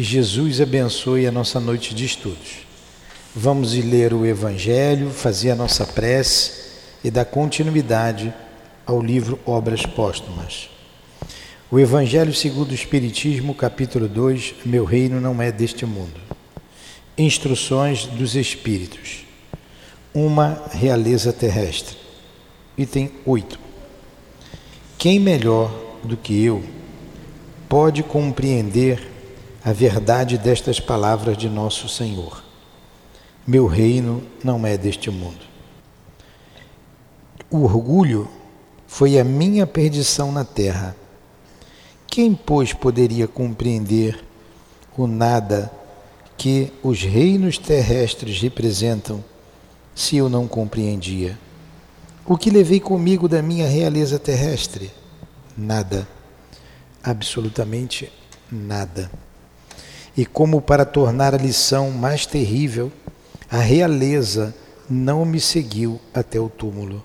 Que 0.00 0.04
Jesus 0.04 0.62
abençoe 0.62 1.26
a 1.26 1.30
nossa 1.30 1.60
noite 1.60 1.94
de 1.94 2.06
estudos. 2.06 2.64
Vamos 3.36 3.74
ler 3.74 4.14
o 4.14 4.24
Evangelho, 4.24 5.10
fazer 5.10 5.50
a 5.50 5.54
nossa 5.54 5.84
prece 5.84 6.70
e 7.04 7.10
dar 7.10 7.26
continuidade 7.26 8.32
ao 8.86 9.02
livro 9.02 9.38
Obras 9.44 9.84
Póstumas. 9.84 10.70
O 11.70 11.78
Evangelho 11.78 12.32
segundo 12.32 12.70
o 12.70 12.74
Espiritismo, 12.74 13.54
capítulo 13.54 14.08
2, 14.08 14.54
Meu 14.64 14.86
reino 14.86 15.20
não 15.20 15.42
é 15.42 15.52
deste 15.52 15.84
mundo. 15.84 16.18
Instruções 17.18 18.06
dos 18.06 18.34
Espíritos. 18.34 19.26
Uma 20.14 20.62
realeza 20.72 21.30
terrestre. 21.30 21.98
Item 22.78 23.10
8. 23.26 23.60
Quem 24.96 25.20
melhor 25.20 25.70
do 26.02 26.16
que 26.16 26.42
eu 26.42 26.64
pode 27.68 28.02
compreender 28.02 29.10
a 29.64 29.72
verdade 29.72 30.38
destas 30.38 30.80
palavras 30.80 31.36
de 31.36 31.48
nosso 31.48 31.88
Senhor? 31.88 32.42
Meu 33.46 33.66
reino 33.66 34.22
não 34.42 34.66
é 34.66 34.76
deste 34.76 35.10
mundo. 35.10 35.40
O 37.50 37.64
orgulho 37.64 38.28
foi 38.86 39.18
a 39.18 39.24
minha 39.24 39.66
perdição 39.66 40.30
na 40.30 40.44
terra. 40.44 40.96
Quem, 42.06 42.34
pois, 42.34 42.72
poderia 42.72 43.26
compreender 43.26 44.22
o 44.96 45.06
nada 45.06 45.70
que 46.36 46.72
os 46.82 47.02
reinos 47.02 47.58
terrestres 47.58 48.40
representam 48.40 49.22
se 49.94 50.16
eu 50.16 50.28
não 50.28 50.48
compreendia? 50.48 51.38
O 52.26 52.36
que 52.36 52.50
levei 52.50 52.80
comigo 52.80 53.28
da 53.28 53.42
minha 53.42 53.66
realeza 53.66 54.18
terrestre? 54.18 54.90
Nada. 55.56 56.06
Absolutamente 57.02 58.10
nada. 58.50 59.10
E 60.16 60.26
como 60.26 60.60
para 60.60 60.84
tornar 60.84 61.34
a 61.34 61.38
lição 61.38 61.90
mais 61.90 62.26
terrível, 62.26 62.92
a 63.50 63.58
realeza 63.58 64.54
não 64.88 65.24
me 65.24 65.40
seguiu 65.40 66.00
até 66.12 66.38
o 66.38 66.48
túmulo. 66.48 67.04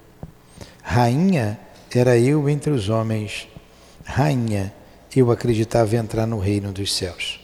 Rainha 0.81 1.59
era 1.93 2.17
eu 2.17 2.49
entre 2.49 2.71
os 2.71 2.89
homens. 2.89 3.47
Rainha, 4.03 4.73
eu 5.15 5.31
acreditava 5.31 5.95
entrar 5.95 6.27
no 6.27 6.39
reino 6.39 6.71
dos 6.71 6.93
céus. 6.93 7.39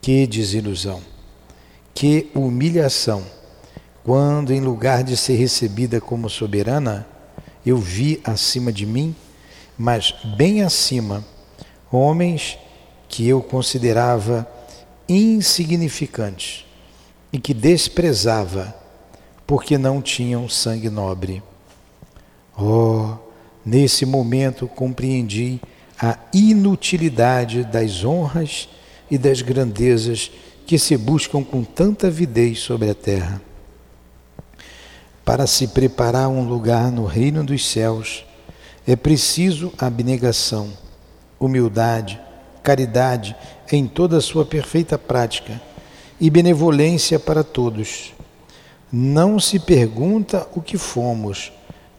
Que 0.00 0.26
desilusão! 0.26 1.00
Que 1.94 2.30
humilhação! 2.34 3.24
Quando, 4.04 4.52
em 4.52 4.60
lugar 4.60 5.04
de 5.04 5.16
ser 5.16 5.36
recebida 5.36 6.00
como 6.00 6.28
soberana, 6.28 7.06
eu 7.64 7.76
vi 7.76 8.20
acima 8.24 8.72
de 8.72 8.84
mim, 8.84 9.14
mas 9.78 10.12
bem 10.36 10.62
acima, 10.62 11.24
homens 11.90 12.58
que 13.08 13.28
eu 13.28 13.40
considerava 13.40 14.48
insignificantes 15.08 16.64
e 17.32 17.38
que 17.38 17.54
desprezava 17.54 18.74
porque 19.46 19.76
não 19.76 20.00
tinham 20.00 20.48
sangue 20.48 20.90
nobre. 20.90 21.42
Oh, 22.56 23.14
nesse 23.64 24.04
momento 24.04 24.66
compreendi 24.68 25.60
a 26.00 26.18
inutilidade 26.32 27.64
das 27.64 28.04
honras 28.04 28.68
e 29.10 29.16
das 29.16 29.42
grandezas 29.42 30.30
que 30.66 30.78
se 30.78 30.96
buscam 30.96 31.42
com 31.42 31.62
tanta 31.62 32.06
avidez 32.08 32.58
sobre 32.60 32.90
a 32.90 32.94
terra. 32.94 33.40
Para 35.24 35.46
se 35.46 35.68
preparar 35.68 36.28
um 36.28 36.48
lugar 36.48 36.90
no 36.90 37.04
reino 37.04 37.44
dos 37.44 37.68
céus, 37.68 38.24
é 38.86 38.96
preciso 38.96 39.72
abnegação, 39.78 40.72
humildade, 41.38 42.20
caridade 42.62 43.36
em 43.72 43.86
toda 43.86 44.18
a 44.18 44.20
sua 44.20 44.44
perfeita 44.44 44.98
prática 44.98 45.58
e 46.20 46.28
benevolência 46.28 47.18
para 47.18 47.42
todos. 47.42 48.12
Não 48.92 49.40
se 49.40 49.58
pergunta 49.58 50.46
o 50.54 50.60
que 50.60 50.76
fomos, 50.76 51.50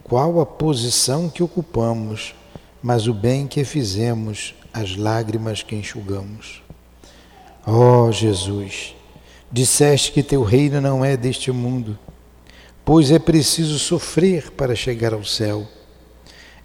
qual 0.03 0.39
a 0.39 0.45
posição 0.45 1.27
que 1.27 1.41
ocupamos, 1.41 2.35
mas 2.81 3.07
o 3.07 3.13
bem 3.13 3.47
que 3.47 3.63
fizemos, 3.63 4.53
as 4.71 4.95
lágrimas 4.95 5.63
que 5.63 5.75
enxugamos. 5.75 6.61
Ó 7.65 8.05
oh, 8.05 8.11
Jesus, 8.11 8.95
disseste 9.51 10.11
que 10.11 10.21
teu 10.21 10.43
reino 10.43 10.79
não 10.79 11.03
é 11.03 11.17
deste 11.17 11.51
mundo, 11.51 11.97
pois 12.85 13.09
é 13.09 13.17
preciso 13.17 13.79
sofrer 13.79 14.51
para 14.51 14.75
chegar 14.75 15.13
ao 15.13 15.23
céu, 15.23 15.67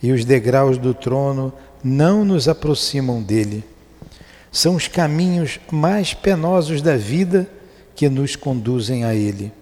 e 0.03 0.13
os 0.13 0.27
degraus 0.27 0.77
do 0.77 0.93
trono 0.93 1.51
não 1.83 2.27
nos 2.27 2.47
aproximam 2.47 3.23
dele 3.23 3.65
são 4.51 4.75
os 4.75 4.89
caminhos 4.89 5.61
mais 5.71 6.15
penosos 6.15 6.81
da 6.81 6.97
vida 6.97 7.49
que 7.95 8.09
nos 8.09 8.37
conduzem 8.37 9.05
a 9.05 9.15
Ele. 9.15 9.53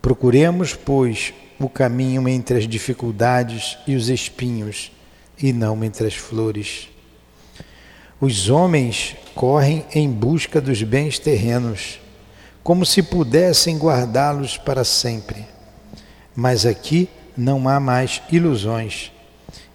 Procuremos, 0.00 0.74
pois, 0.74 1.32
o 1.58 1.68
caminho 1.68 2.28
entre 2.28 2.58
as 2.58 2.66
dificuldades 2.66 3.78
e 3.86 3.94
os 3.94 4.08
espinhos, 4.08 4.90
e 5.40 5.52
não 5.52 5.82
entre 5.84 6.06
as 6.06 6.14
flores. 6.14 6.88
Os 8.20 8.48
homens 8.48 9.16
correm 9.34 9.84
em 9.94 10.10
busca 10.10 10.60
dos 10.60 10.82
bens 10.82 11.18
terrenos, 11.18 12.00
como 12.62 12.86
se 12.86 13.02
pudessem 13.02 13.76
guardá-los 13.76 14.56
para 14.56 14.84
sempre. 14.84 15.44
Mas 16.34 16.64
aqui 16.64 17.08
não 17.36 17.68
há 17.68 17.78
mais 17.80 18.22
ilusões, 18.30 19.12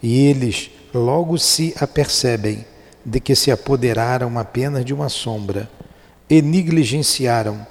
e 0.01 0.25
eles 0.25 0.69
logo 0.93 1.37
se 1.37 1.73
apercebem 1.79 2.65
de 3.07 3.21
que 3.21 3.33
se 3.33 3.49
apoderaram 3.49 4.37
apenas 4.37 4.83
de 4.83 4.93
uma 4.93 5.07
sombra 5.07 5.69
e 6.29 6.41
negligenciaram 6.41 7.65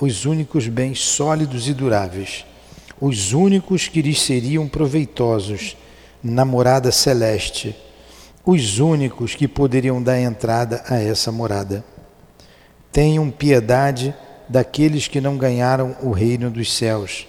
os 0.00 0.24
únicos 0.24 0.68
bens 0.68 1.00
sólidos 1.00 1.68
e 1.68 1.74
duráveis, 1.74 2.46
os 3.00 3.32
únicos 3.32 3.88
que 3.88 4.00
lhes 4.00 4.22
seriam 4.22 4.68
proveitosos 4.68 5.76
na 6.22 6.44
morada 6.44 6.92
celeste, 6.92 7.74
os 8.44 8.78
únicos 8.78 9.34
que 9.34 9.48
poderiam 9.48 10.00
dar 10.00 10.20
entrada 10.20 10.84
a 10.88 11.02
essa 11.02 11.32
morada. 11.32 11.84
Tenham 12.92 13.28
piedade 13.28 14.14
daqueles 14.48 15.08
que 15.08 15.20
não 15.20 15.36
ganharam 15.36 15.96
o 16.00 16.12
reino 16.12 16.48
dos 16.48 16.72
céus 16.72 17.26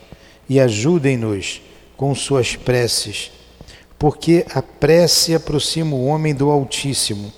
e 0.48 0.60
ajudem-nos 0.60 1.60
com 1.98 2.14
suas 2.14 2.56
preces, 2.56 3.32
porque 3.98 4.46
a 4.54 4.62
prece 4.62 5.34
aproxima 5.34 5.96
o 5.96 6.06
homem 6.06 6.36
do 6.36 6.52
Altíssimo 6.52 7.34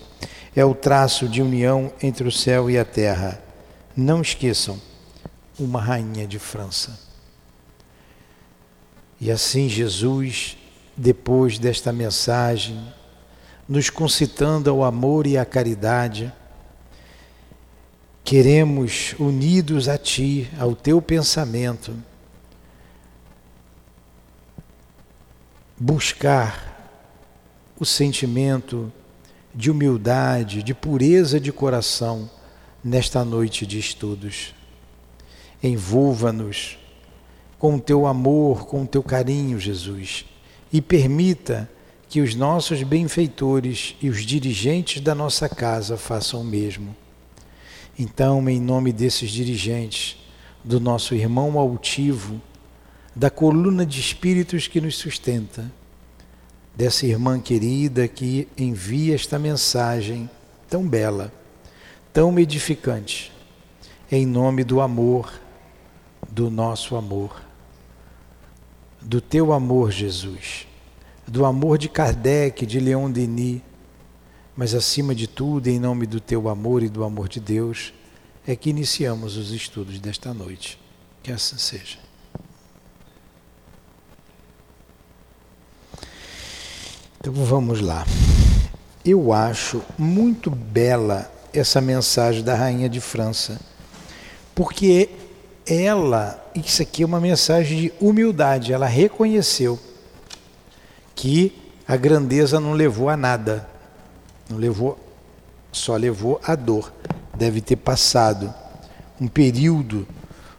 é 0.56 0.66
o 0.66 0.74
traço 0.74 1.28
de 1.28 1.42
união 1.42 1.92
entre 2.02 2.28
o 2.28 2.32
céu 2.32 2.70
e 2.70 2.78
a 2.78 2.86
terra. 2.86 3.42
Não 3.96 4.22
esqueçam, 4.22 4.80
uma 5.60 5.82
rainha 5.82 6.28
de 6.28 6.40
França. 6.40 7.00
E 9.20 9.30
assim 9.30 9.68
Jesus, 9.68 10.58
depois 10.96 11.60
desta 11.60 11.92
mensagem, 11.92 12.82
nos 13.68 13.90
concitando 13.90 14.70
ao 14.70 14.84
amor 14.84 15.28
e 15.28 15.38
à 15.38 15.46
caridade, 15.46 16.34
queremos, 18.24 19.14
unidos 19.20 19.88
a 19.88 19.98
Ti, 19.98 20.50
ao 20.58 20.76
Teu 20.76 21.02
pensamento, 21.02 21.96
buscar 25.78 26.70
o 27.80 27.86
sentimento 27.86 28.92
de 29.60 29.70
humildade, 29.70 30.64
de 30.64 30.74
pureza 30.74 31.38
de 31.38 31.52
coração 31.52 32.30
nesta 32.82 33.26
noite 33.26 33.66
de 33.66 33.78
estudos. 33.78 34.56
Envolva-nos 35.62 36.80
com 37.58 37.76
o 37.76 37.82
teu 37.82 38.08
amor, 38.08 38.66
com 38.68 38.84
o 38.84 38.88
teu 38.88 39.04
carinho, 39.04 39.60
Jesus, 39.60 40.24
e 40.72 40.82
permita 40.82 41.70
que 42.08 42.22
os 42.22 42.36
nossos 42.36 42.84
benfeitores 42.84 43.98
e 44.02 44.10
os 44.10 44.26
dirigentes 44.26 45.02
da 45.02 45.14
nossa 45.14 45.50
casa 45.50 45.98
façam 45.98 46.40
o 46.40 46.46
mesmo. 46.46 46.96
Então, 48.00 48.48
em 48.48 48.62
nome 48.62 48.94
desses 48.94 49.30
dirigentes, 49.30 50.16
do 50.64 50.80
nosso 50.80 51.14
irmão 51.14 51.60
altivo, 51.60 52.42
da 53.14 53.30
coluna 53.30 53.86
de 53.86 54.00
espíritos 54.00 54.70
que 54.70 54.80
nos 54.80 54.96
sustenta, 54.96 55.70
dessa 56.80 57.06
irmã 57.06 57.42
querida 57.42 58.08
que 58.08 58.48
envia 58.58 59.14
esta 59.14 59.38
mensagem 59.38 60.30
tão 60.70 60.88
bela, 60.88 61.30
tão 62.14 62.40
edificante, 62.40 63.34
em 64.10 64.26
nome 64.26 64.64
do 64.64 64.80
amor, 64.80 65.30
do 66.30 66.50
nosso 66.50 66.96
amor, 66.96 67.42
do 69.02 69.20
teu 69.20 69.52
amor, 69.52 69.92
Jesus, 69.92 70.66
do 71.28 71.44
amor 71.44 71.78
de 71.78 71.90
Kardec, 71.90 72.66
de 72.66 72.80
Leon 72.80 73.12
Denis, 73.12 73.62
mas 74.56 74.74
acima 74.74 75.14
de 75.14 75.28
tudo, 75.28 75.68
em 75.68 75.82
nome 75.82 76.06
do 76.06 76.22
teu 76.22 76.48
amor 76.48 76.82
e 76.82 76.88
do 76.88 77.04
amor 77.04 77.28
de 77.28 77.42
Deus, 77.42 77.94
é 78.48 78.56
que 78.56 78.70
iniciamos 78.70 79.36
os 79.36 79.52
estudos 79.52 80.00
desta 80.00 80.34
noite. 80.34 80.80
Que 81.22 81.34
assim 81.34 81.58
seja. 81.58 82.09
Então 87.22 87.34
vamos 87.34 87.82
lá. 87.82 88.06
Eu 89.04 89.34
acho 89.34 89.82
muito 89.98 90.50
bela 90.50 91.30
essa 91.54 91.82
mensagem 91.82 92.42
da 92.42 92.56
rainha 92.56 92.88
de 92.88 93.02
França. 93.02 93.60
Porque 94.56 95.10
ela, 95.68 96.42
isso 96.56 96.82
aqui 96.82 97.04
é 97.04 97.06
uma 97.06 97.20
mensagem 97.20 97.78
de 97.78 97.94
humildade, 98.00 98.72
ela 98.72 98.86
reconheceu 98.86 99.78
que 101.14 101.54
a 101.86 101.98
grandeza 101.98 102.58
não 102.58 102.72
levou 102.72 103.10
a 103.10 103.18
nada, 103.18 103.68
não 104.50 104.58
levou, 104.58 104.98
só 105.74 105.98
levou 105.98 106.40
a 106.42 106.56
dor. 106.56 106.90
Deve 107.36 107.60
ter 107.60 107.76
passado 107.76 108.54
um 109.20 109.28
período 109.28 110.08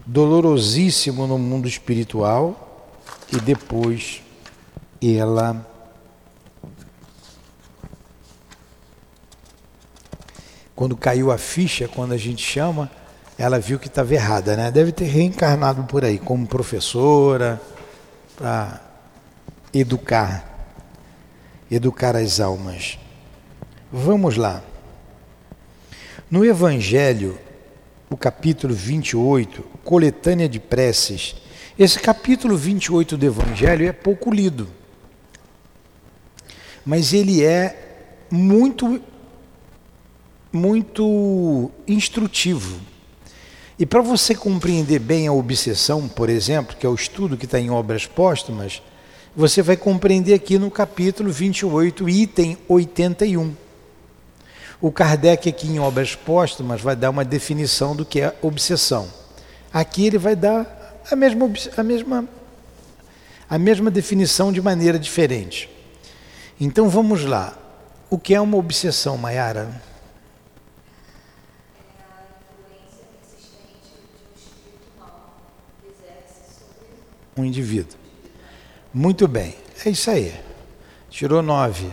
dolorosíssimo 0.04 1.26
no 1.26 1.38
mundo 1.38 1.66
espiritual 1.66 2.86
e 3.32 3.40
depois 3.40 4.22
ela 5.00 5.69
quando 10.80 10.96
caiu 10.96 11.30
a 11.30 11.36
ficha, 11.36 11.86
quando 11.86 12.12
a 12.12 12.16
gente 12.16 12.42
chama, 12.42 12.90
ela 13.36 13.58
viu 13.58 13.78
que 13.78 13.86
estava 13.86 14.14
errada, 14.14 14.56
né? 14.56 14.70
Deve 14.70 14.92
ter 14.92 15.04
reencarnado 15.04 15.84
por 15.84 16.06
aí 16.06 16.18
como 16.18 16.46
professora 16.46 17.60
para 18.34 18.80
educar, 19.74 20.42
educar 21.70 22.16
as 22.16 22.40
almas. 22.40 22.98
Vamos 23.92 24.38
lá. 24.38 24.62
No 26.30 26.46
Evangelho, 26.46 27.38
o 28.08 28.16
capítulo 28.16 28.72
28, 28.72 29.62
coletânea 29.84 30.48
de 30.48 30.58
preces, 30.58 31.36
esse 31.78 31.98
capítulo 31.98 32.56
28 32.56 33.18
do 33.18 33.26
Evangelho 33.26 33.86
é 33.86 33.92
pouco 33.92 34.32
lido, 34.32 34.66
mas 36.86 37.12
ele 37.12 37.44
é 37.44 38.24
muito, 38.30 38.98
muito 40.52 41.70
instrutivo. 41.86 42.80
E 43.78 43.86
para 43.86 44.02
você 44.02 44.34
compreender 44.34 44.98
bem 44.98 45.26
a 45.26 45.32
obsessão, 45.32 46.06
por 46.06 46.28
exemplo, 46.28 46.76
que 46.76 46.84
é 46.84 46.88
o 46.88 46.94
estudo 46.94 47.36
que 47.36 47.46
está 47.46 47.58
em 47.58 47.70
obras 47.70 48.06
póstumas, 48.06 48.82
você 49.34 49.62
vai 49.62 49.76
compreender 49.76 50.34
aqui 50.34 50.58
no 50.58 50.70
capítulo 50.70 51.30
28, 51.30 52.08
item 52.08 52.58
81. 52.68 53.54
O 54.80 54.90
Kardec, 54.90 55.48
aqui 55.48 55.68
em 55.68 55.78
Obras 55.78 56.14
Póstumas, 56.14 56.80
vai 56.80 56.96
dar 56.96 57.10
uma 57.10 57.24
definição 57.24 57.94
do 57.94 58.04
que 58.04 58.20
é 58.20 58.34
obsessão. 58.40 59.08
Aqui 59.72 60.06
ele 60.06 60.18
vai 60.18 60.34
dar 60.34 61.02
a 61.10 61.14
mesma, 61.14 61.50
a 61.76 61.82
mesma, 61.82 62.28
a 63.48 63.58
mesma 63.58 63.90
definição 63.90 64.50
de 64.50 64.60
maneira 64.60 64.98
diferente. 64.98 65.68
Então 66.58 66.88
vamos 66.88 67.24
lá. 67.24 67.56
O 68.08 68.18
que 68.18 68.34
é 68.34 68.40
uma 68.40 68.56
obsessão, 68.56 69.16
Mayara? 69.16 69.89
Um 77.40 77.44
indivíduo. 77.44 77.98
Muito 78.92 79.26
bem, 79.26 79.54
é 79.84 79.90
isso 79.90 80.10
aí. 80.10 80.34
Tirou 81.08 81.42
nove. 81.42 81.90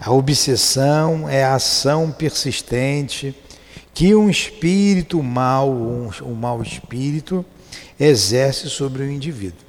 A 0.00 0.12
obsessão 0.12 1.28
é 1.28 1.42
a 1.42 1.54
ação 1.54 2.12
persistente 2.12 3.34
que 3.92 4.14
um 4.14 4.28
espírito 4.28 5.22
mau, 5.22 5.70
um, 5.70 6.10
um 6.22 6.34
mau 6.34 6.62
espírito, 6.62 7.44
exerce 7.98 8.68
sobre 8.68 9.02
o 9.02 9.10
indivíduo. 9.10 9.64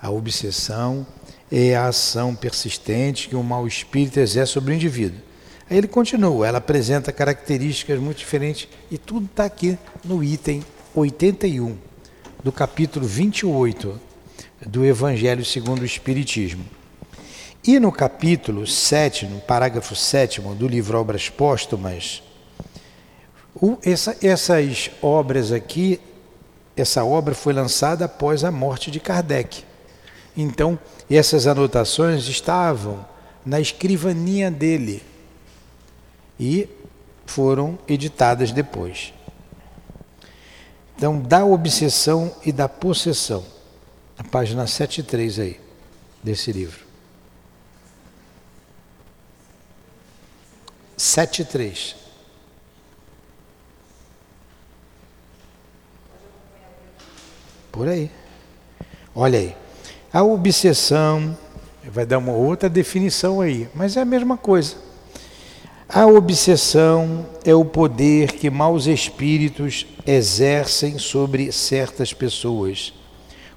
A 0.00 0.10
obsessão 0.10 1.06
é 1.50 1.76
a 1.76 1.86
ação 1.86 2.34
persistente 2.34 3.28
que 3.28 3.36
um 3.36 3.42
mau 3.42 3.66
espírito 3.66 4.18
exerce 4.18 4.52
sobre 4.52 4.72
o 4.72 4.74
indivíduo. 4.74 5.20
Aí 5.70 5.78
ele 5.78 5.86
continua, 5.86 6.46
ela 6.46 6.58
apresenta 6.58 7.12
características 7.12 7.98
muito 8.00 8.18
diferentes 8.18 8.68
e 8.90 8.98
tudo 8.98 9.26
está 9.26 9.44
aqui 9.44 9.78
no 10.04 10.22
item 10.22 10.62
81 10.94 11.91
do 12.42 12.50
capítulo 12.50 13.06
28 13.06 14.00
do 14.66 14.84
Evangelho 14.84 15.44
segundo 15.44 15.82
o 15.82 15.86
Espiritismo. 15.86 16.64
E 17.64 17.78
no 17.78 17.92
capítulo 17.92 18.66
7, 18.66 19.26
no 19.26 19.40
parágrafo 19.40 19.94
7 19.94 20.40
do 20.40 20.66
livro 20.66 20.98
Obras 20.98 21.28
Póstumas, 21.28 22.22
o, 23.54 23.78
essa, 23.84 24.16
essas 24.20 24.90
obras 25.00 25.52
aqui, 25.52 26.00
essa 26.76 27.04
obra 27.04 27.34
foi 27.34 27.52
lançada 27.52 28.06
após 28.06 28.42
a 28.42 28.50
morte 28.50 28.90
de 28.90 28.98
Kardec. 28.98 29.62
Então, 30.36 30.76
essas 31.08 31.46
anotações 31.46 32.26
estavam 32.26 33.04
na 33.46 33.60
escrivaninha 33.60 34.50
dele 34.50 35.02
e 36.40 36.68
foram 37.24 37.78
editadas 37.86 38.50
depois. 38.50 39.12
Então, 40.96 41.18
da 41.18 41.44
obsessão 41.44 42.34
e 42.44 42.52
da 42.52 42.68
possessão. 42.68 43.44
A 44.16 44.24
página 44.24 44.66
73 44.66 45.38
aí, 45.38 45.60
desse 46.22 46.52
livro. 46.52 46.92
73. 50.96 51.96
Por 57.72 57.88
aí. 57.88 58.10
Olha 59.14 59.38
aí. 59.38 59.56
A 60.12 60.22
obsessão, 60.22 61.36
vai 61.84 62.06
dar 62.06 62.18
uma 62.18 62.32
outra 62.32 62.68
definição 62.68 63.40
aí, 63.40 63.68
mas 63.74 63.96
é 63.96 64.02
a 64.02 64.04
mesma 64.04 64.36
coisa. 64.36 64.76
A 65.94 66.06
obsessão 66.06 67.26
é 67.44 67.54
o 67.54 67.66
poder 67.66 68.32
que 68.32 68.48
maus 68.48 68.86
espíritos 68.86 69.86
exercem 70.06 70.98
sobre 70.98 71.52
certas 71.52 72.14
pessoas, 72.14 72.94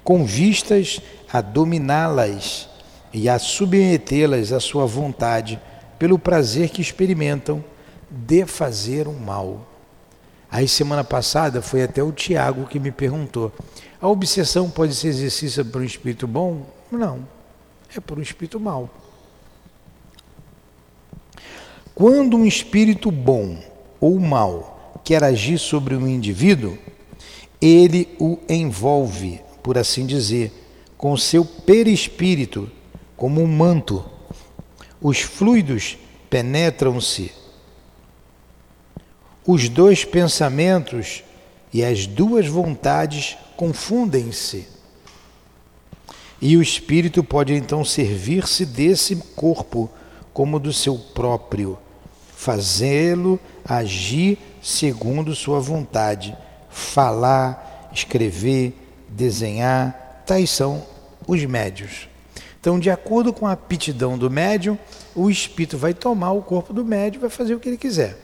com 0.04 0.26
vistas 0.26 1.00
a 1.32 1.40
dominá-las 1.40 2.68
e 3.14 3.30
a 3.30 3.40
submetê-las 3.40 4.52
à 4.52 4.60
sua 4.60 4.86
vontade, 4.86 5.58
pelo 5.98 6.20
prazer 6.20 6.68
que 6.68 6.82
experimentam 6.82 7.64
de 8.12 8.46
fazer 8.46 9.08
o 9.08 9.12
um 9.12 9.18
mal. 9.18 9.66
Aí, 10.52 10.68
semana 10.68 11.06
passada, 11.06 11.62
foi 11.62 11.84
até 11.84 12.04
o 12.04 12.12
Tiago 12.12 12.68
que 12.68 12.82
me 12.82 12.92
perguntou: 12.92 13.50
a 14.02 14.10
obsessão 14.10 14.70
pode 14.70 14.94
ser 14.94 15.08
exercício 15.08 15.64
por 15.64 15.80
um 15.80 15.86
espírito 15.86 16.28
bom? 16.28 16.66
Não, 16.92 17.26
é 17.96 18.02
por 18.02 18.20
um 18.20 18.22
espírito 18.22 18.60
mau. 18.60 18.90
Quando 21.96 22.36
um 22.36 22.46
espírito 22.46 23.10
bom 23.10 23.58
ou 24.02 24.20
mau 24.20 25.00
quer 25.02 25.24
agir 25.24 25.58
sobre 25.58 25.96
um 25.96 26.06
indivíduo, 26.06 26.78
ele 27.62 28.14
o 28.20 28.38
envolve, 28.50 29.40
por 29.64 29.78
assim 29.78 30.06
dizer, 30.06 30.52
com 30.98 31.16
seu 31.16 31.46
perispírito, 31.46 32.70
como 33.16 33.42
um 33.42 33.48
manto. 33.48 34.04
Os 35.02 35.22
fluidos 35.22 35.98
penetram-se. 36.30 37.32
Os 39.48 39.70
dois 39.70 40.04
pensamentos 40.04 41.24
e 41.74 41.82
as 41.82 42.06
duas 42.06 42.46
vontades 42.46 43.38
confundem-se. 43.56 44.68
E 46.42 46.58
o 46.58 46.62
espírito 46.62 47.24
pode 47.24 47.54
então 47.54 47.86
servir-se 47.86 48.66
desse 48.66 49.16
corpo 49.34 49.90
como 50.34 50.60
do 50.60 50.74
seu 50.74 50.98
próprio 50.98 51.78
fazê-lo 52.36 53.40
agir 53.64 54.38
segundo 54.62 55.34
sua 55.34 55.60
vontade, 55.60 56.38
falar, 56.70 57.90
escrever, 57.94 58.74
desenhar, 59.10 60.24
tais 60.26 60.50
são 60.50 60.86
os 61.26 61.44
médios. 61.46 62.10
Então, 62.60 62.80
de 62.80 62.90
acordo 62.90 63.32
com 63.32 63.48
a 63.48 63.54
aptidão 63.54 64.18
do 64.18 64.30
médium, 64.30 64.78
o 65.16 65.30
espírito 65.30 65.78
vai 65.78 65.94
tomar 65.94 66.32
o 66.32 66.42
corpo 66.42 66.74
do 66.74 66.84
médium 66.84 67.20
e 67.20 67.22
vai 67.22 67.30
fazer 67.30 67.56
o 67.56 67.60
que 67.60 67.70
ele 67.70 67.78
quiser. 67.78 68.18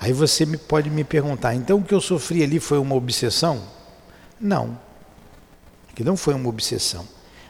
Aí 0.00 0.12
você 0.12 0.44
me, 0.44 0.56
pode 0.56 0.90
me 0.90 1.04
perguntar, 1.04 1.54
então 1.54 1.78
o 1.78 1.84
que 1.84 1.94
eu 1.94 2.00
sofri 2.00 2.42
ali 2.42 2.58
foi 2.58 2.78
uma 2.78 2.94
obsessão? 2.94 3.62
Não, 4.40 4.78
que 5.94 6.02
não 6.02 6.16
foi 6.16 6.34
uma 6.34 6.48
obsessão. 6.48 7.06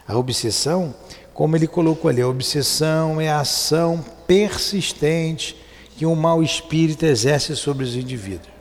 A 0.07 0.15
obsessão, 0.15 0.93
como 1.33 1.55
ele 1.55 1.67
colocou 1.67 2.09
ali, 2.09 2.21
a 2.21 2.27
obsessão 2.27 3.19
é 3.19 3.29
a 3.29 3.39
ação 3.39 4.05
persistente 4.27 5.64
que 5.97 6.05
um 6.05 6.15
mau 6.15 6.43
espírito 6.43 7.05
exerce 7.05 7.55
sobre 7.55 7.83
os 7.83 7.95
indivíduos. 7.95 8.53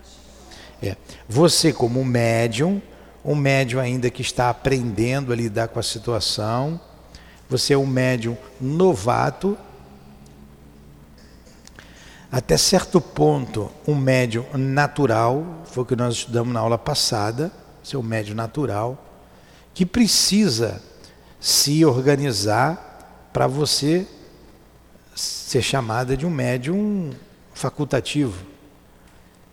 É. 0.83 0.97
Você, 1.29 1.73
como 1.73 2.05
médium, 2.05 2.81
um 3.25 3.35
médium 3.35 3.81
ainda 3.81 4.11
que 4.11 4.23
está 4.23 4.50
aprendendo 4.50 5.33
a 5.33 5.37
lidar 5.37 5.69
com 5.69 5.81
a 5.81 5.83
situação, 5.83 6.81
você 7.49 7.75
é 7.75 7.79
um 7.79 7.87
médium 7.87 8.37
novato, 8.61 9.57
até 12.31 12.57
certo 12.57 13.00
ponto, 13.00 13.71
um 13.87 13.95
médium 13.95 14.45
natural, 14.55 15.62
foi 15.64 15.85
o 15.85 15.87
que 15.87 15.97
nós 15.97 16.14
estudamos 16.14 16.53
na 16.53 16.61
aula 16.61 16.76
passada, 16.76 17.50
seu 17.83 18.03
médium 18.03 18.35
natural, 18.35 18.99
que 19.73 19.87
precisa 19.87 20.83
se 21.41 21.85
organizar 21.85 23.29
para 23.33 23.47
você 23.47 24.07
ser 25.14 25.62
chamada 25.62 26.17
de 26.17 26.26
um 26.26 26.31
médium 26.31 27.11
facultativo, 27.54 28.44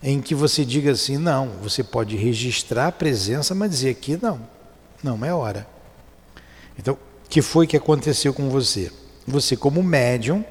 em 0.04 0.20
que 0.20 0.36
você 0.36 0.66
diga 0.66 0.92
assim: 0.92 1.18
não, 1.18 1.50
você 1.62 1.84
pode 1.84 2.18
registrar 2.18 2.88
a 2.88 2.92
presença, 2.92 3.56
mas 3.56 3.70
dizer 3.70 3.96
que 3.96 4.18
não, 4.22 4.42
não 5.02 5.24
é 5.24 5.34
hora. 5.34 5.68
Então, 6.78 6.96
o 6.96 7.30
que 7.30 7.42
foi 7.42 7.68
que 7.68 7.78
aconteceu 7.78 8.34
com 8.34 8.50
você? 8.50 8.92
Você, 9.26 9.56
como 9.56 9.84
médium, 9.84 10.44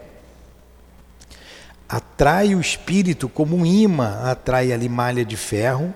atrai 1.88 2.54
o 2.54 2.60
espírito 2.60 3.28
como 3.28 3.56
um 3.56 3.66
imã 3.66 4.20
atrai 4.30 4.72
ali 4.72 4.88
malha 4.88 5.24
de 5.24 5.36
ferro 5.36 5.92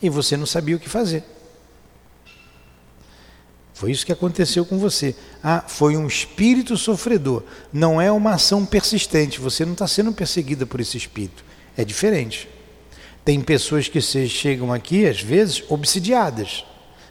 e 0.00 0.08
você 0.08 0.36
não 0.36 0.46
sabia 0.46 0.74
o 0.74 0.80
que 0.80 0.88
fazer. 0.88 1.22
Foi 3.78 3.92
isso 3.92 4.04
que 4.04 4.10
aconteceu 4.10 4.66
com 4.66 4.76
você. 4.76 5.14
Ah, 5.40 5.62
foi 5.64 5.96
um 5.96 6.08
espírito 6.08 6.76
sofredor. 6.76 7.44
Não 7.72 8.02
é 8.02 8.10
uma 8.10 8.32
ação 8.32 8.66
persistente. 8.66 9.40
Você 9.40 9.64
não 9.64 9.74
está 9.74 9.86
sendo 9.86 10.12
perseguida 10.12 10.66
por 10.66 10.80
esse 10.80 10.96
espírito. 10.96 11.44
É 11.76 11.84
diferente. 11.84 12.48
Tem 13.24 13.40
pessoas 13.40 13.86
que 13.86 14.00
chegam 14.00 14.72
aqui, 14.72 15.06
às 15.06 15.22
vezes, 15.22 15.62
obsidiadas. 15.68 16.64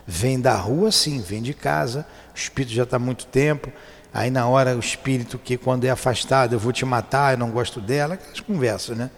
Vêm 0.06 0.42
da 0.42 0.58
rua, 0.58 0.92
sim, 0.92 1.22
vêm 1.22 1.42
de 1.42 1.54
casa. 1.54 2.06
O 2.36 2.38
espírito 2.38 2.74
já 2.74 2.84
está 2.84 2.98
há 2.98 3.00
muito 3.00 3.28
tempo. 3.28 3.72
Aí, 4.14 4.30
na 4.30 4.46
hora, 4.46 4.76
o 4.76 4.80
espírito 4.82 5.40
que, 5.40 5.56
quando 5.56 5.86
é 5.86 5.90
afastado, 5.90 6.52
eu 6.52 6.60
vou 6.60 6.74
te 6.74 6.84
matar, 6.84 7.36
eu 7.36 7.38
não 7.38 7.50
gosto 7.50 7.80
dela, 7.80 8.16
aquelas 8.16 8.42
conversas, 8.42 8.98
né? 8.98 9.10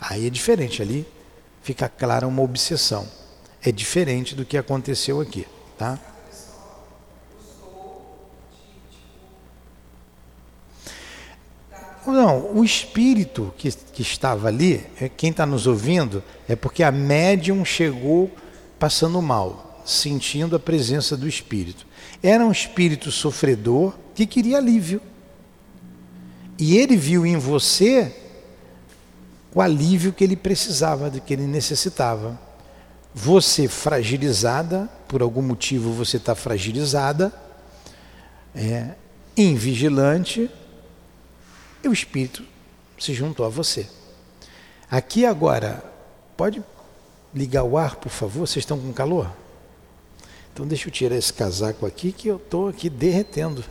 Aí 0.00 0.26
é 0.26 0.30
diferente. 0.30 0.80
Ali 0.80 1.06
fica 1.62 1.86
clara 1.86 2.26
uma 2.26 2.40
obsessão. 2.40 3.06
É 3.62 3.70
diferente 3.70 4.34
do 4.34 4.46
que 4.46 4.56
aconteceu 4.56 5.20
aqui, 5.20 5.46
tá? 5.76 5.98
Não, 12.12 12.56
o 12.56 12.64
espírito 12.64 13.52
que, 13.56 13.70
que 13.70 14.02
estava 14.02 14.48
ali, 14.48 14.84
é, 15.00 15.08
quem 15.08 15.30
está 15.30 15.44
nos 15.44 15.66
ouvindo, 15.66 16.22
é 16.48 16.56
porque 16.56 16.82
a 16.82 16.90
médium 16.90 17.64
chegou 17.64 18.30
passando 18.78 19.20
mal, 19.20 19.82
sentindo 19.84 20.56
a 20.56 20.58
presença 20.58 21.16
do 21.16 21.28
espírito. 21.28 21.86
Era 22.22 22.44
um 22.44 22.50
espírito 22.50 23.10
sofredor 23.10 23.94
que 24.14 24.26
queria 24.26 24.56
alívio. 24.58 25.00
E 26.58 26.76
ele 26.76 26.96
viu 26.96 27.24
em 27.24 27.36
você 27.36 28.14
o 29.54 29.60
alívio 29.60 30.12
que 30.12 30.24
ele 30.24 30.36
precisava, 30.36 31.10
de 31.10 31.20
que 31.20 31.32
ele 31.32 31.46
necessitava. 31.46 32.38
Você 33.14 33.68
fragilizada, 33.68 34.88
por 35.06 35.22
algum 35.22 35.42
motivo 35.42 35.92
você 35.92 36.16
está 36.16 36.34
fragilizada, 36.34 37.32
é, 38.54 38.90
invigilante, 39.36 40.50
e 41.82 41.88
o 41.88 41.92
Espírito 41.92 42.44
se 42.98 43.14
juntou 43.14 43.46
a 43.46 43.48
você. 43.48 43.88
Aqui 44.90 45.24
agora, 45.24 45.84
pode 46.36 46.62
ligar 47.34 47.62
o 47.64 47.76
ar, 47.76 47.96
por 47.96 48.10
favor? 48.10 48.46
Vocês 48.46 48.62
estão 48.62 48.78
com 48.78 48.92
calor? 48.92 49.30
Então 50.52 50.66
deixa 50.66 50.88
eu 50.88 50.92
tirar 50.92 51.16
esse 51.16 51.32
casaco 51.32 51.86
aqui 51.86 52.10
que 52.10 52.28
eu 52.28 52.36
estou 52.36 52.68
aqui 52.68 52.90
derretendo. 52.90 53.64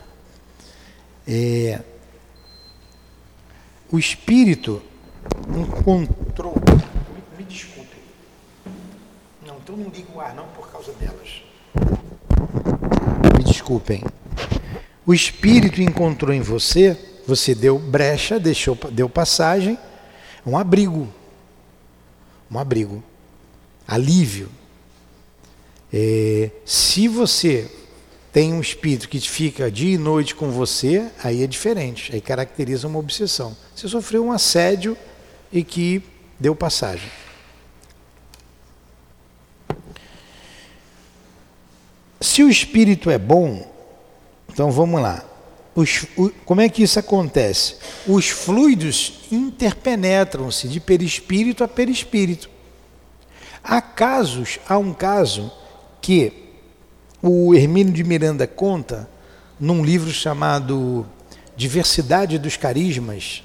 É, 1.28 1.82
o 3.92 3.98
Espírito 4.00 4.82
encontrou. 5.50 6.54
Me, 6.56 7.38
me 7.38 7.44
desculpe. 7.44 7.98
Não, 9.46 9.58
então 9.58 9.76
não 9.76 9.90
liga 9.90 10.08
o 10.14 10.22
ar 10.22 10.34
não 10.34 10.48
por 10.50 10.72
causa 10.72 10.94
delas. 10.94 11.42
Me 13.38 13.44
desculpem. 13.44 14.04
O 15.06 15.14
Espírito 15.14 15.82
encontrou 15.82 16.34
em 16.34 16.42
você 16.42 16.98
você 17.28 17.54
deu 17.54 17.78
brecha, 17.78 18.40
deixou, 18.40 18.78
deu 18.90 19.10
passagem, 19.10 19.78
um 20.46 20.58
abrigo. 20.58 21.14
Um 22.50 22.58
abrigo. 22.58 23.04
Alívio. 23.86 24.50
É, 25.92 26.50
se 26.66 27.10
você 27.10 27.70
tem 28.32 28.54
um 28.54 28.62
espírito 28.62 29.10
que 29.10 29.20
fica 29.20 29.70
dia 29.70 29.96
e 29.96 29.98
noite 29.98 30.36
com 30.36 30.52
você, 30.52 31.12
aí 31.22 31.44
é 31.44 31.48
diferente, 31.48 32.14
aí 32.14 32.22
caracteriza 32.22 32.88
uma 32.88 33.00
obsessão. 33.00 33.56
Você 33.76 33.90
sofreu 33.90 34.24
um 34.24 34.32
assédio 34.32 34.98
e 35.52 35.66
que 35.66 36.02
deu 36.40 36.56
passagem. 36.56 37.10
Se 42.22 42.42
o 42.42 42.50
espírito 42.50 43.10
é 43.10 43.18
bom, 43.18 43.70
então 44.48 44.72
vamos 44.72 45.02
lá. 45.02 45.26
Os, 45.78 46.08
o, 46.18 46.32
como 46.44 46.60
é 46.60 46.68
que 46.68 46.82
isso 46.82 46.98
acontece? 46.98 47.76
Os 48.08 48.30
fluidos 48.30 49.20
interpenetram-se 49.32 50.68
de 50.68 50.80
perispírito 50.80 51.64
a 51.64 51.68
perispírito. 51.68 52.50
Há 53.64 53.80
casos, 53.80 54.58
há 54.68 54.76
um 54.80 54.92
caso 54.92 55.52
que 56.02 56.34
o 57.22 57.54
Hermínio 57.54 57.94
de 57.94 58.04
Miranda 58.04 58.48
conta 58.48 59.08
num 59.60 59.86
livro 59.86 60.10
chamado 60.10 61.06
Diversidade 61.56 62.40
dos 62.40 62.58
Carismas. 62.58 63.44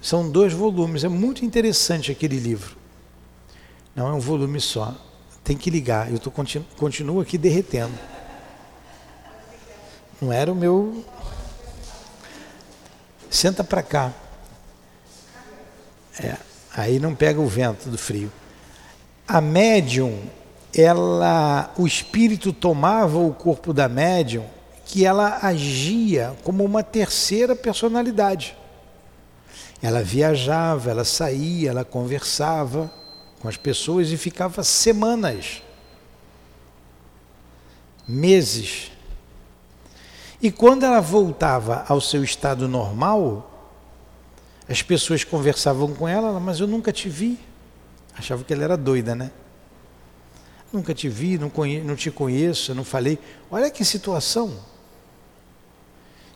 São 0.00 0.30
dois 0.30 0.54
volumes, 0.54 1.04
é 1.04 1.08
muito 1.08 1.44
interessante 1.44 2.10
aquele 2.10 2.38
livro. 2.38 2.74
Não 3.94 4.08
é 4.08 4.14
um 4.14 4.20
volume 4.20 4.62
só. 4.62 4.96
Tem 5.44 5.58
que 5.58 5.68
ligar, 5.68 6.10
eu 6.10 6.18
tô, 6.18 6.30
continuo, 6.30 6.66
continuo 6.78 7.20
aqui 7.20 7.36
derretendo. 7.36 8.15
Não 10.20 10.32
era 10.32 10.50
o 10.50 10.54
meu. 10.54 11.04
Senta 13.28 13.62
para 13.62 13.82
cá. 13.82 14.12
É, 16.18 16.36
aí 16.74 16.98
não 16.98 17.14
pega 17.14 17.40
o 17.40 17.46
vento 17.46 17.90
do 17.90 17.98
frio. 17.98 18.32
A 19.28 19.40
médium, 19.40 20.22
ela, 20.74 21.72
o 21.76 21.86
espírito 21.86 22.52
tomava 22.52 23.18
o 23.18 23.34
corpo 23.34 23.74
da 23.74 23.88
médium, 23.88 24.46
que 24.86 25.04
ela 25.04 25.40
agia 25.42 26.34
como 26.42 26.64
uma 26.64 26.82
terceira 26.82 27.54
personalidade. 27.54 28.56
Ela 29.82 30.02
viajava, 30.02 30.90
ela 30.90 31.04
saía, 31.04 31.70
ela 31.70 31.84
conversava 31.84 32.90
com 33.40 33.48
as 33.48 33.58
pessoas 33.58 34.10
e 34.10 34.16
ficava 34.16 34.64
semanas, 34.64 35.62
meses 38.08 38.95
e 40.40 40.50
quando 40.50 40.84
ela 40.84 41.00
voltava 41.00 41.84
ao 41.88 42.00
seu 42.00 42.22
estado 42.22 42.68
normal, 42.68 43.52
as 44.68 44.82
pessoas 44.82 45.24
conversavam 45.24 45.94
com 45.94 46.06
ela, 46.06 46.38
mas 46.38 46.60
eu 46.60 46.66
nunca 46.66 46.92
te 46.92 47.08
vi. 47.08 47.38
Achava 48.16 48.44
que 48.44 48.52
ela 48.52 48.64
era 48.64 48.76
doida, 48.76 49.14
né? 49.14 49.30
Nunca 50.72 50.92
te 50.92 51.08
vi, 51.08 51.38
não, 51.38 51.50
não 51.84 51.96
te 51.96 52.10
conheço, 52.10 52.74
não 52.74 52.84
falei. 52.84 53.18
Olha 53.50 53.70
que 53.70 53.84
situação. 53.84 54.58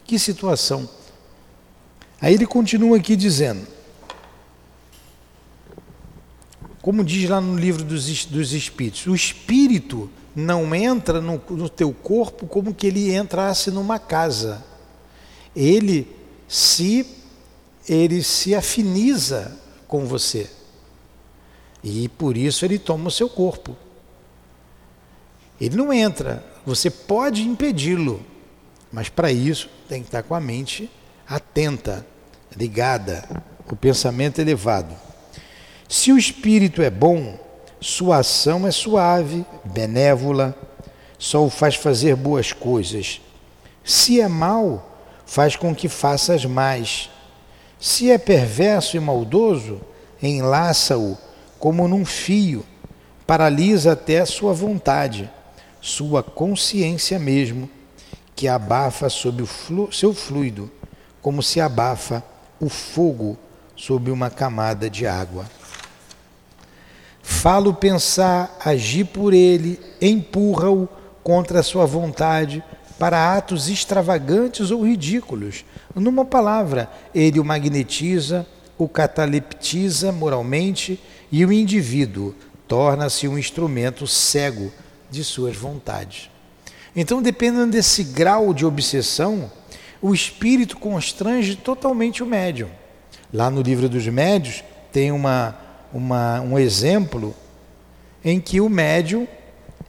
Que 0.04 0.18
situação. 0.18 0.88
Aí 2.20 2.34
ele 2.34 2.46
continua 2.46 2.96
aqui 2.98 3.16
dizendo, 3.16 3.66
como 6.80 7.04
diz 7.04 7.28
lá 7.28 7.40
no 7.40 7.56
livro 7.56 7.82
dos, 7.82 8.24
dos 8.26 8.52
Espíritos, 8.52 9.06
o 9.06 9.14
Espírito 9.14 10.10
não 10.34 10.74
entra 10.74 11.20
no, 11.20 11.42
no 11.50 11.68
teu 11.68 11.92
corpo 11.92 12.46
como 12.46 12.74
que 12.74 12.86
ele 12.86 13.14
entrasse 13.14 13.70
numa 13.70 13.98
casa. 13.98 14.64
Ele 15.54 16.08
se 16.48 17.18
ele 17.88 18.22
se 18.22 18.54
afiniza 18.54 19.56
com 19.88 20.06
você. 20.06 20.48
E 21.82 22.08
por 22.08 22.36
isso 22.36 22.64
ele 22.64 22.78
toma 22.78 23.08
o 23.08 23.10
seu 23.10 23.28
corpo. 23.28 23.76
Ele 25.60 25.76
não 25.76 25.92
entra, 25.92 26.44
você 26.64 26.90
pode 26.90 27.42
impedi-lo, 27.42 28.24
mas 28.92 29.08
para 29.08 29.30
isso 29.32 29.68
tem 29.88 30.02
que 30.02 30.08
estar 30.08 30.22
com 30.22 30.34
a 30.34 30.40
mente 30.40 30.90
atenta, 31.26 32.06
ligada, 32.56 33.44
o 33.70 33.76
pensamento 33.76 34.40
elevado. 34.40 34.94
Se 35.88 36.12
o 36.12 36.18
espírito 36.18 36.82
é 36.82 36.90
bom, 36.90 37.38
sua 37.80 38.18
ação 38.18 38.66
é 38.66 38.70
suave, 38.70 39.44
benévola, 39.64 40.54
só 41.18 41.44
o 41.44 41.50
faz 41.50 41.76
fazer 41.76 42.14
boas 42.14 42.52
coisas. 42.52 43.20
Se 43.82 44.20
é 44.20 44.28
mau, 44.28 44.98
faz 45.24 45.56
com 45.56 45.74
que 45.74 45.88
faças 45.88 46.44
mais. 46.44 47.10
Se 47.78 48.10
é 48.10 48.18
perverso 48.18 48.96
e 48.96 49.00
maldoso, 49.00 49.80
enlaça-o 50.22 51.16
como 51.58 51.88
num 51.88 52.04
fio, 52.04 52.64
paralisa 53.26 53.92
até 53.92 54.24
sua 54.24 54.52
vontade, 54.52 55.30
sua 55.80 56.22
consciência 56.22 57.18
mesmo, 57.18 57.68
que 58.34 58.48
abafa 58.48 59.08
sob 59.08 59.42
o 59.42 59.46
flu 59.46 59.92
seu 59.92 60.12
fluido, 60.14 60.70
como 61.22 61.42
se 61.42 61.60
abafa 61.60 62.22
o 62.58 62.68
fogo 62.68 63.38
sob 63.76 64.10
uma 64.10 64.30
camada 64.30 64.88
de 64.90 65.06
água. 65.06 65.46
Falo 67.30 67.72
pensar, 67.72 68.58
agir 68.62 69.04
por 69.04 69.32
ele, 69.32 69.80
empurra-o 69.98 70.86
contra 71.22 71.60
a 71.60 71.62
sua 71.62 71.86
vontade 71.86 72.62
para 72.98 73.34
atos 73.34 73.70
extravagantes 73.70 74.70
ou 74.70 74.84
ridículos. 74.84 75.64
Numa 75.94 76.24
palavra, 76.24 76.90
ele 77.14 77.40
o 77.40 77.44
magnetiza, 77.44 78.46
o 78.76 78.86
cataleptiza 78.86 80.12
moralmente 80.12 81.00
e 81.32 81.46
o 81.46 81.52
indivíduo 81.52 82.34
torna-se 82.68 83.26
um 83.26 83.38
instrumento 83.38 84.06
cego 84.06 84.70
de 85.10 85.24
suas 85.24 85.56
vontades. 85.56 86.28
Então, 86.94 87.22
dependendo 87.22 87.72
desse 87.72 88.04
grau 88.04 88.52
de 88.52 88.66
obsessão, 88.66 89.50
o 90.02 90.12
espírito 90.12 90.76
constrange 90.76 91.56
totalmente 91.56 92.22
o 92.22 92.26
médium. 92.26 92.68
Lá 93.32 93.48
no 93.48 93.62
livro 93.62 93.88
dos 93.88 94.06
médios 94.08 94.62
tem 94.92 95.10
uma, 95.10 95.56
uma, 95.92 96.40
um 96.40 96.58
exemplo 96.58 97.34
em 98.24 98.40
que 98.40 98.60
o 98.60 98.68
médium, 98.68 99.26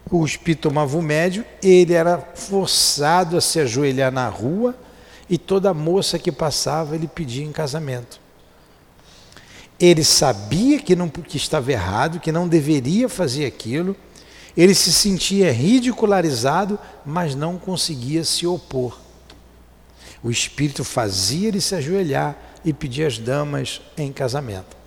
o 0.09 0.25
espírito 0.25 0.63
tomava 0.69 0.97
o 0.97 1.01
médium, 1.01 1.43
ele 1.61 1.93
era 1.93 2.17
forçado 2.35 3.37
a 3.37 3.41
se 3.41 3.59
ajoelhar 3.59 4.11
na 4.11 4.27
rua 4.27 4.75
e 5.29 5.37
toda 5.37 5.73
moça 5.73 6.19
que 6.19 6.31
passava 6.31 6.95
ele 6.95 7.07
pedia 7.07 7.45
em 7.45 7.51
casamento. 7.51 8.19
Ele 9.79 10.03
sabia 10.03 10.79
que, 10.79 10.95
não, 10.95 11.09
que 11.09 11.37
estava 11.37 11.71
errado, 11.71 12.19
que 12.19 12.31
não 12.31 12.47
deveria 12.47 13.09
fazer 13.09 13.45
aquilo, 13.45 13.95
ele 14.55 14.75
se 14.75 14.91
sentia 14.91 15.51
ridicularizado, 15.51 16.77
mas 17.05 17.33
não 17.33 17.57
conseguia 17.57 18.23
se 18.23 18.45
opor. 18.45 18.99
O 20.23 20.29
espírito 20.29 20.83
fazia 20.83 21.47
ele 21.47 21.61
se 21.61 21.73
ajoelhar 21.73 22.37
e 22.63 22.73
pedir 22.73 23.05
as 23.05 23.17
damas 23.17 23.81
em 23.97 24.11
casamento. 24.11 24.80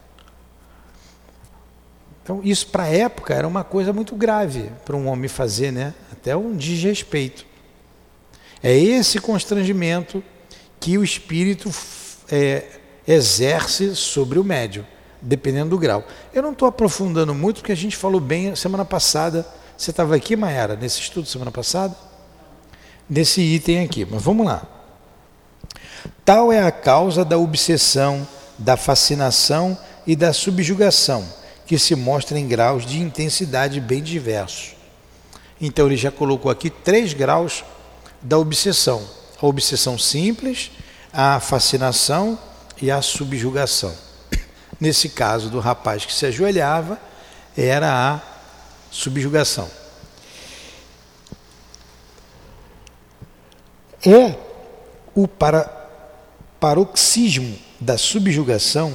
Então, 2.24 2.40
isso 2.42 2.68
para 2.68 2.84
a 2.84 2.88
época 2.88 3.34
era 3.34 3.46
uma 3.46 3.62
coisa 3.62 3.92
muito 3.92 4.16
grave 4.16 4.72
para 4.82 4.96
um 4.96 5.08
homem 5.08 5.28
fazer, 5.28 5.70
né? 5.70 5.92
Até 6.10 6.34
um 6.34 6.56
desrespeito. 6.56 7.44
É 8.62 8.74
esse 8.74 9.18
constrangimento 9.18 10.24
que 10.80 10.96
o 10.96 11.04
espírito 11.04 11.70
é, 12.32 12.64
exerce 13.06 13.94
sobre 13.94 14.38
o 14.38 14.44
médium, 14.44 14.86
dependendo 15.20 15.68
do 15.68 15.78
grau. 15.78 16.02
Eu 16.32 16.42
não 16.42 16.52
estou 16.52 16.66
aprofundando 16.66 17.34
muito, 17.34 17.56
porque 17.56 17.72
a 17.72 17.76
gente 17.76 17.94
falou 17.94 18.22
bem 18.22 18.56
semana 18.56 18.86
passada. 18.86 19.46
Você 19.76 19.90
estava 19.90 20.16
aqui, 20.16 20.34
Maera, 20.34 20.76
nesse 20.76 21.00
estudo 21.00 21.28
semana 21.28 21.50
passada? 21.50 21.94
Nesse 23.06 23.42
item 23.42 23.84
aqui, 23.84 24.06
mas 24.10 24.22
vamos 24.22 24.46
lá. 24.46 24.66
Tal 26.24 26.50
é 26.50 26.62
a 26.62 26.72
causa 26.72 27.22
da 27.22 27.36
obsessão, 27.36 28.26
da 28.58 28.78
fascinação 28.78 29.78
e 30.06 30.16
da 30.16 30.32
subjugação, 30.32 31.22
que 31.66 31.78
se 31.78 31.94
mostra 31.94 32.38
em 32.38 32.46
graus 32.46 32.84
de 32.84 33.00
intensidade 33.00 33.80
bem 33.80 34.02
diversos. 34.02 34.74
Então 35.60 35.86
ele 35.86 35.96
já 35.96 36.10
colocou 36.10 36.50
aqui 36.50 36.68
três 36.68 37.12
graus 37.12 37.64
da 38.20 38.38
obsessão: 38.38 39.02
a 39.40 39.46
obsessão 39.46 39.98
simples, 39.98 40.70
a 41.12 41.40
fascinação 41.40 42.38
e 42.80 42.90
a 42.90 43.00
subjugação. 43.00 43.94
Nesse 44.80 45.08
caso 45.08 45.48
do 45.48 45.60
rapaz 45.60 46.04
que 46.04 46.12
se 46.12 46.26
ajoelhava, 46.26 46.98
era 47.56 48.14
a 48.14 48.20
subjugação. 48.90 49.70
É 54.06 54.36
o 55.14 55.26
para 55.26 55.70
paroxismo 56.60 57.56
da 57.80 57.96
subjugação, 57.96 58.92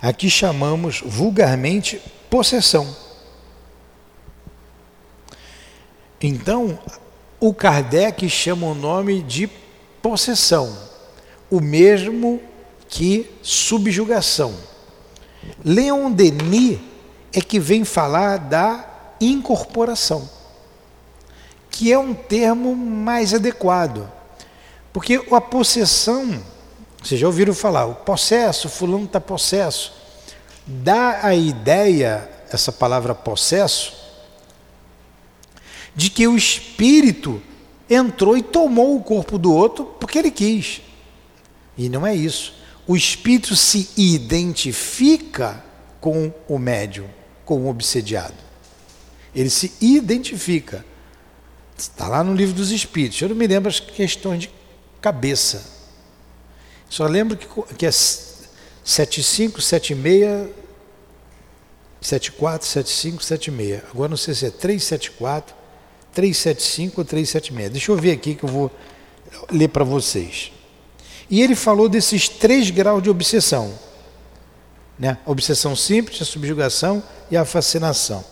a 0.00 0.12
que 0.12 0.30
chamamos 0.30 1.02
vulgarmente 1.04 2.00
possessão. 2.28 2.96
Então, 6.20 6.78
o 7.38 7.54
Kardec 7.54 8.28
chama 8.28 8.66
o 8.66 8.74
nome 8.74 9.22
de 9.22 9.48
possessão, 10.02 10.76
o 11.50 11.60
mesmo 11.60 12.40
que 12.88 13.30
subjugação. 13.42 14.54
Leon 15.64 16.10
Denis 16.10 16.78
é 17.32 17.40
que 17.40 17.58
vem 17.58 17.84
falar 17.84 18.38
da 18.38 19.14
incorporação, 19.20 20.28
que 21.70 21.92
é 21.92 21.98
um 21.98 22.12
termo 22.12 22.74
mais 22.76 23.32
adequado, 23.32 24.10
porque 24.92 25.24
a 25.30 25.40
possessão 25.40 26.42
vocês 27.02 27.20
já 27.20 27.26
ouviram 27.26 27.54
falar, 27.54 27.86
o 27.86 27.94
possesso, 27.94 28.68
fulano 28.68 29.04
está 29.04 29.20
possesso. 29.20 29.92
Dá 30.66 31.20
a 31.24 31.34
ideia, 31.34 32.28
essa 32.52 32.70
palavra 32.70 33.14
possesso, 33.14 33.94
de 35.96 36.10
que 36.10 36.28
o 36.28 36.36
espírito 36.36 37.42
entrou 37.88 38.36
e 38.36 38.42
tomou 38.42 38.96
o 38.96 39.02
corpo 39.02 39.38
do 39.38 39.52
outro 39.52 39.84
porque 39.84 40.18
ele 40.18 40.30
quis. 40.30 40.82
E 41.76 41.88
não 41.88 42.06
é 42.06 42.14
isso. 42.14 42.54
O 42.86 42.96
espírito 42.96 43.56
se 43.56 43.88
identifica 43.96 45.64
com 46.00 46.32
o 46.46 46.58
médium, 46.58 47.08
com 47.44 47.62
o 47.62 47.68
obsediado. 47.68 48.34
Ele 49.34 49.50
se 49.50 49.72
identifica. 49.80 50.84
Está 51.76 52.08
lá 52.08 52.22
no 52.22 52.34
livro 52.34 52.54
dos 52.54 52.70
espíritos. 52.70 53.20
Eu 53.20 53.30
não 53.30 53.36
me 53.36 53.46
lembro 53.46 53.68
as 53.68 53.80
questões 53.80 54.40
de 54.40 54.50
cabeça 55.00 55.79
só 56.90 57.06
lembro 57.06 57.36
que, 57.36 57.46
que 57.76 57.86
é 57.86 57.92
75, 57.92 59.62
76, 59.62 60.48
74, 62.00 62.66
75, 62.66 63.22
76. 63.22 63.82
Agora 63.92 64.08
não 64.08 64.16
sei 64.16 64.34
se 64.34 64.46
é 64.46 64.50
374, 64.50 65.54
375 66.12 67.00
ou 67.00 67.04
376. 67.04 67.70
Deixa 67.70 67.92
eu 67.92 67.96
ver 67.96 68.10
aqui 68.10 68.34
que 68.34 68.44
eu 68.44 68.48
vou 68.48 68.70
ler 69.52 69.68
para 69.68 69.84
vocês. 69.84 70.50
E 71.30 71.40
ele 71.40 71.54
falou 71.54 71.88
desses 71.88 72.28
três 72.28 72.70
graus 72.70 73.00
de 73.00 73.08
obsessão. 73.08 73.72
Né? 74.98 75.16
A 75.24 75.30
obsessão 75.30 75.76
simples, 75.76 76.20
a 76.20 76.24
subjugação 76.24 77.00
e 77.30 77.36
a 77.36 77.44
fascinação. 77.44 78.24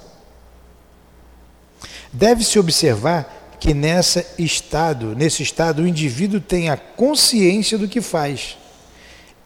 Deve-se 2.13 2.59
observar 2.59 3.38
que 3.61 3.75
nessa 3.75 4.25
estado, 4.39 5.15
nesse 5.15 5.43
estado, 5.43 5.83
o 5.83 5.87
indivíduo 5.87 6.41
tem 6.41 6.71
a 6.71 6.77
consciência 6.77 7.77
do 7.77 7.89
que 7.89 8.01
faz. 8.01 8.57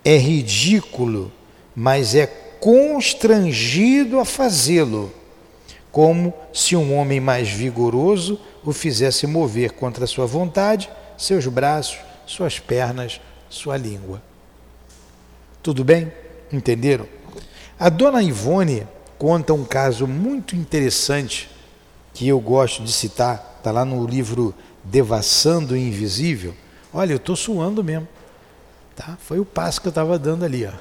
É 0.05 0.16
ridículo, 0.16 1.33
mas 1.75 2.14
é 2.14 2.27
constrangido 2.27 4.20
a 4.20 4.25
fazê-lo, 4.25 5.12
como 5.90 6.33
se 6.53 6.77
um 6.77 6.96
homem 6.96 7.20
mais 7.20 7.48
vigoroso 7.48 8.40
o 8.64 8.72
fizesse 8.72 9.27
mover 9.27 9.72
contra 9.72 10.07
sua 10.07 10.27
vontade 10.27 10.88
seus 11.16 11.46
braços, 11.46 11.98
suas 12.27 12.59
pernas, 12.59 13.20
sua 13.48 13.77
língua. 13.77 14.22
Tudo 15.62 15.85
bem? 15.85 16.12
Entenderam? 16.53 17.07
A 17.79 17.88
dona 17.88 18.22
Ivone 18.22 18.87
conta 19.18 19.55
um 19.55 19.64
caso 19.64 20.07
muito 20.07 20.57
interessante 20.57 21.48
que 22.12 22.27
eu 22.27 22.40
gosto 22.40 22.83
de 22.83 22.92
citar 22.92 23.52
Está 23.62 23.70
lá 23.70 23.85
no 23.85 24.05
livro 24.05 24.53
Devassando 24.83 25.75
o 25.75 25.77
Invisível. 25.77 26.53
Olha, 26.92 27.12
eu 27.12 27.16
estou 27.16 27.37
suando 27.37 27.85
mesmo. 27.85 28.09
Tá? 28.96 29.16
Foi 29.20 29.38
o 29.38 29.44
passo 29.44 29.81
que 29.81 29.87
eu 29.87 29.90
estava 29.90 30.18
dando 30.18 30.44
ali. 30.44 30.66
Ó. 30.66 30.72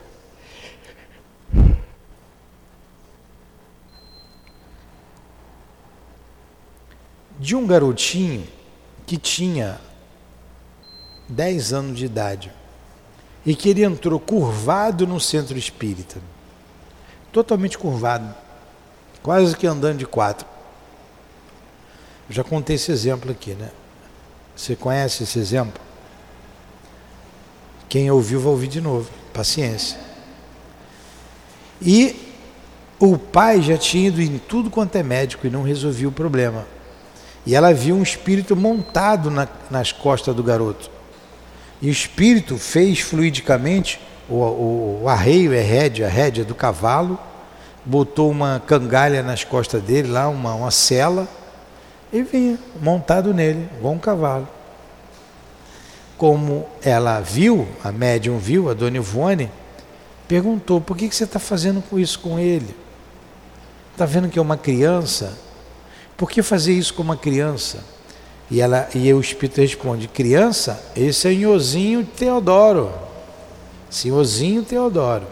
De 7.37 7.55
um 7.55 7.67
garotinho 7.67 8.47
que 9.05 9.15
tinha 9.15 9.79
10 11.29 11.73
anos 11.73 11.99
de 11.99 12.05
idade 12.05 12.51
e 13.45 13.55
que 13.55 13.69
ele 13.69 13.83
entrou 13.83 14.19
curvado 14.19 15.05
no 15.05 15.19
centro 15.19 15.55
espírita. 15.55 16.19
Totalmente 17.31 17.77
curvado, 17.77 18.33
quase 19.21 19.55
que 19.55 19.67
andando 19.67 19.99
de 19.99 20.07
quatro. 20.07 20.50
Já 22.31 22.45
contei 22.45 22.77
esse 22.77 22.91
exemplo 22.91 23.29
aqui, 23.29 23.51
né? 23.51 23.69
Você 24.55 24.73
conhece 24.73 25.23
esse 25.23 25.37
exemplo? 25.37 25.81
Quem 27.89 28.09
ouviu, 28.09 28.39
vai 28.39 28.51
ouvir 28.51 28.67
de 28.67 28.79
novo. 28.79 29.09
Paciência. 29.33 29.99
E 31.81 32.15
o 32.97 33.17
pai 33.17 33.61
já 33.61 33.77
tinha 33.77 34.07
ido 34.07 34.21
em 34.21 34.37
tudo 34.37 34.69
quanto 34.69 34.95
é 34.95 35.03
médico 35.03 35.45
e 35.45 35.49
não 35.49 35.63
resolvia 35.63 36.07
o 36.07 36.11
problema. 36.11 36.65
E 37.45 37.53
ela 37.53 37.73
viu 37.73 37.95
um 37.95 38.03
espírito 38.03 38.55
montado 38.55 39.29
na, 39.29 39.47
nas 39.69 39.91
costas 39.91 40.33
do 40.33 40.43
garoto. 40.43 40.89
E 41.81 41.89
o 41.89 41.91
espírito 41.91 42.57
fez 42.57 43.01
fluidicamente 43.01 43.99
o, 44.29 44.35
o, 44.35 44.99
o 45.03 45.09
arreio, 45.09 45.51
é 45.51 45.61
rédea, 45.61 46.05
a 46.05 46.09
rédea 46.09 46.45
do 46.45 46.55
cavalo, 46.55 47.19
botou 47.83 48.31
uma 48.31 48.61
cangalha 48.65 49.21
nas 49.21 49.43
costas 49.43 49.81
dele, 49.81 50.07
lá, 50.07 50.29
uma, 50.29 50.53
uma 50.53 50.71
cela 50.71 51.27
e 52.11 52.23
vinha 52.23 52.59
montado 52.81 53.33
nele, 53.33 53.69
igual 53.77 53.93
um 53.93 53.99
cavalo. 53.99 54.47
Como 56.17 56.67
ela 56.83 57.19
viu, 57.19 57.67
a 57.83 57.91
médium 57.91 58.37
viu, 58.37 58.69
a 58.69 58.73
dona 58.73 58.97
Ivone, 58.97 59.49
perguntou: 60.27 60.79
por 60.79 60.95
que, 60.95 61.09
que 61.09 61.15
você 61.15 61.23
está 61.23 61.39
fazendo 61.39 61.83
isso 61.99 62.19
com 62.19 62.37
ele? 62.37 62.75
Está 63.91 64.05
vendo 64.05 64.29
que 64.29 64.37
é 64.37 64.41
uma 64.41 64.57
criança? 64.57 65.37
Por 66.15 66.29
que 66.29 66.41
fazer 66.43 66.73
isso 66.73 66.93
com 66.93 67.01
uma 67.01 67.17
criança? 67.17 67.83
E, 68.49 68.59
ela, 68.59 68.89
e 68.93 69.11
o 69.13 69.19
Espírito 69.19 69.61
responde: 69.61 70.07
criança, 70.07 70.83
esse 70.95 71.27
é 71.27 71.33
Nhozinho 71.33 72.05
Teodoro. 72.05 72.91
Senhorzinho 73.89 74.63
Teodoro. 74.63 75.27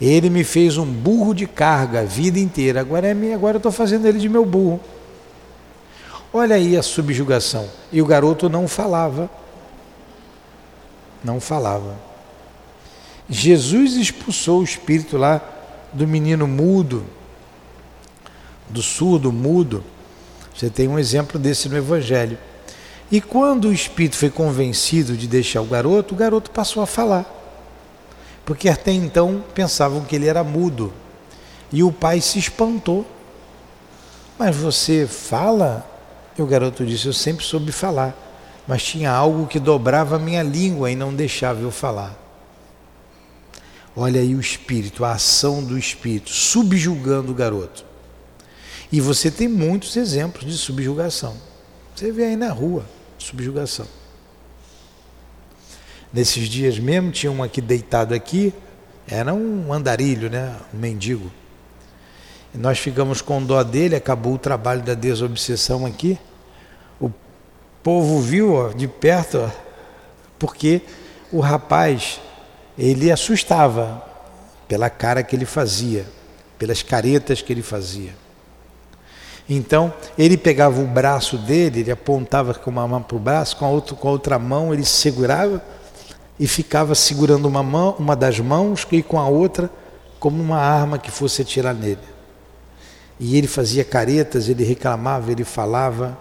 Ele 0.00 0.30
me 0.30 0.44
fez 0.44 0.78
um 0.78 0.86
burro 0.86 1.34
de 1.34 1.46
carga 1.46 2.00
a 2.00 2.04
vida 2.04 2.38
inteira, 2.38 2.80
agora 2.80 3.08
é 3.08 3.14
minha, 3.14 3.34
agora 3.34 3.56
eu 3.56 3.58
estou 3.58 3.72
fazendo 3.72 4.06
ele 4.06 4.18
de 4.18 4.28
meu 4.28 4.44
burro. 4.44 4.80
Olha 6.32 6.56
aí 6.56 6.76
a 6.76 6.82
subjugação. 6.82 7.68
E 7.90 8.02
o 8.02 8.06
garoto 8.06 8.48
não 8.48 8.68
falava. 8.68 9.30
Não 11.24 11.40
falava. 11.40 11.96
Jesus 13.28 13.94
expulsou 13.94 14.60
o 14.60 14.64
espírito 14.64 15.16
lá 15.16 15.42
do 15.92 16.06
menino 16.06 16.46
mudo, 16.46 17.04
do 18.68 18.82
surdo 18.82 19.32
mudo. 19.32 19.84
Você 20.54 20.70
tem 20.70 20.88
um 20.88 20.98
exemplo 20.98 21.38
desse 21.38 21.68
no 21.68 21.76
Evangelho. 21.76 22.38
E 23.10 23.20
quando 23.20 23.66
o 23.68 23.72
espírito 23.72 24.16
foi 24.16 24.30
convencido 24.30 25.16
de 25.16 25.26
deixar 25.26 25.62
o 25.62 25.66
garoto, 25.66 26.14
o 26.14 26.16
garoto 26.16 26.50
passou 26.50 26.82
a 26.82 26.86
falar. 26.86 27.26
Porque 28.44 28.68
até 28.68 28.92
então 28.92 29.44
pensavam 29.54 30.04
que 30.04 30.16
ele 30.16 30.26
era 30.26 30.42
mudo. 30.42 30.92
E 31.70 31.82
o 31.82 31.92
pai 31.92 32.20
se 32.20 32.38
espantou. 32.38 33.06
Mas 34.38 34.56
você 34.56 35.06
fala? 35.06 35.86
E 36.38 36.42
o 36.42 36.46
garoto 36.46 36.86
disse: 36.86 37.06
Eu 37.06 37.12
sempre 37.12 37.44
soube 37.44 37.72
falar, 37.72 38.16
mas 38.66 38.84
tinha 38.84 39.10
algo 39.10 39.46
que 39.46 39.58
dobrava 39.58 40.16
a 40.16 40.18
minha 40.18 40.42
língua 40.42 40.90
e 40.90 40.94
não 40.94 41.12
deixava 41.12 41.60
eu 41.60 41.70
falar. 41.72 42.16
Olha 43.96 44.20
aí 44.20 44.36
o 44.36 44.40
espírito, 44.40 45.04
a 45.04 45.12
ação 45.12 45.64
do 45.64 45.76
espírito, 45.76 46.30
subjugando 46.30 47.32
o 47.32 47.34
garoto. 47.34 47.84
E 48.92 49.00
você 49.00 49.30
tem 49.30 49.48
muitos 49.48 49.96
exemplos 49.96 50.46
de 50.46 50.56
subjugação. 50.56 51.36
Você 51.96 52.12
vê 52.12 52.26
aí 52.26 52.36
na 52.36 52.52
rua, 52.52 52.84
subjugação. 53.18 53.86
Nesses 56.12 56.48
dias 56.48 56.78
mesmo, 56.78 57.10
tinha 57.10 57.32
um 57.32 57.42
aqui 57.42 57.60
deitado 57.60 58.14
aqui, 58.14 58.54
era 59.06 59.34
um 59.34 59.72
andarilho, 59.72 60.30
né? 60.30 60.56
um 60.72 60.78
mendigo. 60.78 61.30
Nós 62.54 62.78
ficamos 62.78 63.20
com 63.20 63.42
dó 63.42 63.62
dele, 63.62 63.96
acabou 63.96 64.34
o 64.34 64.38
trabalho 64.38 64.82
da 64.82 64.94
desobsessão 64.94 65.84
aqui. 65.84 66.18
Povo 67.82 68.20
viu 68.20 68.54
ó, 68.54 68.68
de 68.68 68.86
perto, 68.88 69.38
ó, 69.38 69.50
porque 70.38 70.82
o 71.32 71.40
rapaz, 71.40 72.20
ele 72.76 73.10
assustava 73.10 74.02
pela 74.66 74.90
cara 74.90 75.22
que 75.22 75.34
ele 75.34 75.46
fazia, 75.46 76.06
pelas 76.58 76.82
caretas 76.82 77.40
que 77.42 77.52
ele 77.52 77.62
fazia. 77.62 78.12
Então, 79.48 79.92
ele 80.18 80.36
pegava 80.36 80.80
o 80.80 80.86
braço 80.86 81.38
dele, 81.38 81.80
ele 81.80 81.90
apontava 81.90 82.52
com 82.52 82.70
uma 82.70 82.86
mão 82.86 83.02
para 83.02 83.16
o 83.16 83.20
braço, 83.20 83.56
com 83.56 83.64
a, 83.64 83.70
outra, 83.70 83.96
com 83.96 84.08
a 84.08 84.10
outra 84.10 84.38
mão 84.38 84.74
ele 84.74 84.84
segurava 84.84 85.62
e 86.38 86.46
ficava 86.46 86.94
segurando 86.94 87.46
uma 87.46 87.62
mão, 87.62 87.96
uma 87.98 88.14
das 88.14 88.38
mãos 88.38 88.86
e 88.92 89.02
com 89.02 89.18
a 89.18 89.26
outra 89.26 89.70
como 90.20 90.42
uma 90.42 90.58
arma 90.58 90.98
que 90.98 91.10
fosse 91.10 91.42
atirar 91.42 91.74
nele. 91.74 91.98
E 93.18 93.36
ele 93.36 93.46
fazia 93.46 93.84
caretas, 93.84 94.48
ele 94.48 94.64
reclamava, 94.64 95.32
ele 95.32 95.44
falava. 95.44 96.16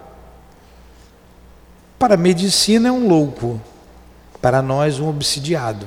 Para 1.98 2.14
a 2.14 2.18
medicina 2.18 2.90
é 2.90 2.92
um 2.92 3.08
louco, 3.08 3.60
para 4.42 4.62
nós 4.62 5.00
um 5.00 5.10
obsidiado. 5.10 5.86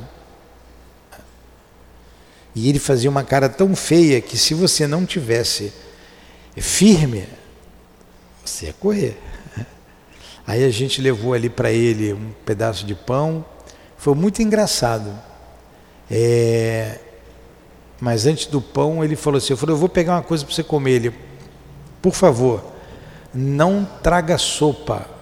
E 2.55 2.69
ele 2.69 2.79
fazia 2.79 3.09
uma 3.09 3.23
cara 3.23 3.49
tão 3.49 3.77
feia 3.77 4.21
que 4.21 4.37
se 4.37 4.55
você 4.55 4.87
não 4.87 5.07
tivesse 5.07 5.73
firme, 6.57 7.29
você 8.45 8.67
ia 8.67 8.73
correr. 8.73 9.17
Aí 10.47 10.65
a 10.65 10.71
gente 10.71 11.01
levou 11.01 11.33
ali 11.33 11.49
para 11.49 11.71
ele 11.71 12.13
um 12.13 12.33
pedaço 12.45 12.85
de 12.85 12.95
pão, 12.95 13.45
foi 13.97 14.15
muito 14.15 14.43
engraçado. 14.43 15.17
É... 16.11 16.99
Mas 18.01 18.27
antes 18.27 18.47
do 18.47 18.61
pão, 18.61 19.05
ele 19.05 19.15
falou 19.15 19.39
assim: 19.39 19.53
Eu 19.53 19.57
falei, 19.57 19.75
eu 19.75 19.79
vou 19.79 19.89
pegar 19.89 20.15
uma 20.15 20.23
coisa 20.23 20.45
para 20.45 20.55
você 20.55 20.65
comer. 20.65 20.93
Ele, 20.93 21.15
por 22.03 22.15
favor, 22.15 22.65
não 23.33 23.85
traga 24.03 24.37
sopa. 24.39 25.20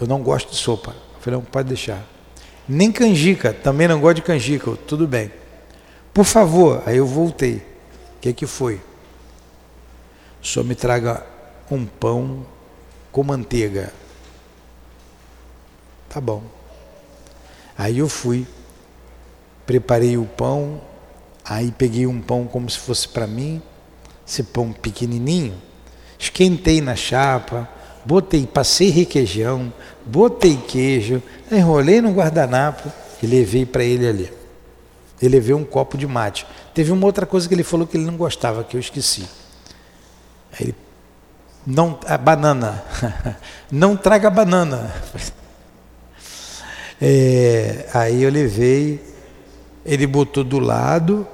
Eu 0.00 0.06
não 0.06 0.22
gosto 0.22 0.50
de 0.50 0.56
sopa. 0.56 0.90
Eu 0.90 1.20
falei, 1.20 1.38
não, 1.38 1.44
pode 1.44 1.68
deixar. 1.68 2.02
Nem 2.68 2.90
canjica, 2.90 3.52
também 3.52 3.88
não 3.88 4.00
gosto 4.00 4.16
de 4.16 4.22
canjica. 4.22 4.76
Tudo 4.86 5.06
bem. 5.06 5.30
Por 6.12 6.24
favor, 6.24 6.82
aí 6.86 6.96
eu 6.96 7.06
voltei. 7.06 7.56
O 8.16 8.20
que, 8.20 8.32
que 8.32 8.46
foi? 8.46 8.80
Senhor 10.46 10.64
me 10.64 10.76
traga 10.76 11.26
um 11.68 11.84
pão 11.84 12.46
com 13.10 13.24
manteiga. 13.24 13.92
Tá 16.08 16.20
bom. 16.20 16.42
Aí 17.76 17.98
eu 17.98 18.08
fui, 18.08 18.46
preparei 19.66 20.16
o 20.16 20.24
pão, 20.24 20.80
aí 21.44 21.72
peguei 21.72 22.06
um 22.06 22.20
pão 22.20 22.46
como 22.46 22.70
se 22.70 22.78
fosse 22.78 23.08
para 23.08 23.26
mim, 23.26 23.60
esse 24.26 24.44
pão 24.44 24.72
pequenininho, 24.72 25.60
esquentei 26.18 26.80
na 26.80 26.94
chapa, 26.94 27.68
botei, 28.06 28.46
passei 28.46 28.88
requeijão, 28.90 29.72
botei 30.04 30.56
queijo, 30.56 31.20
enrolei 31.50 32.00
no 32.00 32.12
guardanapo 32.12 32.90
e 33.20 33.26
levei 33.26 33.66
para 33.66 33.82
ele 33.82 34.08
ali. 34.08 34.32
Ele 35.20 35.34
levei 35.34 35.54
um 35.54 35.64
copo 35.64 35.98
de 35.98 36.06
mate. 36.06 36.46
Teve 36.72 36.92
uma 36.92 37.04
outra 37.04 37.26
coisa 37.26 37.48
que 37.48 37.54
ele 37.54 37.64
falou 37.64 37.86
que 37.86 37.96
ele 37.96 38.04
não 38.04 38.16
gostava, 38.16 38.62
que 38.62 38.76
eu 38.76 38.80
esqueci. 38.80 39.26
Ele, 40.60 40.74
não, 41.66 41.98
a 42.06 42.16
banana, 42.16 42.84
não 43.70 43.96
traga 43.96 44.30
banana. 44.30 44.94
É, 46.98 47.90
aí 47.92 48.22
eu 48.22 48.30
levei, 48.30 49.04
ele 49.84 50.06
botou 50.06 50.42
do 50.42 50.58
lado 50.58 51.28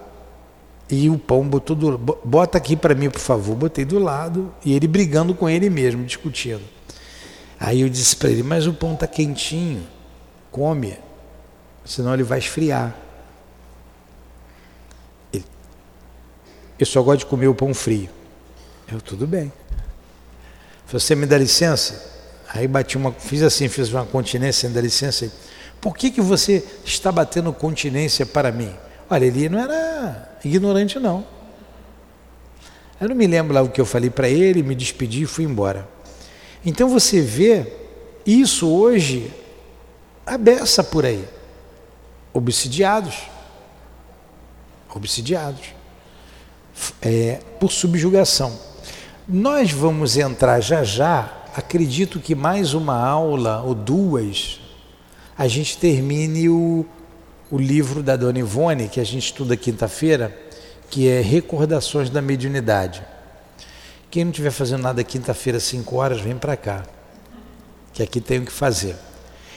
e 0.94 1.08
o 1.08 1.16
pão 1.16 1.48
botou 1.48 1.74
do 1.74 1.96
bota 1.96 2.58
aqui 2.58 2.76
para 2.76 2.94
mim, 2.94 3.08
por 3.08 3.18
favor. 3.18 3.56
Botei 3.56 3.82
do 3.82 3.98
lado 3.98 4.54
e 4.62 4.74
ele 4.74 4.86
brigando 4.86 5.34
com 5.34 5.48
ele 5.48 5.70
mesmo, 5.70 6.04
discutindo. 6.04 6.60
Aí 7.58 7.80
eu 7.80 7.88
disse 7.88 8.14
para 8.14 8.28
ele: 8.28 8.42
Mas 8.42 8.66
o 8.66 8.74
pão 8.74 8.92
está 8.92 9.06
quentinho, 9.06 9.82
come, 10.50 10.98
senão 11.82 12.12
ele 12.12 12.22
vai 12.22 12.40
esfriar. 12.40 12.94
Ele, 15.32 15.46
eu 16.78 16.84
só 16.84 17.02
gosto 17.02 17.20
de 17.20 17.26
comer 17.26 17.48
o 17.48 17.54
pão 17.54 17.72
frio. 17.72 18.10
Eu, 18.86 19.00
tudo 19.00 19.26
bem. 19.26 19.50
Você 20.88 21.14
me 21.14 21.24
dá 21.24 21.38
licença? 21.38 22.12
Aí 22.52 22.68
bati 22.68 22.98
uma, 22.98 23.12
fiz 23.12 23.42
assim, 23.42 23.66
fiz 23.66 23.90
uma 23.90 24.04
continência, 24.04 24.68
me 24.68 24.74
dá 24.74 24.80
licença. 24.82 25.32
Por 25.80 25.96
que, 25.96 26.10
que 26.10 26.20
você 26.20 26.62
está 26.84 27.10
batendo 27.10 27.50
continência 27.50 28.26
para 28.26 28.52
mim? 28.52 28.74
Olha, 29.08 29.24
ele 29.24 29.48
não 29.48 29.58
era 29.58 30.31
ignorante, 30.44 30.98
não. 30.98 31.24
Eu 33.00 33.08
não 33.08 33.16
me 33.16 33.26
lembro 33.26 33.54
lá 33.54 33.62
o 33.62 33.68
que 33.68 33.80
eu 33.80 33.86
falei 33.86 34.10
para 34.10 34.28
ele, 34.28 34.62
me 34.62 34.74
despedi 34.74 35.22
e 35.22 35.26
fui 35.26 35.44
embora. 35.44 35.88
Então 36.64 36.88
você 36.88 37.20
vê 37.20 37.66
isso 38.24 38.68
hoje 38.68 39.32
abessa 40.24 40.84
por 40.84 41.04
aí. 41.04 41.24
Obsidiados. 42.32 43.16
Obsidiados. 44.94 45.74
É, 47.00 47.40
por 47.58 47.72
subjugação. 47.72 48.56
Nós 49.26 49.72
vamos 49.72 50.16
entrar 50.16 50.60
já 50.60 50.82
já, 50.82 51.42
acredito 51.54 52.20
que 52.20 52.34
mais 52.34 52.74
uma 52.74 52.96
aula 52.96 53.62
ou 53.62 53.74
duas 53.74 54.60
a 55.36 55.48
gente 55.48 55.78
termine 55.78 56.48
o, 56.48 56.86
o 57.52 57.58
livro 57.58 58.02
da 58.02 58.16
Dona 58.16 58.38
Ivone, 58.38 58.88
que 58.88 58.98
a 58.98 59.04
gente 59.04 59.24
estuda 59.24 59.58
quinta-feira, 59.58 60.34
que 60.88 61.06
é 61.06 61.20
Recordações 61.20 62.08
da 62.08 62.22
Mediunidade. 62.22 63.02
Quem 64.10 64.24
não 64.24 64.30
estiver 64.30 64.50
fazendo 64.50 64.80
nada 64.80 65.04
quinta-feira, 65.04 65.60
5 65.60 65.94
horas, 65.94 66.18
vem 66.18 66.34
para 66.34 66.56
cá, 66.56 66.82
que 67.92 68.02
aqui 68.02 68.22
tem 68.22 68.38
o 68.38 68.46
que 68.46 68.52
fazer. 68.52 68.96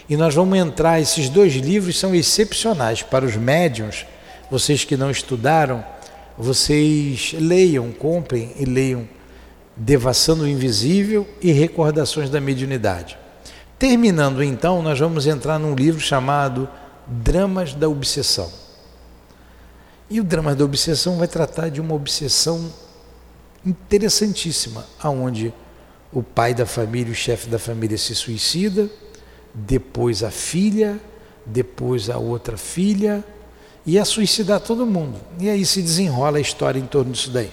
E 0.09 0.17
nós 0.17 0.35
vamos 0.35 0.59
entrar, 0.59 0.99
esses 0.99 1.29
dois 1.29 1.53
livros 1.53 1.97
são 1.97 2.13
excepcionais 2.13 3.01
para 3.01 3.23
os 3.23 3.37
médiums, 3.37 4.05
vocês 4.51 4.83
que 4.83 4.97
não 4.97 5.09
estudaram, 5.09 5.81
vocês 6.37 7.33
leiam, 7.39 7.93
comprem 7.93 8.51
e 8.59 8.65
leiam 8.65 9.07
Devassando 9.77 10.43
o 10.43 10.47
Invisível 10.47 11.25
e 11.41 11.53
Recordações 11.53 12.29
da 12.29 12.41
Mediunidade. 12.41 13.17
Terminando 13.79 14.43
então, 14.43 14.81
nós 14.81 14.99
vamos 14.99 15.27
entrar 15.27 15.59
num 15.59 15.75
livro 15.75 16.01
chamado 16.01 16.67
Dramas 17.07 17.73
da 17.73 17.87
Obsessão. 17.87 18.51
E 20.09 20.19
o 20.19 20.23
Dramas 20.23 20.55
da 20.55 20.65
Obsessão 20.65 21.17
vai 21.17 21.27
tratar 21.27 21.69
de 21.69 21.81
uma 21.81 21.93
obsessão 21.93 22.71
interessantíssima, 23.65 24.85
aonde 24.99 25.53
o 26.13 26.21
pai 26.21 26.53
da 26.53 26.65
família, 26.65 27.11
o 27.11 27.15
chefe 27.15 27.49
da 27.49 27.57
família 27.57 27.97
se 27.97 28.13
suicida, 28.13 28.89
depois 29.53 30.23
a 30.23 30.31
filha, 30.31 30.99
depois 31.45 32.09
a 32.09 32.17
outra 32.17 32.57
filha, 32.57 33.23
e 33.85 33.99
a 33.99 34.05
suicidar 34.05 34.59
todo 34.59 34.85
mundo. 34.85 35.19
E 35.39 35.49
aí 35.49 35.65
se 35.65 35.81
desenrola 35.81 36.37
a 36.37 36.41
história 36.41 36.79
em 36.79 36.85
torno 36.85 37.11
disso 37.11 37.31
daí. 37.31 37.51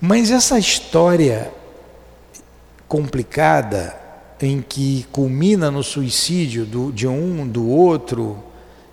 Mas 0.00 0.30
essa 0.30 0.58
história 0.58 1.52
complicada 2.86 4.05
em 4.40 4.60
que 4.60 5.06
culmina 5.10 5.70
no 5.70 5.82
suicídio 5.82 6.66
do, 6.66 6.92
de 6.92 7.06
um, 7.06 7.46
do 7.46 7.68
outro, 7.68 8.42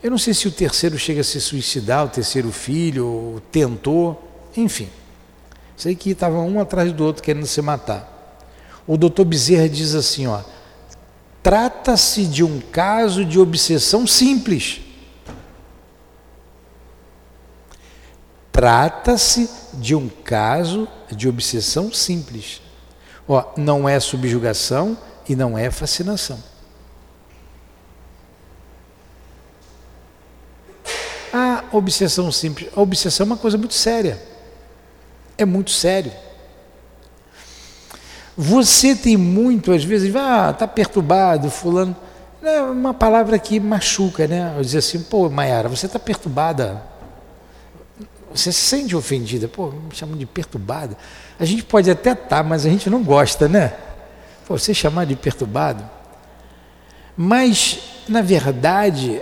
Eu 0.03 0.11
não 0.11 0.17
sei 0.17 0.33
se 0.33 0.49
o 0.49 0.51
terceiro 0.51 0.99
chega 0.99 1.21
a 1.21 1.23
se 1.23 1.39
suicidar, 1.39 2.03
o 2.05 2.09
terceiro 2.09 2.51
filho, 2.51 3.41
tentou, 3.49 4.21
enfim. 4.55 4.89
Sei 5.77 5.95
que 5.95 6.09
estava 6.09 6.39
um 6.39 6.59
atrás 6.59 6.91
do 6.91 7.05
outro 7.05 7.23
querendo 7.23 7.45
se 7.45 7.61
matar. 7.61 8.37
O 8.85 8.97
doutor 8.97 9.23
Bezerra 9.23 9.69
diz 9.69 9.95
assim, 9.95 10.27
ó, 10.27 10.41
trata-se 11.41 12.25
de 12.25 12.43
um 12.43 12.59
caso 12.59 13.23
de 13.23 13.39
obsessão 13.39 14.05
simples. 14.05 14.81
Trata-se 18.51 19.49
de 19.75 19.95
um 19.95 20.09
caso 20.09 20.85
de 21.09 21.29
obsessão 21.29 21.93
simples. 21.93 22.61
Ó, 23.25 23.53
não 23.55 23.87
é 23.87 24.01
subjugação 24.01 24.97
e 25.27 25.35
não 25.35 25.57
é 25.57 25.69
fascinação. 25.71 26.37
A 31.31 31.63
obsessão 31.71 32.31
simples, 32.31 32.69
a 32.75 32.79
obsessão 32.79 33.25
é 33.25 33.27
uma 33.27 33.37
coisa 33.37 33.57
muito 33.57 33.73
séria. 33.73 34.21
É 35.37 35.45
muito 35.45 35.71
sério. 35.71 36.11
Você 38.37 38.95
tem 38.95 39.17
muito, 39.17 39.71
às 39.71 39.83
vezes, 39.83 40.15
ah, 40.15 40.51
está 40.51 40.67
perturbado, 40.67 41.49
fulano. 41.49 41.95
É 42.41 42.61
uma 42.61 42.93
palavra 42.93 43.39
que 43.39 43.59
machuca, 43.59 44.27
né? 44.27 44.53
Eu 44.57 44.61
dizer 44.61 44.79
assim, 44.79 45.01
pô, 45.01 45.29
Maiara, 45.29 45.69
você 45.69 45.85
está 45.85 45.97
perturbada. 45.97 46.83
Você 48.33 48.51
se 48.51 48.61
sente 48.61 48.95
ofendida, 48.95 49.47
pô, 49.47 49.71
me 49.71 49.93
chamam 49.95 50.17
de 50.17 50.25
perturbada. 50.25 50.97
A 51.39 51.45
gente 51.45 51.63
pode 51.63 51.89
até 51.89 52.11
estar, 52.11 52.25
tá, 52.25 52.43
mas 52.43 52.65
a 52.65 52.69
gente 52.69 52.89
não 52.89 53.03
gosta, 53.03 53.47
né? 53.47 53.73
Você 54.47 54.73
chamar 54.73 55.05
de 55.05 55.15
perturbado. 55.15 55.83
Mas, 57.15 57.79
na 58.07 58.21
verdade, 58.21 59.21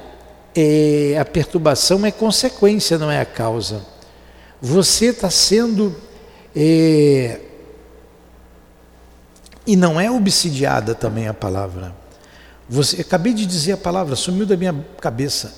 é, 0.55 1.17
a 1.19 1.25
perturbação 1.25 2.05
é 2.05 2.11
consequência, 2.11 2.97
não 2.97 3.11
é 3.11 3.19
a 3.19 3.25
causa. 3.25 3.85
Você 4.61 5.07
está 5.07 5.29
sendo. 5.29 5.95
É, 6.55 7.39
e 9.65 9.75
não 9.75 9.99
é 9.99 10.09
obsidiada 10.09 10.95
também 10.95 11.27
a 11.27 11.33
palavra. 11.33 11.95
Você, 12.67 13.01
acabei 13.01 13.33
de 13.33 13.45
dizer 13.45 13.73
a 13.73 13.77
palavra, 13.77 14.15
sumiu 14.15 14.45
da 14.45 14.57
minha 14.57 14.73
cabeça. 14.99 15.53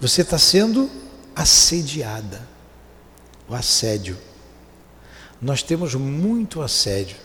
Você 0.00 0.22
está 0.22 0.38
sendo 0.38 0.90
assediada. 1.34 2.40
O 3.48 3.54
assédio. 3.54 4.16
Nós 5.40 5.62
temos 5.62 5.94
muito 5.94 6.60
assédio. 6.60 7.16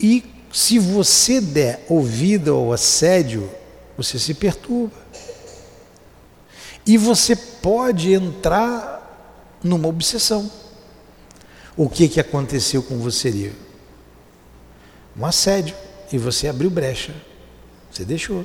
E, 0.00 0.24
se 0.52 0.78
você 0.78 1.40
der 1.40 1.84
ouvido 1.88 2.54
ao 2.54 2.72
assédio, 2.72 3.50
você 3.96 4.18
se 4.18 4.34
perturba. 4.34 4.94
E 6.86 6.96
você 6.96 7.34
pode 7.34 8.12
entrar 8.12 9.58
numa 9.62 9.88
obsessão. 9.88 10.50
O 11.76 11.88
que, 11.88 12.08
que 12.08 12.20
aconteceu 12.20 12.82
com 12.82 12.98
você? 12.98 13.52
Um 15.18 15.26
assédio. 15.26 15.74
E 16.12 16.18
você 16.18 16.46
abriu 16.46 16.70
brecha. 16.70 17.14
Você 17.90 18.04
deixou. 18.04 18.44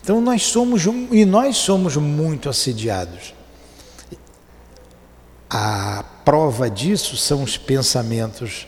Então 0.00 0.20
nós 0.20 0.42
somos 0.42 0.84
e 1.10 1.24
nós 1.24 1.56
somos 1.56 1.96
muito 1.96 2.48
assediados. 2.48 3.34
A 5.48 6.04
prova 6.24 6.70
disso 6.70 7.16
são 7.16 7.42
os 7.42 7.56
pensamentos 7.56 8.66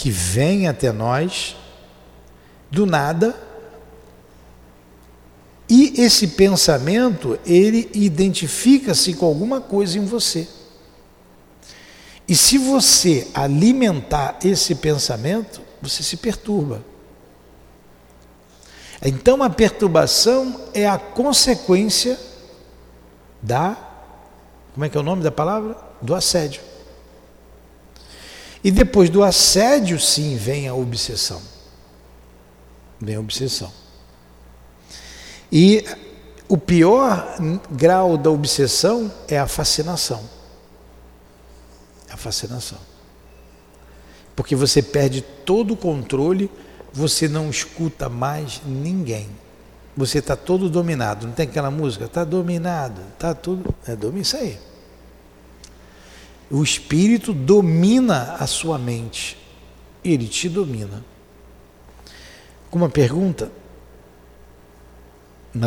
que 0.00 0.10
vêm 0.10 0.66
até 0.66 0.90
nós 0.90 1.54
do 2.70 2.86
nada. 2.86 3.36
E 5.68 6.00
esse 6.00 6.28
pensamento, 6.28 7.38
ele 7.44 7.90
identifica-se 7.92 9.12
com 9.12 9.26
alguma 9.26 9.60
coisa 9.60 9.98
em 9.98 10.04
você. 10.06 10.48
E 12.26 12.34
se 12.34 12.56
você 12.56 13.28
alimentar 13.34 14.38
esse 14.42 14.74
pensamento, 14.74 15.60
você 15.82 16.02
se 16.02 16.16
perturba. 16.16 16.82
Então 19.04 19.42
a 19.42 19.50
perturbação 19.50 20.68
é 20.72 20.88
a 20.88 20.96
consequência 20.96 22.18
da. 23.42 23.76
Como 24.72 24.86
é 24.86 24.88
que 24.88 24.96
é 24.96 25.00
o 25.00 25.04
nome 25.04 25.22
da 25.22 25.30
palavra? 25.30 25.90
do 26.00 26.14
assédio. 26.14 26.62
E 28.62 28.70
depois 28.70 29.08
do 29.08 29.22
assédio, 29.22 29.98
sim, 29.98 30.36
vem 30.36 30.68
a 30.68 30.74
obsessão. 30.74 31.40
Vem 33.00 33.16
a 33.16 33.20
obsessão. 33.20 33.72
E 35.50 35.84
o 36.48 36.58
pior 36.58 37.36
grau 37.70 38.16
da 38.18 38.30
obsessão 38.30 39.10
é 39.28 39.38
a 39.38 39.46
fascinação. 39.46 40.22
A 42.10 42.16
fascinação. 42.16 42.78
Porque 44.36 44.54
você 44.54 44.82
perde 44.82 45.22
todo 45.22 45.74
o 45.74 45.76
controle, 45.76 46.50
você 46.92 47.28
não 47.28 47.50
escuta 47.50 48.08
mais 48.08 48.60
ninguém. 48.66 49.28
Você 49.96 50.18
está 50.18 50.36
todo 50.36 50.68
dominado. 50.68 51.26
Não 51.26 51.34
tem 51.34 51.46
aquela 51.46 51.70
música? 51.70 52.04
Está 52.04 52.24
dominado, 52.24 53.00
está 53.12 53.34
tudo. 53.34 53.74
É 53.86 53.96
domínio 53.96 54.22
isso 54.22 54.36
aí. 54.36 54.58
O 56.50 56.64
espírito 56.64 57.32
domina 57.32 58.34
a 58.40 58.46
sua 58.46 58.76
mente. 58.76 59.36
Ele 60.04 60.26
te 60.26 60.48
domina. 60.48 61.04
Uma 62.72 62.88
pergunta? 62.88 63.52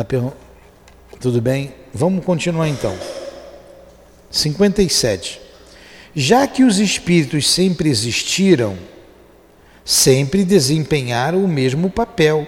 Per... 0.06 0.32
Tudo 1.20 1.40
bem? 1.40 1.72
Vamos 1.92 2.24
continuar 2.24 2.68
então. 2.68 2.94
57. 4.30 5.40
Já 6.14 6.46
que 6.46 6.62
os 6.64 6.78
espíritos 6.78 7.48
sempre 7.50 7.88
existiram, 7.88 8.76
sempre 9.84 10.44
desempenharam 10.44 11.44
o 11.44 11.48
mesmo 11.48 11.88
papel. 11.88 12.46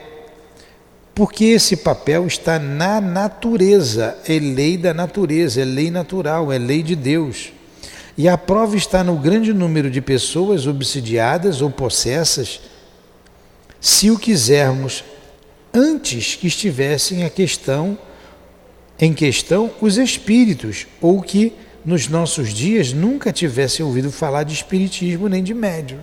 Porque 1.15 1.47
esse 1.47 1.79
papel 1.79 2.27
está 2.27 2.59
na 2.59 3.01
natureza, 3.01 4.19
é 4.29 4.39
lei 4.39 4.77
da 4.77 4.93
natureza, 4.93 5.63
é 5.63 5.65
lei 5.65 5.91
natural, 5.91 6.53
é 6.53 6.59
lei 6.59 6.83
de 6.83 6.95
Deus. 6.95 7.56
E 8.17 8.29
a 8.29 8.39
prova 8.39 8.77
está 8.77 9.05
no 9.05 9.17
grande 9.17 9.53
número 9.53 9.91
de 9.91 10.01
pessoas 10.01 10.67
obsidiadas 10.67 11.61
ou 11.61 11.71
possessas, 11.71 12.61
se 13.81 14.11
o 14.11 14.19
quisermos, 14.19 15.05
antes 15.73 16.35
que 16.35 16.47
estivessem 16.47 17.25
a 17.25 17.31
questão 17.31 17.99
em 18.99 19.13
questão 19.13 19.71
os 19.81 19.99
espíritos, 19.99 20.87
ou 21.03 21.21
que 21.21 21.53
nos 21.85 22.09
nossos 22.09 22.55
dias 22.55 22.93
nunca 22.93 23.33
tivessem 23.33 23.85
ouvido 23.85 24.11
falar 24.11 24.43
de 24.43 24.55
espiritismo 24.55 25.29
nem 25.29 25.45
de 25.45 25.53
médium. 25.53 26.01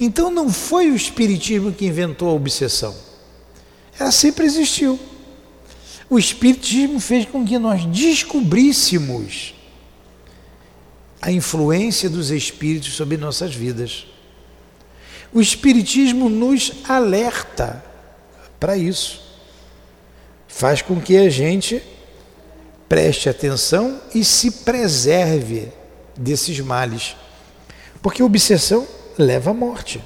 Então 0.00 0.30
não 0.30 0.50
foi 0.50 0.90
o 0.90 0.96
espiritismo 0.96 1.72
que 1.72 1.86
inventou 1.86 2.30
a 2.30 2.32
obsessão. 2.32 2.94
Ela 3.98 4.10
sempre 4.10 4.46
existiu. 4.46 4.98
O 6.08 6.18
espiritismo 6.18 7.00
fez 7.00 7.26
com 7.26 7.44
que 7.44 7.58
nós 7.58 7.84
descobríssemos 7.86 9.54
a 11.20 11.30
influência 11.30 12.08
dos 12.08 12.30
espíritos 12.30 12.94
sobre 12.94 13.16
nossas 13.16 13.54
vidas. 13.54 14.06
O 15.32 15.40
Espiritismo 15.40 16.28
nos 16.28 16.72
alerta 16.88 17.84
para 18.58 18.76
isso. 18.76 19.22
Faz 20.48 20.80
com 20.80 21.00
que 21.00 21.16
a 21.16 21.28
gente 21.28 21.82
preste 22.88 23.28
atenção 23.28 24.00
e 24.14 24.24
se 24.24 24.50
preserve 24.50 25.68
desses 26.16 26.58
males. 26.60 27.16
Porque 28.00 28.22
obsessão 28.22 28.86
leva 29.18 29.50
à 29.50 29.54
morte. 29.54 30.02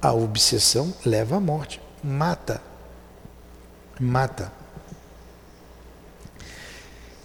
A 0.00 0.12
obsessão 0.12 0.94
leva 1.04 1.36
à 1.36 1.40
morte. 1.40 1.80
Mata. 2.04 2.62
Mata 3.98 4.55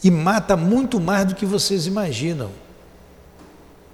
e 0.04 0.10
mata 0.10 0.58
muito 0.58 1.00
mais 1.00 1.26
do 1.26 1.36
que 1.36 1.46
vocês 1.46 1.86
imaginam. 1.86 2.50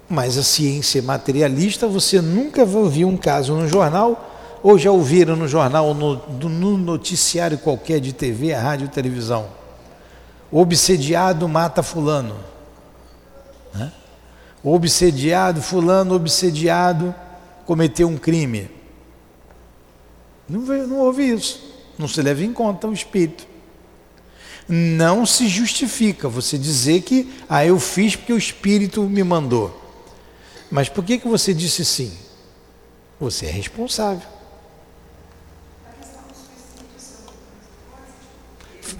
Mas 0.08 0.38
a 0.38 0.42
ciência 0.42 1.02
materialista, 1.02 1.86
você 1.86 2.20
nunca 2.20 2.64
vai 2.64 2.82
ouvir 2.82 3.04
um 3.04 3.16
caso 3.16 3.54
no 3.54 3.68
jornal, 3.68 4.34
ou 4.62 4.78
já 4.78 4.90
ouviram 4.90 5.36
no 5.36 5.46
jornal, 5.46 5.92
no, 5.92 6.16
no 6.16 6.78
noticiário 6.78 7.58
qualquer 7.58 8.00
de 8.00 8.12
TV, 8.12 8.52
rádio, 8.54 8.88
televisão. 8.88 9.46
Obsediado 10.50 11.46
mata 11.46 11.82
fulano. 11.82 12.36
Né? 13.74 13.92
Obsediado, 14.64 15.60
fulano, 15.60 16.14
obsediado, 16.14 17.14
cometeu 17.66 18.08
um 18.08 18.16
crime. 18.16 18.70
Não, 20.48 20.60
não 20.86 20.98
houve 21.00 21.28
isso. 21.28 21.68
Não 21.98 22.08
se 22.08 22.22
leva 22.22 22.42
em 22.42 22.52
conta 22.52 22.88
o 22.88 22.92
espírito 22.94 23.46
não 24.68 25.24
se 25.24 25.48
justifica 25.48 26.28
você 26.28 26.58
dizer 26.58 27.00
que 27.02 27.32
ah, 27.48 27.64
eu 27.64 27.80
fiz 27.80 28.14
porque 28.14 28.32
o 28.32 28.38
Espírito 28.38 29.02
me 29.04 29.24
mandou. 29.24 29.74
Mas 30.70 30.88
por 30.88 31.02
que, 31.02 31.18
que 31.18 31.26
você 31.26 31.54
disse 31.54 31.84
sim? 31.84 32.12
Você 33.18 33.46
é 33.46 33.50
responsável. 33.50 34.28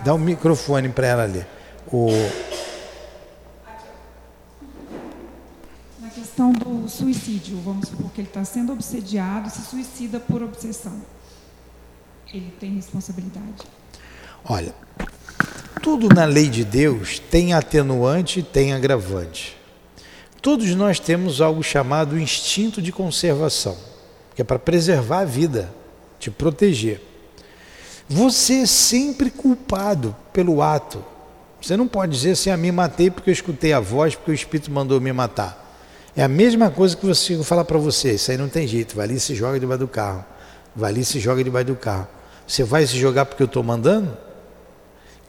Dá 0.04 0.14
o 0.14 0.16
um 0.16 0.20
microfone 0.20 0.88
para 0.88 1.06
ela 1.06 1.24
ali. 1.24 1.46
O... 1.92 2.08
Na 6.00 6.08
questão 6.08 6.52
do 6.52 6.88
suicídio, 6.88 7.60
vamos 7.60 7.88
supor 7.88 8.10
que 8.12 8.22
ele 8.22 8.28
está 8.28 8.44
sendo 8.44 8.72
obsediado, 8.72 9.50
se 9.50 9.60
suicida 9.62 10.18
por 10.18 10.42
obsessão. 10.42 11.02
Ele 12.32 12.52
tem 12.58 12.74
responsabilidade? 12.74 13.64
Olha, 14.44 14.74
tudo 15.80 16.08
na 16.08 16.24
lei 16.24 16.48
de 16.48 16.64
Deus 16.64 17.18
tem 17.18 17.52
atenuante 17.52 18.40
e 18.40 18.42
tem 18.42 18.72
agravante. 18.72 19.56
Todos 20.40 20.74
nós 20.74 21.00
temos 21.00 21.40
algo 21.40 21.62
chamado 21.62 22.18
instinto 22.18 22.80
de 22.80 22.92
conservação, 22.92 23.76
que 24.34 24.42
é 24.42 24.44
para 24.44 24.58
preservar 24.58 25.20
a 25.20 25.24
vida, 25.24 25.68
te 26.18 26.30
proteger. 26.30 27.00
Você 28.08 28.60
é 28.60 28.66
sempre 28.66 29.30
culpado 29.30 30.14
pelo 30.32 30.62
ato. 30.62 31.04
Você 31.60 31.76
não 31.76 31.88
pode 31.88 32.12
dizer 32.12 32.30
assim, 32.30 32.50
ah, 32.50 32.56
me 32.56 32.70
matei 32.70 33.10
porque 33.10 33.30
eu 33.30 33.32
escutei 33.32 33.72
a 33.72 33.80
voz, 33.80 34.14
porque 34.14 34.30
o 34.30 34.34
Espírito 34.34 34.70
mandou 34.70 35.00
me 35.00 35.12
matar. 35.12 35.66
É 36.16 36.22
a 36.22 36.28
mesma 36.28 36.70
coisa 36.70 36.96
que 36.96 37.04
você 37.04 37.42
falar 37.42 37.64
para 37.64 37.78
você, 37.78 38.14
isso 38.14 38.30
aí 38.30 38.36
não 38.36 38.48
tem 38.48 38.66
jeito, 38.66 38.96
vai 38.96 39.06
ali 39.06 39.16
e 39.16 39.20
se 39.20 39.34
joga 39.34 39.58
debaixo 39.58 39.80
do 39.80 39.88
carro. 39.88 40.24
Vai 40.74 40.90
ali 40.90 41.00
e 41.00 41.04
se 41.04 41.18
joga 41.18 41.42
debaixo 41.42 41.66
do 41.66 41.76
carro. 41.76 42.06
Você 42.46 42.64
vai 42.64 42.86
se 42.86 42.96
jogar 42.96 43.26
porque 43.26 43.42
eu 43.42 43.46
estou 43.46 43.62
mandando? 43.62 44.16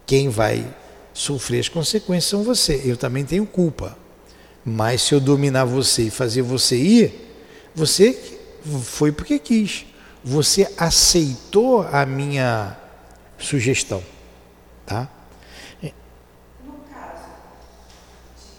Quem 0.09 0.27
vai 0.27 0.65
sofrer 1.13 1.59
as 1.59 1.69
consequências 1.69 2.31
são 2.31 2.41
você. 2.41 2.81
Eu 2.83 2.97
também 2.97 3.23
tenho 3.23 3.45
culpa. 3.45 3.95
Mas 4.65 5.03
se 5.03 5.13
eu 5.13 5.19
dominar 5.19 5.65
você 5.65 6.05
e 6.05 6.09
fazer 6.09 6.41
você 6.41 6.75
ir, 6.75 7.13
você 7.75 8.19
foi 8.81 9.11
porque 9.11 9.37
quis. 9.37 9.85
Você 10.23 10.67
aceitou 10.79 11.83
a 11.83 12.07
minha 12.07 12.75
sugestão, 13.37 14.01
tá? 14.83 15.07
No 15.83 16.71
caso 16.91 17.25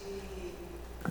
de 0.04 1.04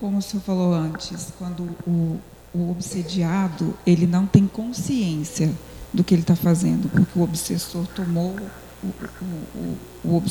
como 0.00 0.18
o 0.18 0.22
senhor 0.22 0.42
falou 0.42 0.74
antes, 0.74 1.28
quando 1.38 1.62
o, 1.86 2.18
o 2.52 2.68
obsediado 2.72 3.78
ele 3.86 4.08
não 4.08 4.26
tem 4.26 4.44
consciência 4.48 5.52
do 5.92 6.02
que 6.02 6.12
ele 6.12 6.22
está 6.22 6.34
fazendo, 6.34 6.88
porque 6.88 7.16
o 7.16 7.22
obsessor 7.22 7.86
tomou 7.94 8.34
o, 10.04 10.18
o. 10.18 10.22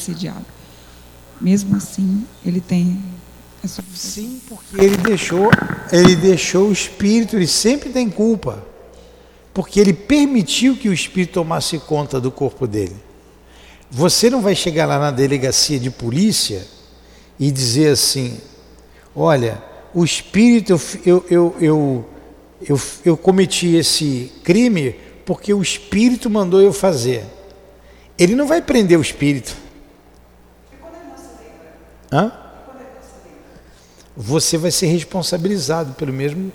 Mesmo 1.41 1.75
assim, 1.75 2.25
ele 2.45 2.61
tem 2.61 3.01
Sim, 3.95 4.41
porque 4.49 4.75
ele 4.75 4.97
deixou, 4.97 5.49
ele 5.89 6.17
deixou 6.17 6.67
o 6.67 6.73
espírito, 6.73 7.37
ele 7.37 7.47
sempre 7.47 7.89
tem 7.91 8.09
culpa. 8.09 8.61
Porque 9.53 9.79
ele 9.79 9.93
permitiu 9.93 10.75
que 10.75 10.89
o 10.89 10.93
espírito 10.93 11.33
tomasse 11.33 11.77
conta 11.79 12.19
do 12.19 12.29
corpo 12.29 12.67
dele. 12.67 12.95
Você 13.89 14.29
não 14.29 14.41
vai 14.41 14.55
chegar 14.55 14.85
lá 14.85 14.99
na 14.99 15.11
delegacia 15.11 15.79
de 15.79 15.89
polícia 15.89 16.65
e 17.39 17.51
dizer 17.51 17.91
assim: 17.91 18.37
olha, 19.15 19.63
o 19.93 20.03
espírito, 20.03 20.73
eu, 21.05 21.25
eu, 21.29 21.55
eu, 21.61 22.05
eu, 22.67 22.81
eu 23.05 23.15
cometi 23.15 23.75
esse 23.75 24.31
crime 24.43 24.95
porque 25.25 25.53
o 25.53 25.61
espírito 25.61 26.29
mandou 26.29 26.61
eu 26.61 26.73
fazer. 26.73 27.23
Ele 28.17 28.35
não 28.35 28.47
vai 28.47 28.61
prender 28.61 28.97
o 28.97 29.01
espírito. 29.01 29.55
Hã? 32.11 32.31
Você 34.15 34.57
vai 34.57 34.69
ser 34.69 34.87
responsabilizado 34.87 35.93
pelo 35.93 36.13
mesmo, 36.13 36.51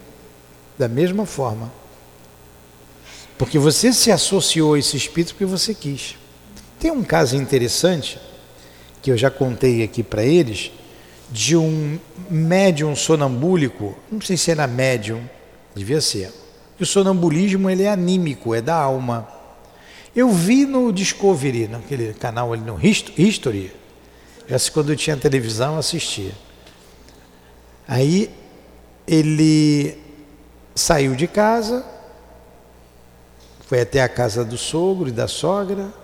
da 0.78 0.86
mesma 0.86 1.26
forma. 1.26 1.72
Porque 3.36 3.58
você 3.58 3.92
se 3.92 4.12
associou 4.12 4.74
a 4.74 4.78
esse 4.78 4.96
espírito 4.96 5.34
porque 5.34 5.44
você 5.44 5.74
quis. 5.74 6.16
Tem 6.78 6.92
um 6.92 7.02
caso 7.02 7.36
interessante, 7.36 8.20
que 9.02 9.10
eu 9.10 9.16
já 9.16 9.30
contei 9.30 9.82
aqui 9.82 10.02
para 10.02 10.22
eles, 10.22 10.70
de 11.30 11.56
um 11.56 11.98
médium 12.30 12.94
sonambúlico, 12.94 13.96
não 14.10 14.20
sei 14.20 14.36
se 14.36 14.50
era 14.50 14.66
médium, 14.66 15.22
devia 15.74 16.00
ser. 16.00 16.32
O 16.80 16.86
sonambulismo 16.86 17.68
ele 17.68 17.82
é 17.82 17.90
anímico, 17.90 18.54
é 18.54 18.60
da 18.60 18.76
alma. 18.76 19.28
Eu 20.18 20.30
vi 20.30 20.66
no 20.66 20.92
Discovery, 20.92 21.68
naquele 21.68 22.12
canal 22.12 22.52
ali 22.52 22.62
no 22.62 22.76
History, 22.84 23.72
se 24.58 24.68
quando 24.72 24.90
eu 24.90 24.96
tinha 24.96 25.16
televisão 25.16 25.74
eu 25.74 25.78
assistia. 25.78 26.32
Aí 27.86 28.28
ele 29.06 29.96
saiu 30.74 31.14
de 31.14 31.28
casa, 31.28 31.86
foi 33.60 33.80
até 33.80 34.02
a 34.02 34.08
casa 34.08 34.44
do 34.44 34.58
sogro 34.58 35.08
e 35.08 35.12
da 35.12 35.28
sogra, 35.28 35.94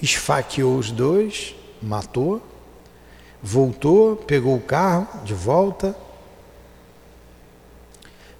esfaqueou 0.00 0.78
os 0.78 0.90
dois, 0.90 1.54
matou, 1.82 2.40
voltou, 3.42 4.16
pegou 4.16 4.56
o 4.56 4.62
carro 4.62 5.06
de 5.22 5.34
volta. 5.34 5.94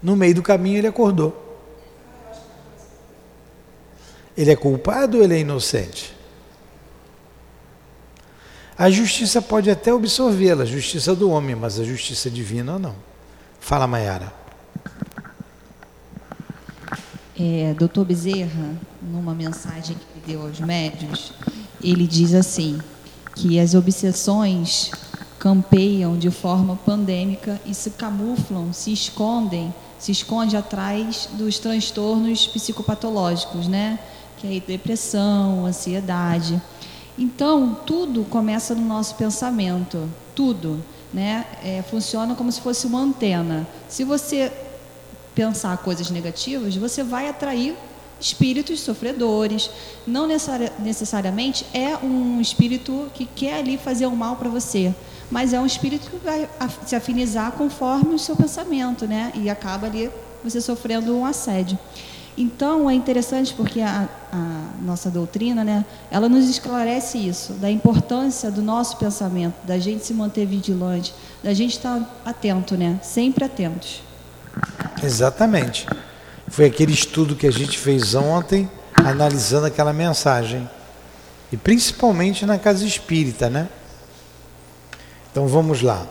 No 0.03 0.17
meio 0.17 0.37
do 0.37 0.43
caminho 0.43 0.79
ele 0.79 0.87
acordou. 0.87 1.50
Ele 4.37 4.51
é 4.51 4.57
culpado 4.57 5.19
ou 5.19 5.25
ele 5.25 5.35
é 5.35 5.41
inocente? 5.41 6.15
A 8.79 8.89
justiça 8.91 9.43
pode 9.43 9.71
até 9.71 9.91
absorvê-la, 9.91 10.63
a 10.63 10.67
justiça 10.67 11.15
do 11.15 11.31
homem, 11.31 11.55
mas 11.55 11.79
a 11.79 11.85
justiça 11.85 12.31
divina 12.31 12.79
não. 12.79 12.95
Fala, 13.61 13.87
Mayara. 13.87 14.33
É, 17.39 17.75
Doutor 17.79 18.07
Bezerra, 18.07 18.75
numa 19.03 19.35
mensagem 19.35 19.97
que 19.97 20.07
ele 20.15 20.25
deu 20.27 20.47
aos 20.47 20.61
médios, 20.61 21.33
ele 21.83 22.07
diz 22.07 22.33
assim, 22.35 22.79
que 23.35 23.59
as 23.61 23.75
obsessões 23.75 24.91
campeiam 25.39 26.19
de 26.19 26.31
forma 26.31 26.77
pandêmica 26.77 27.61
e 27.65 27.75
se 27.75 27.91
camuflam, 27.91 28.73
se 28.73 28.93
escondem, 28.93 29.75
se 29.99 30.13
esconde 30.13 30.57
atrás 30.57 31.29
dos 31.33 31.59
transtornos 31.59 32.47
psicopatológicos, 32.47 33.67
né? 33.67 33.99
Que 34.41 34.57
é 34.57 34.61
depressão, 34.61 35.67
ansiedade. 35.67 36.61
Então, 37.19 37.77
tudo 37.87 38.25
começa 38.25 38.75
no 38.75 38.87
nosso 38.87 39.15
pensamento, 39.15 40.09
tudo. 40.35 40.83
Né? 41.13 41.45
É, 41.63 41.83
funciona 41.83 42.35
como 42.35 42.51
se 42.51 42.61
fosse 42.61 42.87
uma 42.87 43.01
antena. 43.01 43.69
Se 43.89 44.05
você 44.05 44.51
pensar 45.35 45.77
coisas 45.79 46.11
negativas, 46.11 46.75
você 46.77 47.03
vai 47.03 47.29
atrair 47.29 47.77
espíritos 48.21 48.81
sofredores. 48.81 49.71
Não 50.07 50.27
necessariamente 50.79 51.67
é 51.75 51.97
um 51.97 52.41
espírito 52.41 53.11
que 53.15 53.27
quer 53.27 53.59
ali 53.59 53.77
fazer 53.77 54.07
o 54.07 54.17
mal 54.17 54.37
para 54.37 54.49
você, 54.49 54.95
mas 55.31 55.53
é 55.53 55.61
um 55.61 55.67
espírito 55.67 56.11
que 56.11 56.17
vai 56.25 56.49
se 56.87 56.95
afinizar 56.95 57.53
conforme 57.53 58.15
o 58.15 58.19
seu 58.19 58.37
pensamento, 58.37 59.07
né? 59.07 59.33
E 59.35 59.51
acaba 59.51 59.87
ali 59.87 60.11
você 60.43 60.61
sofrendo 60.61 61.17
um 61.17 61.25
assédio. 61.25 61.79
Então 62.41 62.89
é 62.89 62.95
interessante 62.95 63.53
porque 63.53 63.83
a, 63.83 64.09
a, 64.33 64.65
nossa 64.81 65.11
doutrina, 65.11 65.63
né, 65.63 65.85
ela 66.11 66.27
nos 66.27 66.49
esclarece 66.49 67.19
isso, 67.19 67.53
da 67.53 67.71
importância 67.71 68.51
do 68.51 68.63
nosso 68.63 68.97
pensamento, 68.97 69.55
da 69.67 69.79
gente 69.79 70.07
se 70.07 70.15
manter 70.15 70.47
vigilante, 70.47 71.15
da 71.45 71.53
gente 71.53 71.73
estar 71.73 72.01
atento, 72.25 72.79
né, 72.79 72.99
sempre 73.03 73.45
atentos. 73.45 74.03
Exatamente. 75.03 75.87
Foi 76.49 76.65
aquele 76.65 76.95
estudo 76.95 77.37
que 77.37 77.47
a 77.47 77.53
gente 77.53 77.79
fez 77.79 78.15
ontem, 78.15 78.71
analisando 78.95 79.67
aquela 79.67 79.93
mensagem. 79.93 80.67
E 81.53 81.59
principalmente 81.59 82.47
na 82.47 82.59
casa 82.59 82.87
espírita, 82.87 83.51
né? 83.51 83.69
Então 85.31 85.47
vamos 85.47 85.83
lá. 85.83 86.07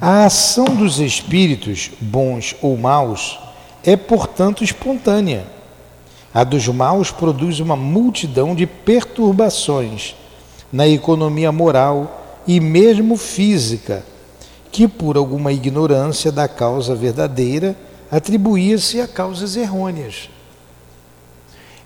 A 0.00 0.24
ação 0.24 0.64
dos 0.64 0.98
espíritos, 0.98 1.90
bons 2.00 2.56
ou 2.62 2.74
maus, 2.74 3.38
é, 3.84 3.96
portanto, 3.96 4.64
espontânea. 4.64 5.46
A 6.32 6.42
dos 6.42 6.66
maus 6.68 7.10
produz 7.10 7.60
uma 7.60 7.76
multidão 7.76 8.54
de 8.54 8.66
perturbações 8.66 10.16
na 10.72 10.88
economia 10.88 11.52
moral 11.52 12.42
e 12.46 12.60
mesmo 12.60 13.18
física, 13.18 14.02
que, 14.72 14.88
por 14.88 15.18
alguma 15.18 15.52
ignorância 15.52 16.32
da 16.32 16.48
causa 16.48 16.94
verdadeira, 16.94 17.76
atribuía-se 18.10 19.02
a 19.02 19.06
causas 19.06 19.54
errôneas. 19.54 20.30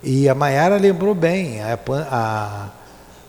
E 0.05 0.29
a 0.29 0.35
Mayara 0.37 0.77
lembrou 0.77 1.17
bem, 1.17 1.61
a, 1.63 1.79
a, 2.11 2.69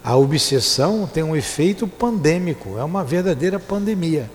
a 0.03 0.15
obsessão 0.15 1.09
tem 1.11 1.23
um 1.23 1.35
efeito 1.35 1.87
pandêmico, 1.87 2.77
é 2.77 2.83
uma 2.83 3.03
verdadeira 3.03 3.59
pandemia. 3.59 4.29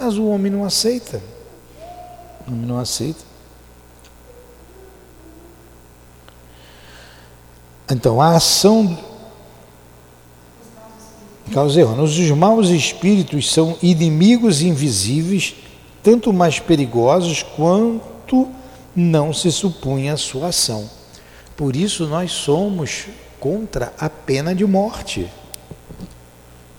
Mas 0.00 0.16
o 0.16 0.26
homem 0.28 0.50
não 0.50 0.64
aceita. 0.64 1.22
O 2.46 2.52
homem 2.52 2.66
não 2.66 2.78
aceita. 2.78 3.22
Então, 7.90 8.18
a 8.18 8.36
ação 8.36 8.98
causa 11.52 11.80
errôneos. 11.80 12.18
Os 12.18 12.30
maus 12.30 12.68
espíritos 12.70 13.52
são 13.52 13.76
inimigos 13.82 14.62
invisíveis, 14.62 15.54
tanto 16.02 16.32
mais 16.32 16.58
perigosos 16.58 17.42
quanto 17.42 18.48
não 18.96 19.34
se 19.34 19.52
supunha 19.52 20.14
a 20.14 20.16
sua 20.16 20.48
ação. 20.48 20.88
Por 21.56 21.76
isso 21.76 22.06
nós 22.06 22.32
somos 22.32 23.06
contra 23.38 23.92
a 23.98 24.08
pena 24.08 24.54
de 24.54 24.64
morte. 24.64 25.30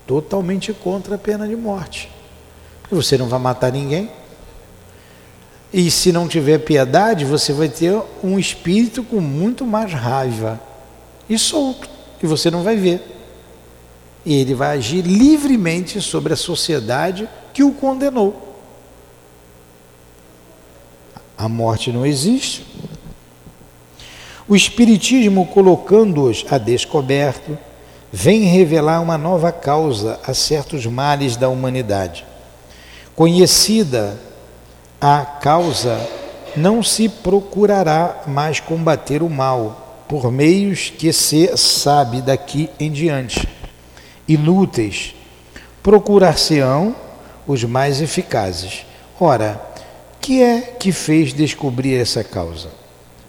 Totalmente 0.08 0.72
contra 0.72 1.14
a 1.14 1.18
pena 1.18 1.46
de 1.46 1.54
morte. 1.54 2.10
Você 2.92 3.16
não 3.16 3.26
vai 3.26 3.40
matar 3.40 3.72
ninguém. 3.72 4.10
E 5.72 5.90
se 5.90 6.12
não 6.12 6.28
tiver 6.28 6.58
piedade, 6.58 7.24
você 7.24 7.50
vai 7.52 7.68
ter 7.70 7.98
um 8.22 8.38
espírito 8.38 9.02
com 9.02 9.18
muito 9.18 9.64
mais 9.64 9.90
raiva 9.92 10.60
e 11.28 11.38
solto, 11.38 11.88
e 12.22 12.26
você 12.26 12.50
não 12.50 12.62
vai 12.62 12.76
ver. 12.76 13.00
E 14.24 14.34
ele 14.34 14.54
vai 14.54 14.76
agir 14.76 15.00
livremente 15.00 15.98
sobre 16.02 16.34
a 16.34 16.36
sociedade 16.36 17.26
que 17.54 17.64
o 17.64 17.72
condenou. 17.72 18.58
A 21.38 21.48
morte 21.48 21.90
não 21.90 22.04
existe. 22.04 22.66
O 24.46 24.54
Espiritismo, 24.54 25.46
colocando-os 25.46 26.44
a 26.50 26.58
descoberto, 26.58 27.58
vem 28.12 28.42
revelar 28.42 29.00
uma 29.00 29.16
nova 29.16 29.50
causa 29.50 30.20
a 30.26 30.34
certos 30.34 30.84
males 30.84 31.36
da 31.36 31.48
humanidade. 31.48 32.26
Conhecida 33.14 34.18
a 35.00 35.24
causa, 35.24 35.98
não 36.56 36.82
se 36.82 37.08
procurará 37.08 38.22
mais 38.26 38.60
combater 38.60 39.22
o 39.22 39.28
mal 39.28 40.04
por 40.08 40.30
meios 40.30 40.90
que 40.96 41.12
se 41.12 41.56
sabe 41.56 42.22
daqui 42.22 42.70
em 42.78 42.90
diante. 42.90 43.48
Inúteis, 44.28 45.14
procurar-se-ão 45.82 46.94
os 47.46 47.64
mais 47.64 48.00
eficazes. 48.00 48.86
Ora, 49.18 49.60
que 50.22 50.40
é 50.40 50.60
que 50.60 50.92
fez 50.92 51.34
descobrir 51.34 51.96
essa 51.96 52.22
causa? 52.22 52.68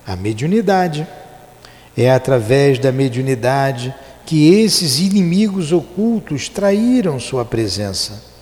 A 0.05 0.15
mediunidade. 0.15 1.07
É 1.97 2.11
através 2.11 2.79
da 2.79 2.91
mediunidade 2.91 3.93
que 4.25 4.61
esses 4.61 4.99
inimigos 4.99 5.71
ocultos 5.71 6.47
traíram 6.49 7.19
sua 7.19 7.43
presença. 7.43 8.32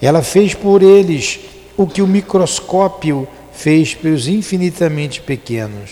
Ela 0.00 0.22
fez 0.22 0.54
por 0.54 0.82
eles 0.82 1.40
o 1.76 1.86
que 1.86 2.02
o 2.02 2.06
microscópio 2.06 3.26
fez 3.52 3.94
pelos 3.94 4.28
infinitamente 4.28 5.20
pequenos. 5.20 5.90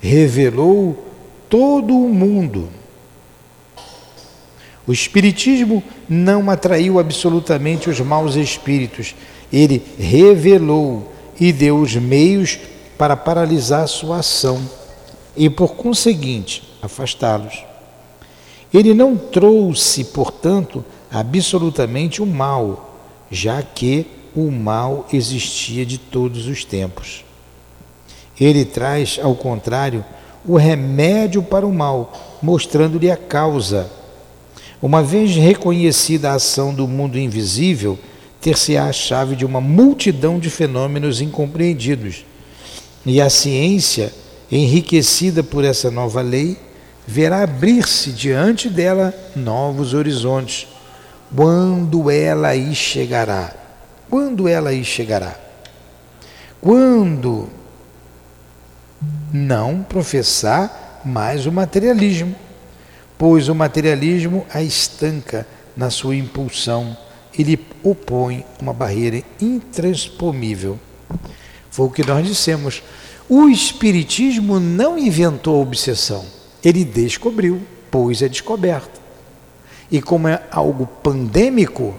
Revelou 0.00 1.06
todo 1.48 1.94
o 1.94 2.08
mundo. 2.08 2.68
O 4.86 4.92
Espiritismo 4.92 5.82
não 6.08 6.50
atraiu 6.50 6.98
absolutamente 6.98 7.90
os 7.90 8.00
maus 8.00 8.34
espíritos, 8.34 9.14
ele 9.52 9.82
revelou 9.98 11.12
e 11.38 11.52
deu 11.52 11.78
os 11.78 11.94
meios 11.96 12.58
para 12.98 13.16
paralisar 13.16 13.86
sua 13.88 14.18
ação 14.18 14.60
e, 15.36 15.48
por 15.48 15.74
conseguinte, 15.74 16.62
afastá-los. 16.82 17.64
Ele 18.72 18.94
não 18.94 19.16
trouxe, 19.16 20.04
portanto, 20.04 20.84
absolutamente 21.10 22.22
o 22.22 22.26
mal, 22.26 22.89
já 23.30 23.62
que 23.62 24.06
o 24.34 24.50
mal 24.50 25.08
existia 25.12 25.84
de 25.84 25.98
todos 25.98 26.46
os 26.46 26.64
tempos. 26.64 27.24
Ele 28.40 28.64
traz, 28.64 29.18
ao 29.22 29.34
contrário, 29.34 30.04
o 30.46 30.56
remédio 30.56 31.42
para 31.42 31.66
o 31.66 31.72
mal, 31.72 32.38
mostrando-lhe 32.42 33.10
a 33.10 33.16
causa. 33.16 33.90
Uma 34.80 35.02
vez 35.02 35.36
reconhecida 35.36 36.30
a 36.30 36.34
ação 36.34 36.72
do 36.72 36.88
mundo 36.88 37.18
invisível, 37.18 37.98
ter-se-á 38.40 38.86
a 38.86 38.92
chave 38.92 39.36
de 39.36 39.44
uma 39.44 39.60
multidão 39.60 40.38
de 40.38 40.48
fenômenos 40.48 41.20
incompreendidos. 41.20 42.24
E 43.04 43.20
a 43.20 43.28
ciência, 43.28 44.12
enriquecida 44.50 45.42
por 45.42 45.64
essa 45.64 45.90
nova 45.90 46.22
lei, 46.22 46.56
verá 47.06 47.42
abrir-se 47.42 48.10
diante 48.10 48.70
dela 48.70 49.12
novos 49.36 49.92
horizontes. 49.92 50.66
Quando 51.34 52.10
ela 52.10 52.48
aí 52.48 52.74
chegará? 52.74 53.52
Quando 54.08 54.48
ela 54.48 54.70
aí 54.70 54.84
chegará? 54.84 55.36
Quando 56.60 57.48
não 59.32 59.82
professar 59.82 61.00
mais 61.04 61.46
o 61.46 61.52
materialismo, 61.52 62.34
pois 63.16 63.48
o 63.48 63.54
materialismo 63.54 64.44
a 64.52 64.62
estanca 64.62 65.46
na 65.76 65.88
sua 65.88 66.16
impulsão 66.16 66.96
ele 67.38 67.58
opõe 67.82 68.44
uma 68.60 68.72
barreira 68.72 69.22
intransponível. 69.40 70.78
Foi 71.70 71.86
o 71.86 71.90
que 71.90 72.04
nós 72.04 72.26
dissemos. 72.26 72.82
O 73.28 73.48
Espiritismo 73.48 74.58
não 74.58 74.98
inventou 74.98 75.56
a 75.56 75.62
obsessão, 75.62 76.26
ele 76.64 76.84
descobriu, 76.84 77.62
pôs 77.90 78.22
a 78.22 78.28
descoberta. 78.28 78.99
E 79.90 80.00
como 80.00 80.28
é 80.28 80.42
algo 80.50 80.86
pandêmico, 80.86 81.96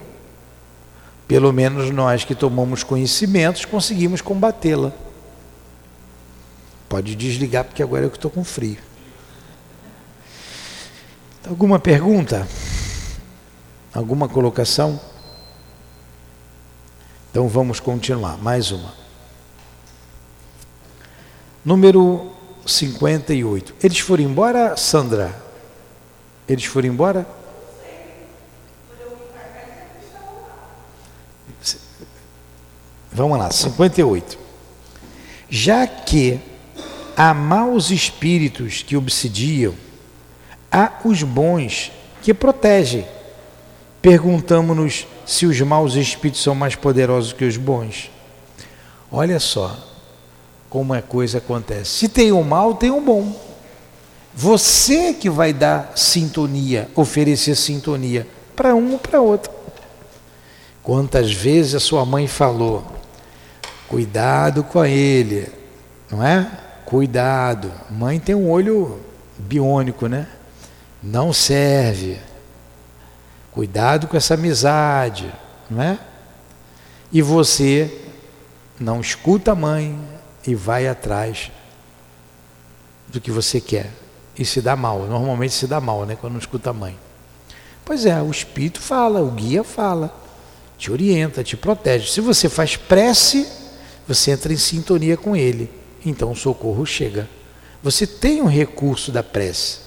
pelo 1.27 1.51
menos 1.51 1.89
nós 1.91 2.23
que 2.23 2.35
tomamos 2.35 2.83
conhecimentos 2.83 3.65
conseguimos 3.65 4.21
combatê-la. 4.21 4.91
Pode 6.87 7.15
desligar, 7.15 7.63
porque 7.65 7.81
agora 7.81 8.03
eu 8.03 8.09
estou 8.09 8.29
com 8.29 8.43
frio. 8.43 8.77
Alguma 11.47 11.79
pergunta? 11.79 12.47
Alguma 13.93 14.29
colocação? 14.29 14.99
Então 17.29 17.47
vamos 17.47 17.79
continuar. 17.79 18.37
Mais 18.37 18.71
uma. 18.71 18.93
Número 21.63 22.31
58. 22.65 23.75
Eles 23.81 23.99
foram 23.99 24.23
embora, 24.23 24.75
Sandra? 24.75 25.33
Eles 26.47 26.65
foram 26.65 26.89
embora? 26.89 27.25
Vamos 33.11 33.37
lá, 33.37 33.51
58. 33.51 34.37
Já 35.49 35.85
que 35.85 36.39
há 37.15 37.33
maus 37.33 37.91
espíritos 37.91 38.83
que 38.83 38.95
obsidiam, 38.95 39.73
há 40.71 40.93
os 41.03 41.21
bons 41.23 41.91
que 42.21 42.33
protegem. 42.33 43.05
Perguntamos-nos 44.01 45.05
se 45.25 45.45
os 45.45 45.59
maus 45.61 45.95
espíritos 45.95 46.41
são 46.41 46.55
mais 46.55 46.75
poderosos 46.75 47.33
que 47.33 47.43
os 47.43 47.57
bons. 47.57 48.09
Olha 49.11 49.39
só 49.39 49.77
como 50.69 50.93
a 50.93 51.01
coisa 51.01 51.39
acontece. 51.39 51.91
Se 51.91 52.07
tem 52.07 52.31
um 52.31 52.43
mal, 52.43 52.75
tem 52.75 52.89
um 52.89 53.03
bom. 53.03 53.35
Você 54.33 55.13
que 55.13 55.29
vai 55.29 55.51
dar 55.51 55.91
sintonia, 55.97 56.89
oferecer 56.95 57.55
sintonia 57.55 58.25
para 58.55 58.73
um 58.73 58.93
ou 58.93 58.99
para 58.99 59.19
outro. 59.19 59.51
Quantas 60.81 61.31
vezes 61.31 61.75
a 61.75 61.79
sua 61.79 62.05
mãe 62.05 62.25
falou: 62.25 63.00
cuidado 63.91 64.63
com 64.63 64.85
ele, 64.85 65.51
não 66.09 66.25
é? 66.25 66.49
Cuidado. 66.85 67.69
Mãe 67.89 68.21
tem 68.21 68.33
um 68.33 68.49
olho 68.49 69.01
biônico, 69.37 70.07
né? 70.07 70.29
Não 71.03 71.33
serve. 71.33 72.17
Cuidado 73.51 74.07
com 74.07 74.15
essa 74.15 74.35
amizade, 74.35 75.29
não 75.69 75.83
é? 75.83 75.99
E 77.11 77.21
você 77.21 78.05
não 78.79 79.01
escuta 79.01 79.51
a 79.51 79.55
mãe 79.55 79.99
e 80.47 80.55
vai 80.55 80.87
atrás 80.87 81.51
do 83.09 83.19
que 83.19 83.29
você 83.29 83.59
quer. 83.59 83.91
E 84.39 84.45
se 84.45 84.61
dá 84.61 84.73
mal. 84.73 84.99
Normalmente 84.99 85.53
se 85.53 85.67
dá 85.67 85.81
mal, 85.81 86.05
né? 86.05 86.15
Quando 86.15 86.31
não 86.33 86.39
escuta 86.39 86.69
a 86.69 86.73
mãe. 86.73 86.97
Pois 87.83 88.05
é, 88.05 88.21
o 88.21 88.31
Espírito 88.31 88.79
fala, 88.79 89.19
o 89.19 89.31
guia 89.31 89.65
fala, 89.65 90.15
te 90.77 90.89
orienta, 90.89 91.43
te 91.43 91.57
protege. 91.57 92.09
Se 92.09 92.21
você 92.21 92.47
faz 92.47 92.77
prece, 92.77 93.59
você 94.07 94.31
entra 94.31 94.51
em 94.53 94.57
sintonia 94.57 95.17
com 95.17 95.35
ele. 95.35 95.69
Então 96.05 96.31
o 96.31 96.35
socorro 96.35 96.85
chega. 96.85 97.27
Você 97.83 98.05
tem 98.05 98.41
um 98.41 98.47
recurso 98.47 99.11
da 99.11 99.23
prece. 99.23 99.79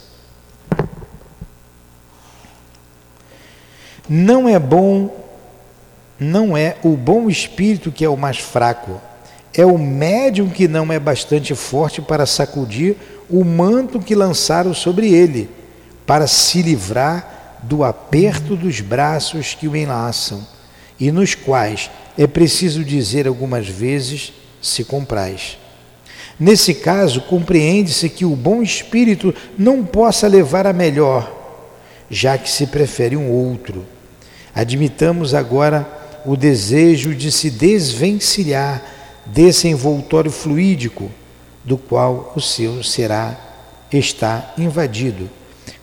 Não 4.09 4.49
é 4.49 4.59
bom, 4.59 5.25
não 6.19 6.57
é 6.57 6.77
o 6.83 6.97
bom 6.97 7.31
espírito 7.31 7.91
que 7.91 8.05
é 8.05 8.09
o 8.09 8.17
mais 8.17 8.39
fraco, 8.39 9.01
é 9.53 9.65
o 9.65 9.79
médium 9.79 10.51
que 10.51 10.69
não 10.69 10.93
é 10.93 10.99
bastante 10.99 11.55
forte 11.55 12.03
para 12.03 12.27
sacudir 12.27 12.97
o 13.31 13.43
manto 13.45 13.99
que 13.99 14.15
lançaram 14.15 14.75
sobre 14.75 15.12
ele, 15.15 15.49
para 16.05 16.27
se 16.27 16.61
livrar 16.61 17.59
do 17.62 17.83
aperto 17.83 18.57
dos 18.57 18.81
braços 18.81 19.55
que 19.55 19.67
o 19.67 19.75
enlaçam, 19.75 20.47
e 21.01 21.11
nos 21.11 21.35
quais 21.35 21.91
é 22.17 22.27
preciso 22.27 22.85
dizer 22.85 23.27
algumas 23.27 23.69
vezes: 23.69 24.33
se 24.61 24.85
comprais. 24.85 25.59
Nesse 26.39 26.75
caso, 26.75 27.21
compreende-se 27.23 28.09
que 28.09 28.25
o 28.25 28.35
bom 28.35 28.62
espírito 28.62 29.35
não 29.57 29.85
possa 29.85 30.27
levar 30.27 30.67
a 30.67 30.73
melhor, 30.73 31.33
já 32.11 32.37
que 32.37 32.51
se 32.51 32.67
prefere 32.67 33.17
um 33.17 33.31
outro 33.31 33.87
Admitamos 34.55 35.35
agora 35.35 35.87
o 36.25 36.37
desejo 36.37 37.12
de 37.12 37.33
se 37.33 37.51
desvencilhar 37.51 38.81
desse 39.27 39.67
envoltório 39.67 40.31
fluídico, 40.31 41.11
do 41.65 41.77
qual 41.77 42.33
o 42.37 42.41
seu 42.41 42.85
será 42.85 43.37
está 43.93 44.55
invadido, 44.57 45.29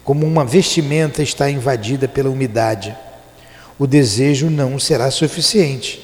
como 0.03 0.25
uma 0.25 0.45
vestimenta 0.45 1.21
está 1.21 1.49
invadida 1.49 2.07
pela 2.07 2.29
umidade. 2.29 2.95
O 3.77 3.85
desejo 3.85 4.49
não 4.49 4.79
será 4.79 5.11
suficiente. 5.11 6.01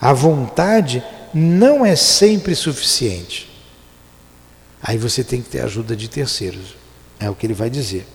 A 0.00 0.12
vontade 0.12 1.02
não 1.34 1.84
é 1.84 1.96
sempre 1.96 2.54
suficiente. 2.54 3.48
Aí 4.82 4.96
você 4.96 5.24
tem 5.24 5.42
que 5.42 5.48
ter 5.48 5.60
ajuda 5.60 5.96
de 5.96 6.08
terceiros. 6.08 6.76
É 7.18 7.28
o 7.28 7.34
que 7.34 7.46
ele 7.46 7.54
vai 7.54 7.68
dizer. 7.68 8.06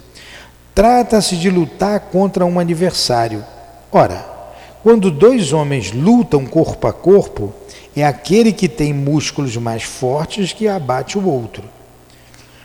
Trata-se 0.73 1.35
de 1.35 1.49
lutar 1.49 1.99
contra 1.99 2.45
um 2.45 2.57
adversário. 2.59 3.43
Ora, 3.91 4.25
quando 4.81 5.11
dois 5.11 5.53
homens 5.53 5.91
lutam 5.91 6.45
corpo 6.45 6.87
a 6.87 6.93
corpo, 6.93 7.53
é 7.95 8.03
aquele 8.03 8.51
que 8.51 8.67
tem 8.67 8.93
músculos 8.93 9.55
mais 9.57 9.83
fortes 9.83 10.51
que 10.51 10.67
abate 10.67 11.17
o 11.17 11.27
outro. 11.27 11.63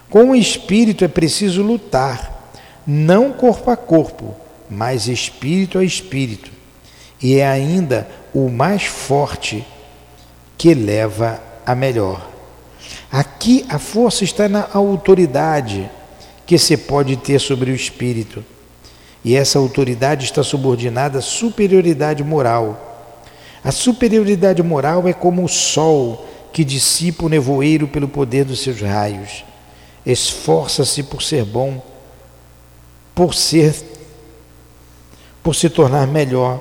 Com 0.09 0.31
o 0.31 0.37
espírito 0.37 1.05
é 1.05 1.09
preciso 1.09 1.63
lutar, 1.63 2.51
não 2.87 3.33
corpo 3.33 3.71
a 3.71 3.77
corpo, 3.77 4.35
mas 4.71 5.07
espírito 5.07 5.79
a 5.79 5.85
espírito. 5.85 6.58
E 7.21 7.39
é 7.39 7.47
ainda 7.47 8.09
o 8.33 8.49
mais 8.49 8.85
forte 8.85 9.67
que 10.57 10.75
leva 10.75 11.41
a 11.65 11.75
melhor. 11.75 12.29
Aqui 13.11 13.65
a 13.69 13.79
força 13.79 14.25
está 14.25 14.49
na 14.49 14.69
autoridade 14.73 15.91
que 16.47 16.59
se 16.59 16.77
pode 16.77 17.17
ter 17.17 17.39
sobre 17.39 17.71
o 17.71 17.75
espírito. 17.75 18.45
E 19.25 19.35
essa 19.35 19.59
autoridade 19.59 20.25
está 20.25 20.43
subordinada 20.43 21.19
à 21.19 21.23
superioridade 21.23 22.23
moral. 22.23 22.85
A 23.65 23.73
superioridade 23.73 24.63
moral 24.63 25.09
é 25.09 25.13
como 25.13 25.45
o 25.45 25.49
sol 25.49 26.27
que 26.53 26.65
dissipa 26.65 27.27
o 27.27 27.29
nevoeiro 27.29 27.89
pelo 27.89 28.09
poder 28.09 28.45
dos 28.45 28.61
seus 28.61 28.81
raios. 28.81 29.45
Esforça-se 30.07 31.03
por 31.03 31.23
ser 31.23 31.45
bom, 31.45 31.85
por 33.15 33.35
ser 33.35 33.75
por 35.43 35.55
se 35.55 35.71
tornar 35.71 36.07
melhor. 36.07 36.61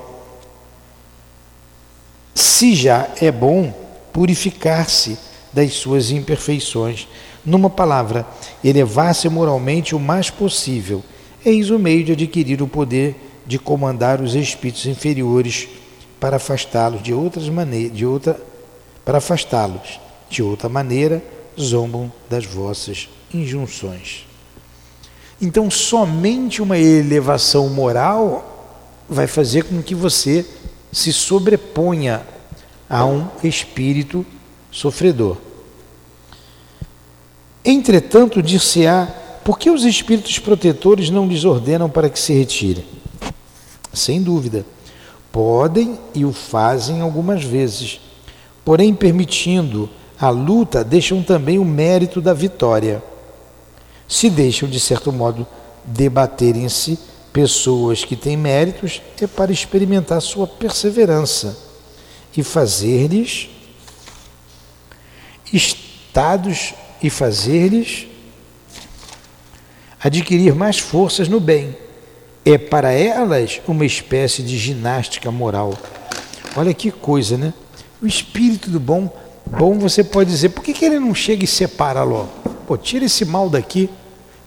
Se 2.38 2.76
já 2.76 3.10
é 3.20 3.32
bom, 3.32 3.74
purificar-se 4.14 5.18
das 5.52 5.74
suas 5.74 6.12
imperfeições. 6.12 7.08
Numa 7.44 7.68
palavra, 7.68 8.28
elevar-se 8.64 9.28
moralmente 9.28 9.96
o 9.96 10.00
mais 10.00 10.30
possível. 10.30 11.04
Eis 11.44 11.72
o 11.72 11.80
meio 11.80 12.04
de 12.04 12.12
adquirir 12.12 12.62
o 12.62 12.68
poder 12.68 13.16
de 13.44 13.58
comandar 13.58 14.22
os 14.22 14.36
espíritos 14.36 14.86
inferiores 14.86 15.68
para 16.20 16.36
afastá-los 16.36 17.02
de 17.02 17.12
outras 17.12 17.50
maneiras, 17.50 17.98
de 17.98 18.06
outra 18.06 18.40
para 19.04 19.18
afastá-los. 19.18 20.00
De 20.30 20.44
outra 20.44 20.70
maneira, 20.70 21.24
zombam 21.60 22.12
das 22.30 22.46
vossas 22.46 23.10
injunções. 23.34 24.28
Então, 25.42 25.72
somente 25.72 26.62
uma 26.62 26.78
elevação 26.78 27.68
moral 27.68 28.76
vai 29.10 29.26
fazer 29.26 29.64
com 29.64 29.82
que 29.82 29.96
você 29.96 30.46
se 30.92 31.12
sobreponha 31.12 32.22
a 32.90 33.06
um 33.06 33.28
espírito 33.44 34.26
sofredor. 34.72 35.38
Entretanto, 37.64 38.42
dir-se-á, 38.42 39.08
por 39.44 39.60
que 39.60 39.70
os 39.70 39.84
espíritos 39.84 40.40
protetores 40.40 41.10
não 41.10 41.28
lhes 41.28 41.44
ordenam 41.44 41.90
para 41.90 42.10
que 42.10 42.20
se 42.20 42.34
retirem? 42.34 42.86
Sem 43.94 44.22
dúvida, 44.22 44.66
podem 45.32 45.98
e 46.14 46.24
o 46.24 46.32
fazem 46.32 47.02
algumas 47.02 47.44
vezes, 47.44 48.00
porém, 48.64 48.94
permitindo 48.94 49.90
a 50.20 50.30
luta, 50.30 50.84
deixam 50.84 51.22
também 51.22 51.60
o 51.60 51.66
mérito 51.66 52.22
da 52.22 52.34
vitória. 52.34 53.04
Se 54.08 54.30
deixam, 54.30 54.70
de 54.70 54.80
certo 54.80 55.12
modo, 55.12 55.46
debaterem-se 55.86 56.98
pessoas 57.38 58.04
que 58.04 58.16
têm 58.16 58.36
méritos, 58.36 59.00
é 59.22 59.28
para 59.28 59.52
experimentar 59.52 60.20
sua 60.24 60.48
perseverança 60.48 61.56
e 62.36 62.42
fazer-lhes 62.42 63.48
estados 65.54 66.74
e 67.00 67.12
fazer-lhes 67.12 68.08
adquirir 70.02 70.56
mais 70.56 70.80
forças 70.80 71.28
no 71.28 71.40
bem. 71.40 71.78
É 72.44 72.58
para 72.58 72.92
elas 72.92 73.62
uma 73.68 73.86
espécie 73.86 74.42
de 74.42 74.58
ginástica 74.58 75.30
moral. 75.30 75.78
Olha 76.56 76.74
que 76.74 76.90
coisa, 76.90 77.38
né? 77.38 77.54
O 78.02 78.08
espírito 78.08 78.72
do 78.72 78.80
bom, 78.80 79.16
bom 79.46 79.78
você 79.78 80.04
pode 80.04 80.32
dizer, 80.32 80.50
por 80.50 80.64
que, 80.64 80.74
que 80.74 80.86
ele 80.86 81.00
não 81.00 81.14
chega 81.14 81.44
e 81.44 81.48
separa 81.48 82.02
logo? 82.02 82.30
Pô, 82.66 82.76
tira 82.76 83.06
esse 83.06 83.26
mal 83.26 83.48
daqui, 83.48 83.92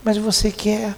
mas 0.03 0.17
você 0.17 0.51
quer. 0.51 0.97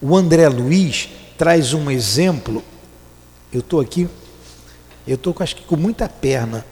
O 0.00 0.16
André 0.16 0.48
Luiz 0.48 1.08
traz 1.38 1.72
um 1.72 1.90
exemplo. 1.90 2.62
Eu 3.52 3.60
estou 3.60 3.80
aqui, 3.80 4.08
eu 5.06 5.14
estou 5.14 5.34
acho 5.40 5.56
que 5.56 5.62
com 5.64 5.76
muita 5.76 6.08
perna 6.08 6.64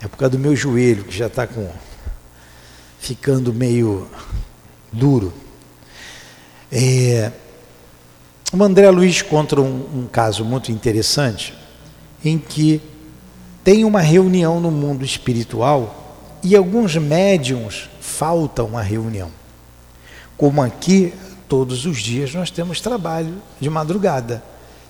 é 0.00 0.08
por 0.08 0.16
causa 0.16 0.30
do 0.30 0.38
meu 0.38 0.56
joelho, 0.56 1.04
que 1.04 1.16
já 1.16 1.26
está 1.26 1.46
com 1.46 1.70
ficando 2.98 3.52
meio 3.52 4.08
duro. 4.92 5.32
É, 6.70 7.30
o 8.52 8.62
André 8.62 8.90
Luiz 8.90 9.22
conta 9.22 9.60
um, 9.60 10.02
um 10.02 10.08
caso 10.10 10.44
muito 10.44 10.72
interessante 10.72 11.54
em 12.24 12.38
que 12.38 12.80
tem 13.64 13.84
uma 13.84 14.00
reunião 14.00 14.60
no 14.60 14.70
mundo 14.70 15.04
espiritual 15.04 16.18
e 16.42 16.56
alguns 16.56 16.96
médiums 16.96 17.88
faltam 18.00 18.76
à 18.76 18.82
reunião. 18.82 19.30
Como 20.36 20.62
aqui, 20.62 21.12
todos 21.52 21.84
os 21.84 21.98
dias 21.98 22.32
nós 22.32 22.50
temos 22.50 22.80
trabalho 22.80 23.34
de 23.60 23.68
madrugada. 23.68 24.42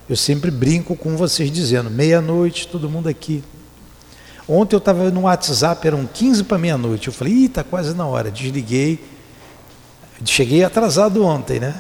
Eu 0.08 0.14
sempre 0.14 0.48
brinco 0.48 0.94
com 0.94 1.16
vocês 1.16 1.50
dizendo, 1.50 1.90
meia-noite, 1.90 2.68
todo 2.68 2.88
mundo 2.88 3.08
aqui. 3.08 3.42
Ontem 4.48 4.76
eu 4.76 4.78
estava 4.78 5.10
no 5.10 5.22
WhatsApp, 5.22 5.84
eram 5.84 6.06
15 6.06 6.44
para 6.44 6.58
meia-noite. 6.58 7.08
Eu 7.08 7.12
falei, 7.12 7.32
ih, 7.32 7.44
está 7.46 7.64
quase 7.64 7.92
na 7.94 8.06
hora. 8.06 8.30
Desliguei. 8.30 9.04
Cheguei 10.24 10.62
atrasado 10.62 11.24
ontem, 11.24 11.58
né? 11.58 11.74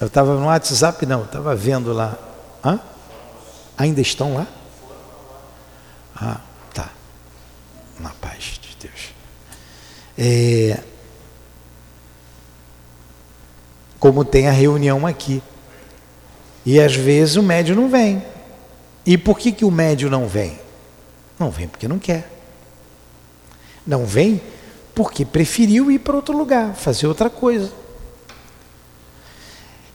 Eu 0.00 0.06
estava 0.06 0.36
no 0.36 0.46
WhatsApp, 0.46 1.04
não, 1.04 1.24
estava 1.24 1.54
vendo 1.54 1.92
lá. 1.92 2.16
Hã? 2.64 2.80
Ainda 3.76 4.00
estão 4.00 4.32
lá? 4.36 4.46
Ah, 6.16 6.40
tá. 6.72 6.88
Na 7.98 8.08
paz 8.08 8.58
de 8.58 8.88
Deus. 8.88 9.12
É, 10.16 10.82
como 14.00 14.24
tem 14.24 14.48
a 14.48 14.52
reunião 14.52 15.06
aqui. 15.06 15.42
E 16.64 16.80
às 16.80 16.96
vezes 16.96 17.36
o 17.36 17.42
médio 17.42 17.76
não 17.76 17.88
vem. 17.88 18.22
E 19.04 19.16
por 19.16 19.38
que, 19.38 19.52
que 19.52 19.64
o 19.64 19.70
médio 19.70 20.10
não 20.10 20.26
vem? 20.26 20.58
Não 21.38 21.50
vem 21.50 21.68
porque 21.68 21.86
não 21.86 21.98
quer. 21.98 22.30
Não 23.86 24.04
vem 24.04 24.40
porque 24.94 25.24
preferiu 25.24 25.90
ir 25.90 25.98
para 25.98 26.16
outro 26.16 26.36
lugar, 26.36 26.74
fazer 26.74 27.06
outra 27.06 27.30
coisa. 27.30 27.72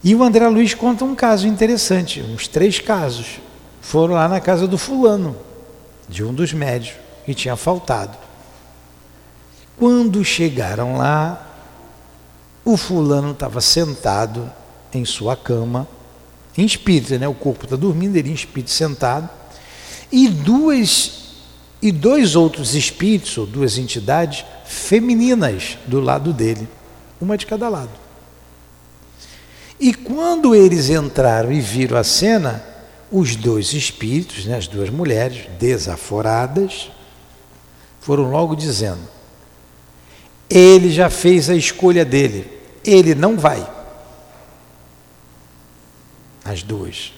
E 0.02 0.14
o 0.14 0.22
André 0.22 0.46
Luiz 0.48 0.72
conta 0.74 1.04
um 1.04 1.14
caso 1.14 1.48
interessante, 1.48 2.20
uns 2.20 2.46
três 2.46 2.78
casos. 2.78 3.40
Foram 3.80 4.14
lá 4.14 4.28
na 4.28 4.40
casa 4.40 4.66
do 4.66 4.78
fulano, 4.78 5.36
de 6.08 6.22
um 6.24 6.32
dos 6.32 6.52
médios, 6.52 6.96
que 7.24 7.34
tinha 7.34 7.56
faltado. 7.56 8.16
Quando 9.76 10.24
chegaram 10.24 10.96
lá, 10.96 11.45
o 12.66 12.76
fulano 12.76 13.30
estava 13.30 13.60
sentado 13.60 14.52
em 14.92 15.04
sua 15.04 15.36
cama, 15.36 15.86
em 16.58 16.66
espírito, 16.66 17.16
né? 17.16 17.28
o 17.28 17.32
corpo 17.32 17.62
está 17.62 17.76
dormindo, 17.76 18.16
ele 18.16 18.30
em 18.30 18.34
espírito 18.34 18.72
sentado, 18.72 19.30
e 20.10 20.28
duas 20.28 21.26
e 21.80 21.92
dois 21.92 22.34
outros 22.34 22.74
espíritos, 22.74 23.38
ou 23.38 23.46
duas 23.46 23.78
entidades 23.78 24.44
femininas 24.64 25.78
do 25.86 26.00
lado 26.00 26.32
dele, 26.32 26.66
uma 27.20 27.38
de 27.38 27.46
cada 27.46 27.68
lado. 27.68 27.90
E 29.78 29.94
quando 29.94 30.52
eles 30.52 30.90
entraram 30.90 31.52
e 31.52 31.60
viram 31.60 31.96
a 31.96 32.02
cena, 32.02 32.64
os 33.12 33.36
dois 33.36 33.74
espíritos, 33.74 34.44
né, 34.44 34.56
as 34.56 34.66
duas 34.66 34.90
mulheres, 34.90 35.46
desaforadas, 35.60 36.90
foram 38.00 38.28
logo 38.28 38.56
dizendo: 38.56 39.02
Ele 40.50 40.90
já 40.90 41.08
fez 41.08 41.48
a 41.48 41.54
escolha 41.54 42.04
dele, 42.04 42.55
ele 42.86 43.14
não 43.14 43.36
vai. 43.36 43.66
As 46.44 46.62
duas. 46.62 47.12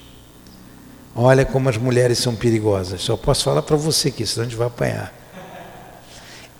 Olha 1.14 1.44
como 1.44 1.68
as 1.68 1.76
mulheres 1.76 2.18
são 2.18 2.34
perigosas. 2.34 3.02
Só 3.02 3.16
posso 3.16 3.44
falar 3.44 3.62
para 3.62 3.76
você 3.76 4.08
aqui, 4.08 4.26
senão 4.26 4.46
a 4.46 4.48
gente 4.48 4.56
vai 4.56 4.68
apanhar. 4.68 5.12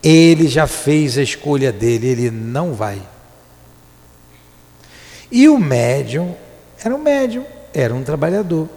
Ele 0.02 0.46
já 0.46 0.66
fez 0.66 1.16
a 1.16 1.22
escolha 1.22 1.72
dele, 1.72 2.08
ele 2.08 2.30
não 2.30 2.74
vai. 2.74 3.00
E 5.30 5.48
o 5.48 5.58
médium 5.58 6.34
era 6.82 6.94
um 6.94 6.98
médium, 6.98 7.44
era 7.72 7.94
um 7.94 8.02
trabalhador. 8.02 8.68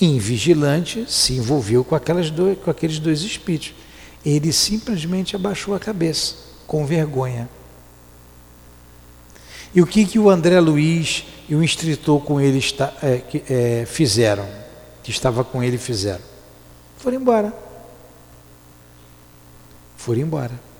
Invigilante 0.00 1.04
se 1.08 1.34
envolveu 1.34 1.84
com, 1.84 1.94
aquelas 1.94 2.30
dois, 2.30 2.58
com 2.58 2.70
aqueles 2.70 2.98
dois 2.98 3.20
espíritos. 3.20 3.74
Ele 4.24 4.52
simplesmente 4.52 5.36
abaixou 5.36 5.74
a 5.74 5.80
cabeça, 5.80 6.34
com 6.66 6.84
vergonha. 6.84 7.48
E 9.74 9.80
o 9.80 9.86
que, 9.86 10.04
que 10.04 10.18
o 10.18 10.28
André 10.28 10.58
Luiz 10.60 11.24
e 11.48 11.54
o 11.54 11.62
instrutor 11.62 12.20
com 12.20 12.40
ele 12.40 12.58
está, 12.58 12.92
é, 13.02 13.22
é, 13.48 13.86
fizeram? 13.86 14.46
Que 15.02 15.10
estava 15.10 15.44
com 15.44 15.62
ele 15.62 15.78
fizeram? 15.78 16.22
Foram 16.98 17.16
embora. 17.16 17.54
Foram 19.96 20.20
embora. 20.20 20.70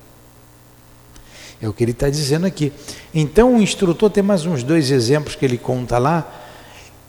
É 1.62 1.68
o 1.68 1.72
que 1.72 1.84
ele 1.84 1.92
está 1.92 2.08
dizendo 2.08 2.46
aqui. 2.46 2.72
Então 3.14 3.56
o 3.56 3.62
instrutor 3.62 4.10
tem 4.10 4.22
mais 4.22 4.46
uns 4.46 4.62
dois 4.62 4.90
exemplos 4.90 5.36
que 5.36 5.44
ele 5.44 5.58
conta 5.58 5.98
lá. 5.98 6.46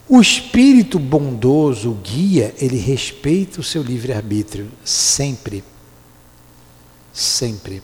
O 0.08 0.20
espírito 0.20 1.00
bondoso, 1.00 1.92
o 1.92 1.94
guia, 1.94 2.54
ele 2.60 2.78
respeita 2.78 3.62
o 3.62 3.64
seu 3.64 3.82
livre-arbítrio, 3.82 4.70
sempre. 4.84 5.64
Sempre. 7.14 7.82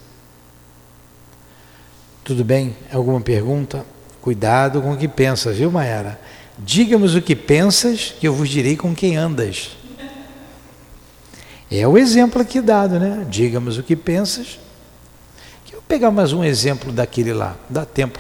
Tudo 2.28 2.44
bem? 2.44 2.76
Alguma 2.92 3.22
pergunta? 3.22 3.86
Cuidado 4.22 4.82
com 4.82 4.92
o 4.92 4.98
que 4.98 5.08
pensas, 5.08 5.56
viu, 5.56 5.72
Mayara? 5.72 6.20
Diga-nos 6.60 7.16
o 7.16 7.22
que 7.22 7.34
pensas, 7.34 8.14
que 8.20 8.28
eu 8.28 8.34
vos 8.34 8.50
direi 8.50 8.76
com 8.76 8.94
quem 8.94 9.16
andas. 9.16 9.78
É 11.72 11.88
o 11.88 11.98
exemplo 11.98 12.42
aqui 12.42 12.60
dado, 12.60 13.00
né? 13.00 13.26
Diga-nos 13.30 13.78
o 13.78 13.84
que 13.84 13.96
pensas. 13.96 14.60
Eu 15.68 15.76
vou 15.76 15.84
pegar 15.84 16.12
mais 16.12 16.34
um 16.34 16.44
exemplo 16.44 16.92
daquele 16.92 17.32
lá, 17.32 17.56
dá 17.70 17.86
tempo. 17.86 18.20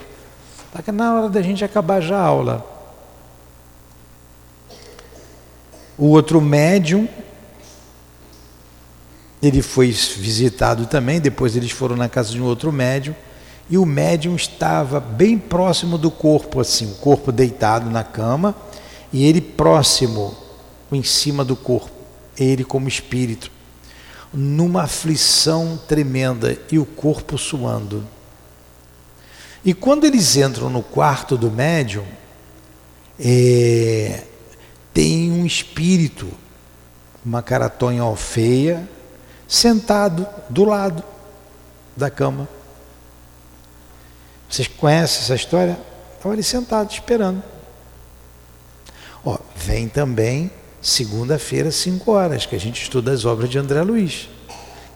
Tá 0.71 0.89
na 0.93 1.13
hora 1.13 1.29
da 1.29 1.41
gente 1.41 1.65
acabar 1.65 1.99
já 1.99 2.17
a 2.17 2.23
aula. 2.23 2.65
O 5.97 6.05
outro 6.05 6.39
médium, 6.39 7.09
ele 9.43 9.61
foi 9.61 9.91
visitado 9.91 10.85
também, 10.85 11.19
depois 11.19 11.57
eles 11.57 11.71
foram 11.71 11.97
na 11.97 12.07
casa 12.07 12.31
de 12.31 12.41
um 12.41 12.45
outro 12.45 12.71
médium 12.71 13.13
e 13.70 13.78
o 13.78 13.86
médium 13.86 14.36
estava 14.36 14.99
bem 14.99 15.38
próximo 15.38 15.97
do 15.97 16.09
corpo, 16.09 16.59
assim, 16.59 16.91
o 16.91 16.95
corpo 16.95 17.32
deitado 17.32 17.89
na 17.89 18.03
cama 18.03 18.55
e 19.11 19.26
ele 19.26 19.41
próximo, 19.41 20.36
em 20.91 21.03
cima 21.03 21.43
do 21.43 21.55
corpo, 21.55 21.91
ele 22.38 22.63
como 22.63 22.88
espírito, 22.88 23.51
numa 24.34 24.84
aflição 24.84 25.80
tremenda 25.88 26.57
e 26.72 26.80
o 26.80 26.86
corpo 26.86 27.38
suando. 27.38 28.03
E 29.65 29.74
quando 29.74 30.05
eles 30.05 30.38
entram 30.38 30.70
no 30.70 30.82
quarto 30.82 31.38
do 31.38 31.51
médium, 31.51 32.05
é, 33.20 34.24
tem 34.93 35.32
um 35.32 35.45
espírito, 35.45 36.28
uma 37.26 37.41
caratonha 37.41 38.03
feia, 38.15 38.88
sentado 39.47 40.28
do 40.49 40.63
lado 40.65 41.03
da 41.95 42.09
cama. 42.09 42.47
Vocês 44.49 44.67
conhecem 44.67 45.21
essa 45.21 45.35
história? 45.35 45.77
Estava 46.15 46.33
ali 46.33 46.43
sentado, 46.43 46.91
esperando. 46.91 47.43
Ó, 49.25 49.37
vem 49.55 49.87
também 49.87 50.51
segunda-feira, 50.81 51.71
5 51.71 52.11
horas, 52.11 52.45
que 52.45 52.55
a 52.55 52.59
gente 52.59 52.81
estuda 52.81 53.11
as 53.11 53.25
obras 53.25 53.49
de 53.49 53.57
André 53.57 53.81
Luiz. 53.81 54.29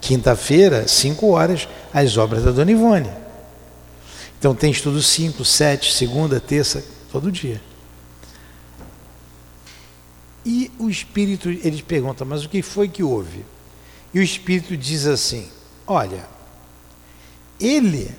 Quinta-feira, 0.00 0.88
5 0.88 1.26
horas, 1.28 1.68
as 1.92 2.16
obras 2.16 2.42
da 2.44 2.50
Dona 2.50 2.72
Ivone. 2.72 3.10
Então 4.38 4.54
tem 4.54 4.70
estudo 4.70 5.02
5, 5.02 5.44
7, 5.44 5.92
segunda, 5.92 6.40
terça, 6.40 6.82
todo 7.10 7.30
dia. 7.30 7.60
E 10.44 10.70
o 10.78 10.90
espírito, 10.90 11.48
eles 11.48 11.80
perguntam, 11.80 12.26
mas 12.26 12.44
o 12.44 12.48
que 12.48 12.62
foi 12.62 12.88
que 12.88 13.02
houve? 13.02 13.44
E 14.12 14.18
o 14.18 14.22
espírito 14.22 14.76
diz 14.76 15.06
assim: 15.06 15.48
Olha, 15.86 16.24
ele 17.60 18.10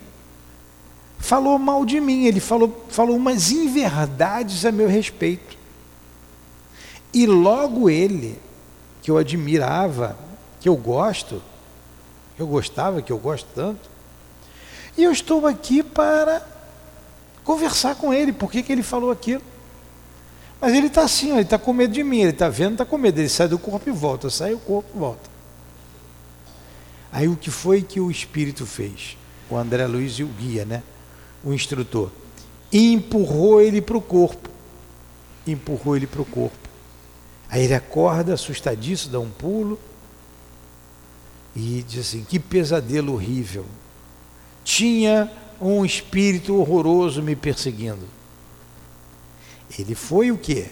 falou 1.23 1.57
mal 1.57 1.85
de 1.85 2.01
mim, 2.01 2.25
ele 2.25 2.41
falou, 2.41 2.85
falou 2.89 3.15
umas 3.15 3.49
inverdades 3.49 4.65
a 4.65 4.73
meu 4.73 4.89
respeito. 4.89 5.57
E 7.13 7.25
logo 7.25 7.89
ele, 7.89 8.37
que 9.01 9.09
eu 9.09 9.17
admirava, 9.17 10.17
que 10.59 10.67
eu 10.67 10.75
gosto, 10.75 11.41
que 12.35 12.41
eu 12.41 12.47
gostava, 12.47 13.01
que 13.01 13.09
eu 13.09 13.17
gosto 13.17 13.47
tanto, 13.55 13.89
e 14.97 15.03
eu 15.03 15.13
estou 15.13 15.47
aqui 15.47 15.81
para 15.81 16.45
conversar 17.45 17.95
com 17.95 18.13
ele, 18.13 18.33
por 18.33 18.51
que, 18.51 18.69
ele 18.69 18.83
falou 18.83 19.09
aquilo? 19.09 19.41
Mas 20.59 20.73
ele 20.73 20.87
está 20.87 21.03
assim, 21.03 21.31
ele 21.31 21.41
está 21.41 21.57
com 21.57 21.71
medo 21.71 21.93
de 21.93 22.03
mim, 22.03 22.19
ele 22.19 22.31
está 22.31 22.49
vendo, 22.49 22.73
está 22.73 22.85
com 22.85 22.97
medo, 22.97 23.17
ele 23.19 23.29
sai 23.29 23.47
do 23.47 23.57
corpo 23.57 23.87
e 23.87 23.93
volta, 23.93 24.29
sai 24.29 24.53
o 24.53 24.59
corpo 24.59 24.89
e 24.93 24.99
volta. 24.99 25.29
Aí 27.13 27.29
o 27.29 27.37
que 27.37 27.49
foi 27.49 27.81
que 27.81 28.01
o 28.01 28.11
espírito 28.11 28.65
fez? 28.65 29.17
O 29.49 29.55
André 29.55 29.87
Luiz 29.87 30.19
e 30.19 30.23
o 30.23 30.27
guia, 30.27 30.65
né? 30.65 30.83
O 31.43 31.53
instrutor, 31.53 32.09
e 32.71 32.93
empurrou 32.93 33.61
ele 33.61 33.81
para 33.81 33.97
o 33.97 34.01
corpo. 34.01 34.49
Empurrou 35.45 35.95
ele 35.95 36.07
para 36.07 36.21
o 36.21 36.25
corpo. 36.25 36.69
Aí 37.49 37.63
ele 37.63 37.73
acorda, 37.73 38.33
assustadíssimo, 38.33 39.11
dá 39.11 39.19
um 39.19 39.29
pulo 39.29 39.79
e 41.55 41.83
diz 41.87 42.07
assim: 42.07 42.23
Que 42.23 42.39
pesadelo 42.39 43.13
horrível. 43.13 43.65
Tinha 44.63 45.31
um 45.61 45.85
espírito 45.85 46.55
horroroso 46.55 47.21
me 47.21 47.35
perseguindo. 47.35 48.07
Ele 49.77 49.95
foi 49.95 50.31
o 50.31 50.37
quê? 50.37 50.69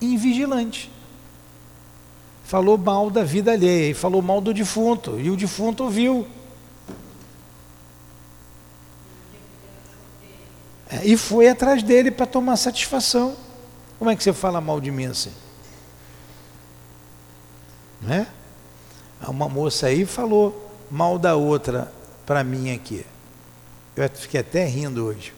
Invigilante. 0.00 0.90
Falou 2.44 2.76
mal 2.76 3.10
da 3.10 3.24
vida 3.24 3.52
alheia, 3.52 3.90
e 3.90 3.94
falou 3.94 4.20
mal 4.20 4.40
do 4.40 4.52
defunto, 4.52 5.18
e 5.18 5.30
o 5.30 5.36
defunto 5.36 5.84
ouviu. 5.84 6.26
E 11.02 11.16
foi 11.16 11.48
atrás 11.48 11.82
dele 11.82 12.10
para 12.10 12.26
tomar 12.26 12.56
satisfação. 12.56 13.34
Como 13.98 14.10
é 14.10 14.16
que 14.16 14.22
você 14.22 14.32
fala 14.32 14.60
mal 14.60 14.80
de 14.80 14.90
mim 14.90 15.06
assim? 15.06 15.32
Né? 18.00 18.26
Uma 19.26 19.48
moça 19.48 19.86
aí 19.86 20.04
falou 20.04 20.70
mal 20.90 21.18
da 21.18 21.34
outra 21.34 21.90
para 22.26 22.44
mim 22.44 22.72
aqui. 22.72 23.04
Eu 23.96 24.08
fiquei 24.10 24.40
até 24.40 24.64
rindo 24.66 25.04
hoje, 25.04 25.32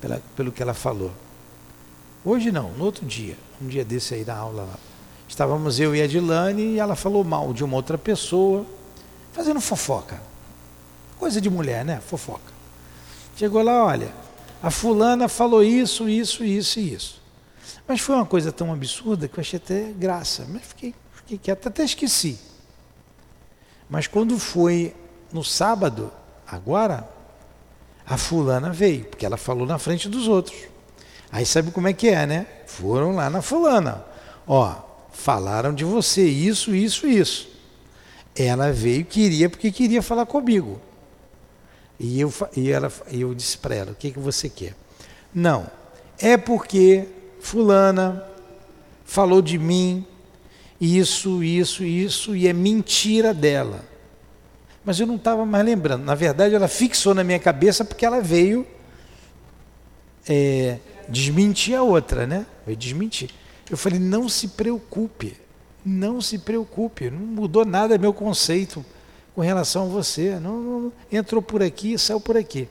pela, 0.00 0.22
pelo 0.36 0.50
que 0.50 0.62
ela 0.62 0.72
falou. 0.72 1.12
Hoje 2.24 2.50
não, 2.50 2.70
no 2.72 2.84
outro 2.84 3.04
dia, 3.04 3.36
um 3.60 3.66
dia 3.66 3.84
desse 3.84 4.14
aí 4.14 4.24
na 4.24 4.36
aula 4.36 4.62
lá. 4.62 4.78
Estávamos 5.28 5.78
eu 5.78 5.94
e 5.94 6.00
a 6.00 6.06
Dilane 6.06 6.62
e 6.62 6.78
ela 6.78 6.96
falou 6.96 7.22
mal 7.22 7.52
de 7.52 7.62
uma 7.62 7.76
outra 7.76 7.98
pessoa, 7.98 8.64
fazendo 9.32 9.60
fofoca. 9.60 10.20
Coisa 11.18 11.40
de 11.40 11.50
mulher, 11.50 11.84
né? 11.84 12.00
Fofoca. 12.00 12.52
Chegou 13.36 13.62
lá, 13.62 13.84
olha, 13.84 14.12
a 14.62 14.70
fulana 14.70 15.28
falou 15.28 15.62
isso, 15.62 16.08
isso, 16.08 16.44
isso 16.44 16.80
e 16.80 16.94
isso. 16.94 17.22
Mas 17.86 18.00
foi 18.00 18.14
uma 18.16 18.26
coisa 18.26 18.52
tão 18.52 18.72
absurda 18.72 19.28
que 19.28 19.38
eu 19.38 19.40
achei 19.40 19.56
até 19.56 19.92
graça. 19.92 20.46
Mas 20.48 20.62
fiquei, 20.62 20.94
fiquei 21.12 21.38
quieto, 21.38 21.68
até 21.68 21.84
esqueci. 21.84 22.38
Mas 23.88 24.06
quando 24.06 24.38
foi 24.38 24.94
no 25.32 25.42
sábado, 25.44 26.12
agora, 26.46 27.08
a 28.06 28.16
fulana 28.16 28.70
veio, 28.70 29.04
porque 29.04 29.24
ela 29.24 29.36
falou 29.36 29.66
na 29.66 29.78
frente 29.78 30.08
dos 30.08 30.28
outros. 30.28 30.56
Aí 31.30 31.46
sabe 31.46 31.70
como 31.70 31.88
é 31.88 31.92
que 31.92 32.08
é, 32.08 32.26
né? 32.26 32.46
Foram 32.66 33.14
lá 33.14 33.30
na 33.30 33.40
fulana. 33.40 34.04
Ó, 34.46 34.74
falaram 35.12 35.74
de 35.74 35.84
você 35.84 36.26
isso, 36.26 36.74
isso, 36.74 37.06
isso. 37.06 37.48
Ela 38.34 38.72
veio, 38.72 39.04
queria, 39.04 39.48
porque 39.48 39.70
queria 39.70 40.02
falar 40.02 40.26
comigo. 40.26 40.80
E 41.98 42.20
eu, 42.20 42.32
e 42.56 42.70
ela, 42.70 42.92
eu 43.10 43.34
disse 43.34 43.58
para 43.58 43.74
ela: 43.74 43.92
o 43.92 43.94
que, 43.94 44.12
que 44.12 44.18
você 44.18 44.48
quer? 44.48 44.74
Não, 45.34 45.68
é 46.18 46.36
porque 46.36 47.08
Fulana 47.40 48.24
falou 49.04 49.42
de 49.42 49.58
mim, 49.58 50.06
isso, 50.80 51.42
isso, 51.42 51.82
isso, 51.82 52.36
e 52.36 52.46
é 52.46 52.52
mentira 52.52 53.34
dela. 53.34 53.84
Mas 54.84 55.00
eu 55.00 55.06
não 55.06 55.16
estava 55.16 55.44
mais 55.44 55.64
lembrando. 55.64 56.04
Na 56.04 56.14
verdade, 56.14 56.54
ela 56.54 56.68
fixou 56.68 57.14
na 57.14 57.24
minha 57.24 57.38
cabeça 57.38 57.84
porque 57.84 58.06
ela 58.06 58.20
veio 58.20 58.66
é, 60.28 60.78
desmentir 61.08 61.74
a 61.74 61.82
outra, 61.82 62.26
né? 62.26 62.46
Veio 62.64 62.76
desmentir. 62.76 63.30
Eu 63.68 63.76
falei: 63.76 63.98
não 63.98 64.28
se 64.28 64.48
preocupe, 64.48 65.36
não 65.84 66.20
se 66.20 66.38
preocupe, 66.38 67.10
não 67.10 67.18
mudou 67.18 67.64
nada 67.64 67.98
meu 67.98 68.14
conceito 68.14 68.84
com 69.38 69.42
relação 69.42 69.84
a 69.84 69.86
você. 69.86 70.36
Não, 70.40 70.60
não, 70.60 70.92
entrou 71.12 71.40
por 71.40 71.62
aqui 71.62 71.96
saiu 71.96 72.20
por 72.20 72.36
aqui. 72.36 72.68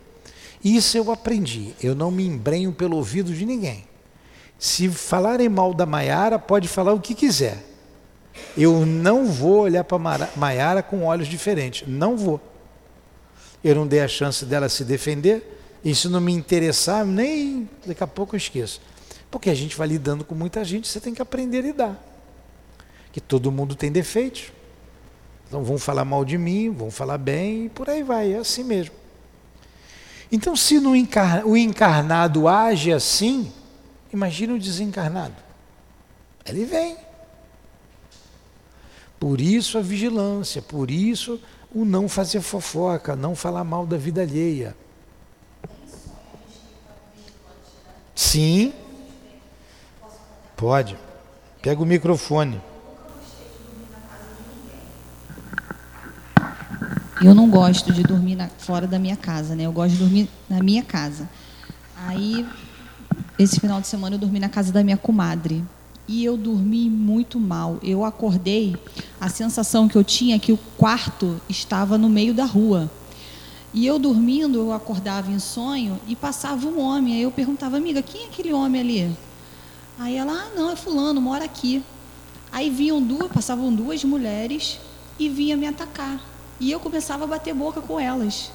Isso 0.61 0.97
eu 0.97 1.09
aprendi. 1.13 1.73
Eu 1.81 1.95
não 1.95 2.11
me 2.11 2.27
embrenho 2.27 2.73
pelo 2.73 2.97
ouvido 2.97 3.33
de 3.33 3.45
ninguém. 3.45 3.85
Se 4.59 4.89
falarem 4.89 5.47
mal 5.47 5.73
da 5.73 5.85
Maiara, 5.85 6.37
pode 6.37 6.67
falar 6.67 6.91
o 6.91 6.99
que 6.99 7.15
quiser. 7.15 7.63
Eu 8.57 8.85
não 8.85 9.27
vou 9.27 9.61
olhar 9.61 9.85
para 9.85 10.29
Maiara 10.35 10.83
com 10.83 11.05
olhos 11.05 11.29
diferentes. 11.29 11.87
Não 11.87 12.17
vou. 12.17 12.37
Eu 13.63 13.73
não 13.73 13.87
dei 13.87 14.01
a 14.01 14.07
chance 14.09 14.43
dela 14.43 14.67
se 14.67 14.83
defender. 14.83 15.79
Se 15.95 16.09
não 16.09 16.19
me 16.19 16.33
interessar, 16.33 17.05
nem 17.05 17.69
daqui 17.85 18.03
a 18.03 18.07
pouco 18.07 18.35
eu 18.35 18.37
esqueço. 18.37 18.81
Porque 19.31 19.49
a 19.49 19.55
gente 19.55 19.77
vai 19.77 19.87
lidando 19.87 20.25
com 20.25 20.35
muita 20.35 20.65
gente, 20.65 20.85
você 20.85 20.99
tem 20.99 21.13
que 21.13 21.21
aprender 21.21 21.59
a 21.59 21.61
lidar. 21.61 22.03
Que 23.13 23.21
todo 23.21 23.53
mundo 23.53 23.73
tem 23.73 23.89
defeitos. 23.89 24.56
Então 25.47 25.63
vão 25.63 25.77
falar 25.77 26.03
mal 26.03 26.25
de 26.25 26.37
mim, 26.37 26.69
vão 26.69 26.91
falar 26.91 27.17
bem 27.17 27.65
e 27.65 27.69
por 27.69 27.89
aí 27.89 28.03
vai, 28.03 28.33
é 28.33 28.37
assim 28.37 28.63
mesmo. 28.63 28.93
Então, 30.29 30.57
se 30.57 30.77
o 30.77 31.55
encarnado 31.55 32.49
age 32.49 32.91
assim, 32.91 33.49
imagine 34.11 34.53
o 34.53 34.59
desencarnado. 34.59 35.35
Ele 36.45 36.65
vem. 36.65 36.97
Por 39.17 39.39
isso 39.39 39.77
a 39.77 39.81
vigilância, 39.81 40.61
por 40.61 40.91
isso 40.91 41.41
o 41.73 41.85
não 41.85 42.09
fazer 42.09 42.41
fofoca, 42.41 43.15
não 43.15 43.35
falar 43.35 43.63
mal 43.63 43.85
da 43.85 43.95
vida 43.95 44.21
alheia. 44.21 44.75
Sim. 48.13 48.73
Pode. 50.57 50.97
Pega 51.61 51.81
o 51.81 51.85
microfone. 51.85 52.61
Eu 57.19 57.33
não 57.33 57.49
gosto 57.49 57.91
de 57.91 58.03
dormir 58.03 58.35
na, 58.35 58.47
fora 58.47 58.85
da 58.85 58.99
minha 58.99 59.15
casa, 59.15 59.55
né? 59.55 59.63
Eu 59.63 59.71
gosto 59.71 59.93
de 59.93 59.99
dormir 59.99 60.29
na 60.47 60.61
minha 60.61 60.83
casa. 60.83 61.27
Aí, 62.05 62.45
esse 63.39 63.59
final 63.59 63.81
de 63.81 63.87
semana, 63.87 64.15
eu 64.15 64.19
dormi 64.19 64.39
na 64.39 64.49
casa 64.49 64.71
da 64.71 64.83
minha 64.83 64.97
comadre. 64.97 65.63
E 66.07 66.23
eu 66.23 66.37
dormi 66.37 66.89
muito 66.89 67.39
mal. 67.39 67.79
Eu 67.81 68.05
acordei, 68.05 68.77
a 69.19 69.29
sensação 69.29 69.87
que 69.87 69.97
eu 69.97 70.03
tinha 70.03 70.35
é 70.35 70.39
que 70.39 70.51
o 70.51 70.57
quarto 70.77 71.41
estava 71.49 71.97
no 71.97 72.07
meio 72.07 72.35
da 72.35 72.45
rua. 72.45 72.89
E 73.73 73.85
eu 73.85 73.97
dormindo, 73.97 74.59
eu 74.59 74.71
acordava 74.71 75.31
em 75.31 75.39
sonho 75.39 75.99
e 76.07 76.15
passava 76.15 76.67
um 76.67 76.79
homem. 76.79 77.15
Aí 77.15 77.23
eu 77.23 77.31
perguntava, 77.31 77.77
amiga, 77.77 78.01
quem 78.01 78.25
é 78.25 78.27
aquele 78.27 78.53
homem 78.53 78.81
ali? 78.81 79.17
Aí 79.97 80.15
ela, 80.15 80.33
ah, 80.33 80.55
não, 80.55 80.69
é 80.69 80.75
fulano, 80.75 81.19
mora 81.19 81.45
aqui. 81.45 81.83
Aí 82.51 82.69
vinham 82.69 83.01
duas, 83.01 83.31
passavam 83.31 83.73
duas 83.73 84.03
mulheres 84.03 84.79
e 85.19 85.27
vinha 85.27 85.57
me 85.57 85.67
atacar. 85.67 86.36
E 86.59 86.71
eu 86.71 86.79
começava 86.79 87.23
a 87.23 87.27
bater 87.27 87.53
boca 87.53 87.81
com 87.81 87.99
elas. 87.99 88.51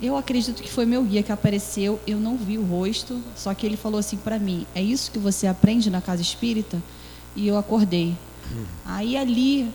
Eu 0.00 0.16
acredito 0.16 0.62
que 0.62 0.70
foi 0.70 0.86
meu 0.86 1.02
guia 1.02 1.22
que 1.22 1.30
apareceu, 1.30 2.00
eu 2.06 2.18
não 2.18 2.36
vi 2.36 2.56
o 2.56 2.64
rosto, 2.64 3.20
só 3.36 3.52
que 3.52 3.66
ele 3.66 3.76
falou 3.76 4.00
assim 4.00 4.16
para 4.16 4.38
mim: 4.38 4.66
"É 4.74 4.80
isso 4.80 5.10
que 5.10 5.18
você 5.18 5.46
aprende 5.46 5.90
na 5.90 6.00
casa 6.00 6.22
espírita?" 6.22 6.80
E 7.36 7.46
eu 7.46 7.58
acordei. 7.58 8.16
Hum. 8.50 8.64
Aí 8.86 9.16
ali 9.16 9.70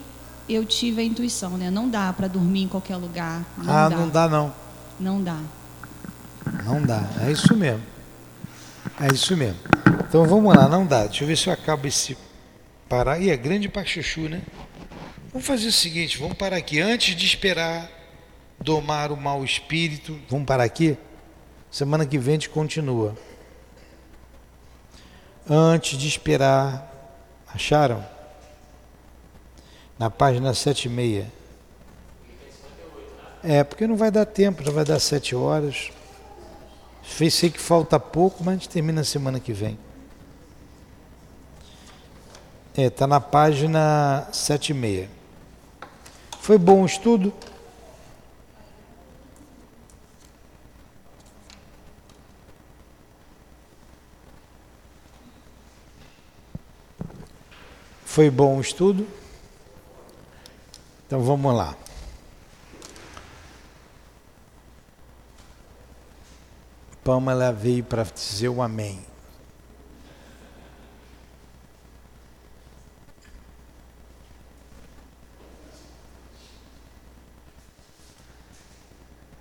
eu 0.49 0.65
tive 0.65 1.01
a 1.01 1.03
intuição, 1.03 1.51
né? 1.57 1.69
Não 1.69 1.89
dá 1.89 2.11
para 2.11 2.27
dormir 2.27 2.63
em 2.63 2.67
qualquer 2.67 2.95
lugar. 2.95 3.43
Não 3.57 3.73
ah, 3.73 3.89
dá. 3.89 3.97
não 3.97 4.09
dá 4.09 4.27
não. 4.27 4.53
Não 4.99 5.23
dá. 5.23 5.39
Não 6.63 6.81
dá. 6.81 7.03
É 7.21 7.31
isso 7.31 7.55
mesmo. 7.55 7.81
É 8.99 9.13
isso 9.13 9.35
mesmo. 9.35 9.59
Então 10.07 10.25
vamos 10.25 10.55
lá, 10.55 10.67
não 10.67 10.85
dá. 10.85 11.05
Deixa 11.05 11.23
eu 11.23 11.27
ver 11.27 11.37
se 11.37 11.47
eu 11.47 11.53
acabo 11.53 11.87
esse 11.87 12.17
parar. 12.87 13.19
E 13.19 13.29
é 13.29 13.37
grande 13.37 13.67
para 13.67 13.85
chuchu, 13.85 14.29
né? 14.29 14.41
Vamos 15.35 15.47
fazer 15.47 15.67
o 15.67 15.71
seguinte, 15.73 16.17
vamos 16.17 16.37
parar 16.37 16.55
aqui. 16.55 16.79
Antes 16.79 17.13
de 17.13 17.25
esperar 17.25 17.91
domar 18.57 19.11
o 19.11 19.17
mau 19.17 19.43
espírito, 19.43 20.17
vamos 20.29 20.45
parar 20.45 20.63
aqui? 20.63 20.97
Semana 21.69 22.05
que 22.05 22.17
vem 22.17 22.35
a 22.35 22.37
gente 22.37 22.49
continua. 22.49 23.17
Antes 25.45 25.99
de 25.99 26.07
esperar, 26.07 26.89
acharam? 27.53 28.01
Na 29.99 30.09
página 30.09 30.53
7 30.53 30.85
e 30.85 30.89
meia. 30.89 31.29
É, 33.43 33.61
porque 33.61 33.85
não 33.85 33.97
vai 33.97 34.09
dar 34.09 34.25
tempo, 34.25 34.63
já 34.63 34.71
vai 34.71 34.85
dar 34.85 34.99
sete 34.99 35.35
horas. 35.35 35.91
Sei 37.03 37.49
que 37.49 37.59
falta 37.59 37.99
pouco, 37.99 38.41
mas 38.41 38.53
a 38.53 38.57
gente 38.57 38.69
termina 38.69 39.03
semana 39.03 39.37
que 39.37 39.51
vem. 39.51 39.77
É, 42.77 42.89
tá 42.89 43.05
na 43.05 43.19
página 43.19 44.29
7 44.31 44.69
e 44.69 44.73
meia. 44.73 45.14
Foi 46.45 46.59
bom 46.59 46.83
o 46.83 46.85
estudo? 46.85 47.33
Foi 58.05 58.29
bom 58.29 58.57
o 58.57 58.61
estudo? 58.61 59.07
Então 61.07 61.19
vamos 61.21 61.51
lá. 61.51 61.75
Pamela 67.03 67.51
veio 67.51 67.83
para 67.83 68.03
dizer 68.03 68.49
o 68.49 68.61
amém. 68.61 69.03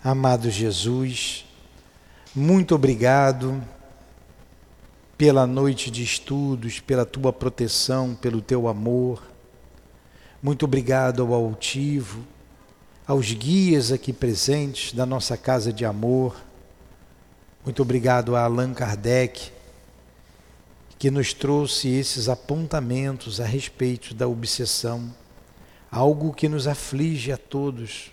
Amado 0.06 0.50
Jesus, 0.50 1.46
muito 2.34 2.74
obrigado 2.74 3.64
pela 5.16 5.46
noite 5.46 5.90
de 5.90 6.02
estudos, 6.02 6.78
pela 6.78 7.06
tua 7.06 7.32
proteção, 7.32 8.14
pelo 8.14 8.42
teu 8.42 8.68
amor. 8.68 9.22
Muito 10.42 10.66
obrigado 10.66 11.22
ao 11.22 11.32
altivo, 11.32 12.22
aos 13.06 13.32
guias 13.32 13.92
aqui 13.92 14.12
presentes 14.12 14.92
da 14.92 15.06
nossa 15.06 15.38
casa 15.38 15.72
de 15.72 15.86
amor. 15.86 16.36
Muito 17.64 17.80
obrigado 17.80 18.36
a 18.36 18.44
Allan 18.44 18.74
Kardec, 18.74 19.52
que 20.98 21.10
nos 21.10 21.32
trouxe 21.32 21.88
esses 21.88 22.28
apontamentos 22.28 23.40
a 23.40 23.46
respeito 23.46 24.12
da 24.12 24.28
obsessão, 24.28 25.14
algo 25.90 26.34
que 26.34 26.46
nos 26.46 26.66
aflige 26.66 27.32
a 27.32 27.38
todos 27.38 28.12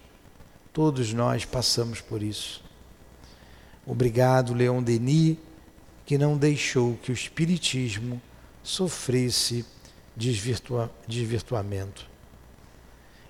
Todos 0.74 1.14
nós 1.14 1.44
passamos 1.44 2.00
por 2.00 2.24
isso. 2.24 2.64
Obrigado, 3.86 4.54
Leon 4.54 4.82
Denis, 4.82 5.38
que 6.06 6.18
não 6.18 6.38
deixou 6.38 6.98
que 7.02 7.12
o 7.12 7.14
Espiritismo 7.14 8.22
sofresse 8.64 9.66
desvirtua 10.16 10.92
desvirtuamento. 11.08 12.10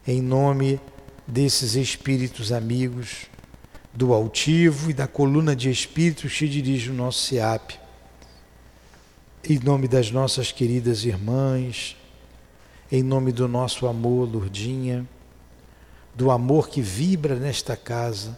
Em 0.05 0.21
nome 0.21 0.79
desses 1.27 1.75
espíritos 1.75 2.51
amigos, 2.51 3.27
do 3.93 4.13
altivo 4.13 4.89
e 4.89 4.93
da 4.93 5.07
coluna 5.07 5.55
de 5.55 5.69
espíritos 5.69 6.37
que 6.37 6.47
dirige 6.47 6.89
o 6.89 6.93
nosso 6.93 7.27
SEAP, 7.27 7.79
em 9.49 9.59
nome 9.59 9.87
das 9.87 10.11
nossas 10.11 10.51
queridas 10.51 11.03
irmãs, 11.03 11.97
em 12.91 13.01
nome 13.01 13.31
do 13.31 13.47
nosso 13.47 13.87
amor, 13.87 14.29
Lourdinha, 14.29 15.07
do 16.13 16.29
amor 16.29 16.69
que 16.69 16.81
vibra 16.81 17.35
nesta 17.35 17.75
casa, 17.77 18.37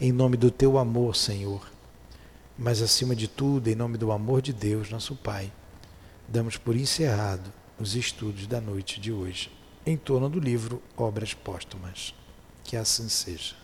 em 0.00 0.12
nome 0.12 0.36
do 0.36 0.50
teu 0.50 0.78
amor, 0.78 1.14
Senhor. 1.14 1.70
Mas 2.58 2.82
acima 2.82 3.14
de 3.14 3.28
tudo, 3.28 3.68
em 3.68 3.74
nome 3.74 3.98
do 3.98 4.12
amor 4.12 4.42
de 4.42 4.52
Deus, 4.52 4.90
nosso 4.90 5.14
Pai, 5.14 5.52
damos 6.28 6.56
por 6.56 6.76
encerrado 6.76 7.52
os 7.78 7.94
estudos 7.94 8.46
da 8.46 8.60
noite 8.60 9.00
de 9.00 9.12
hoje, 9.12 9.50
em 9.84 9.96
torno 9.96 10.28
do 10.28 10.38
livro 10.38 10.82
Obras 10.96 11.34
Póstumas. 11.34 12.14
Que 12.64 12.76
assim 12.76 13.08
seja. 13.08 13.59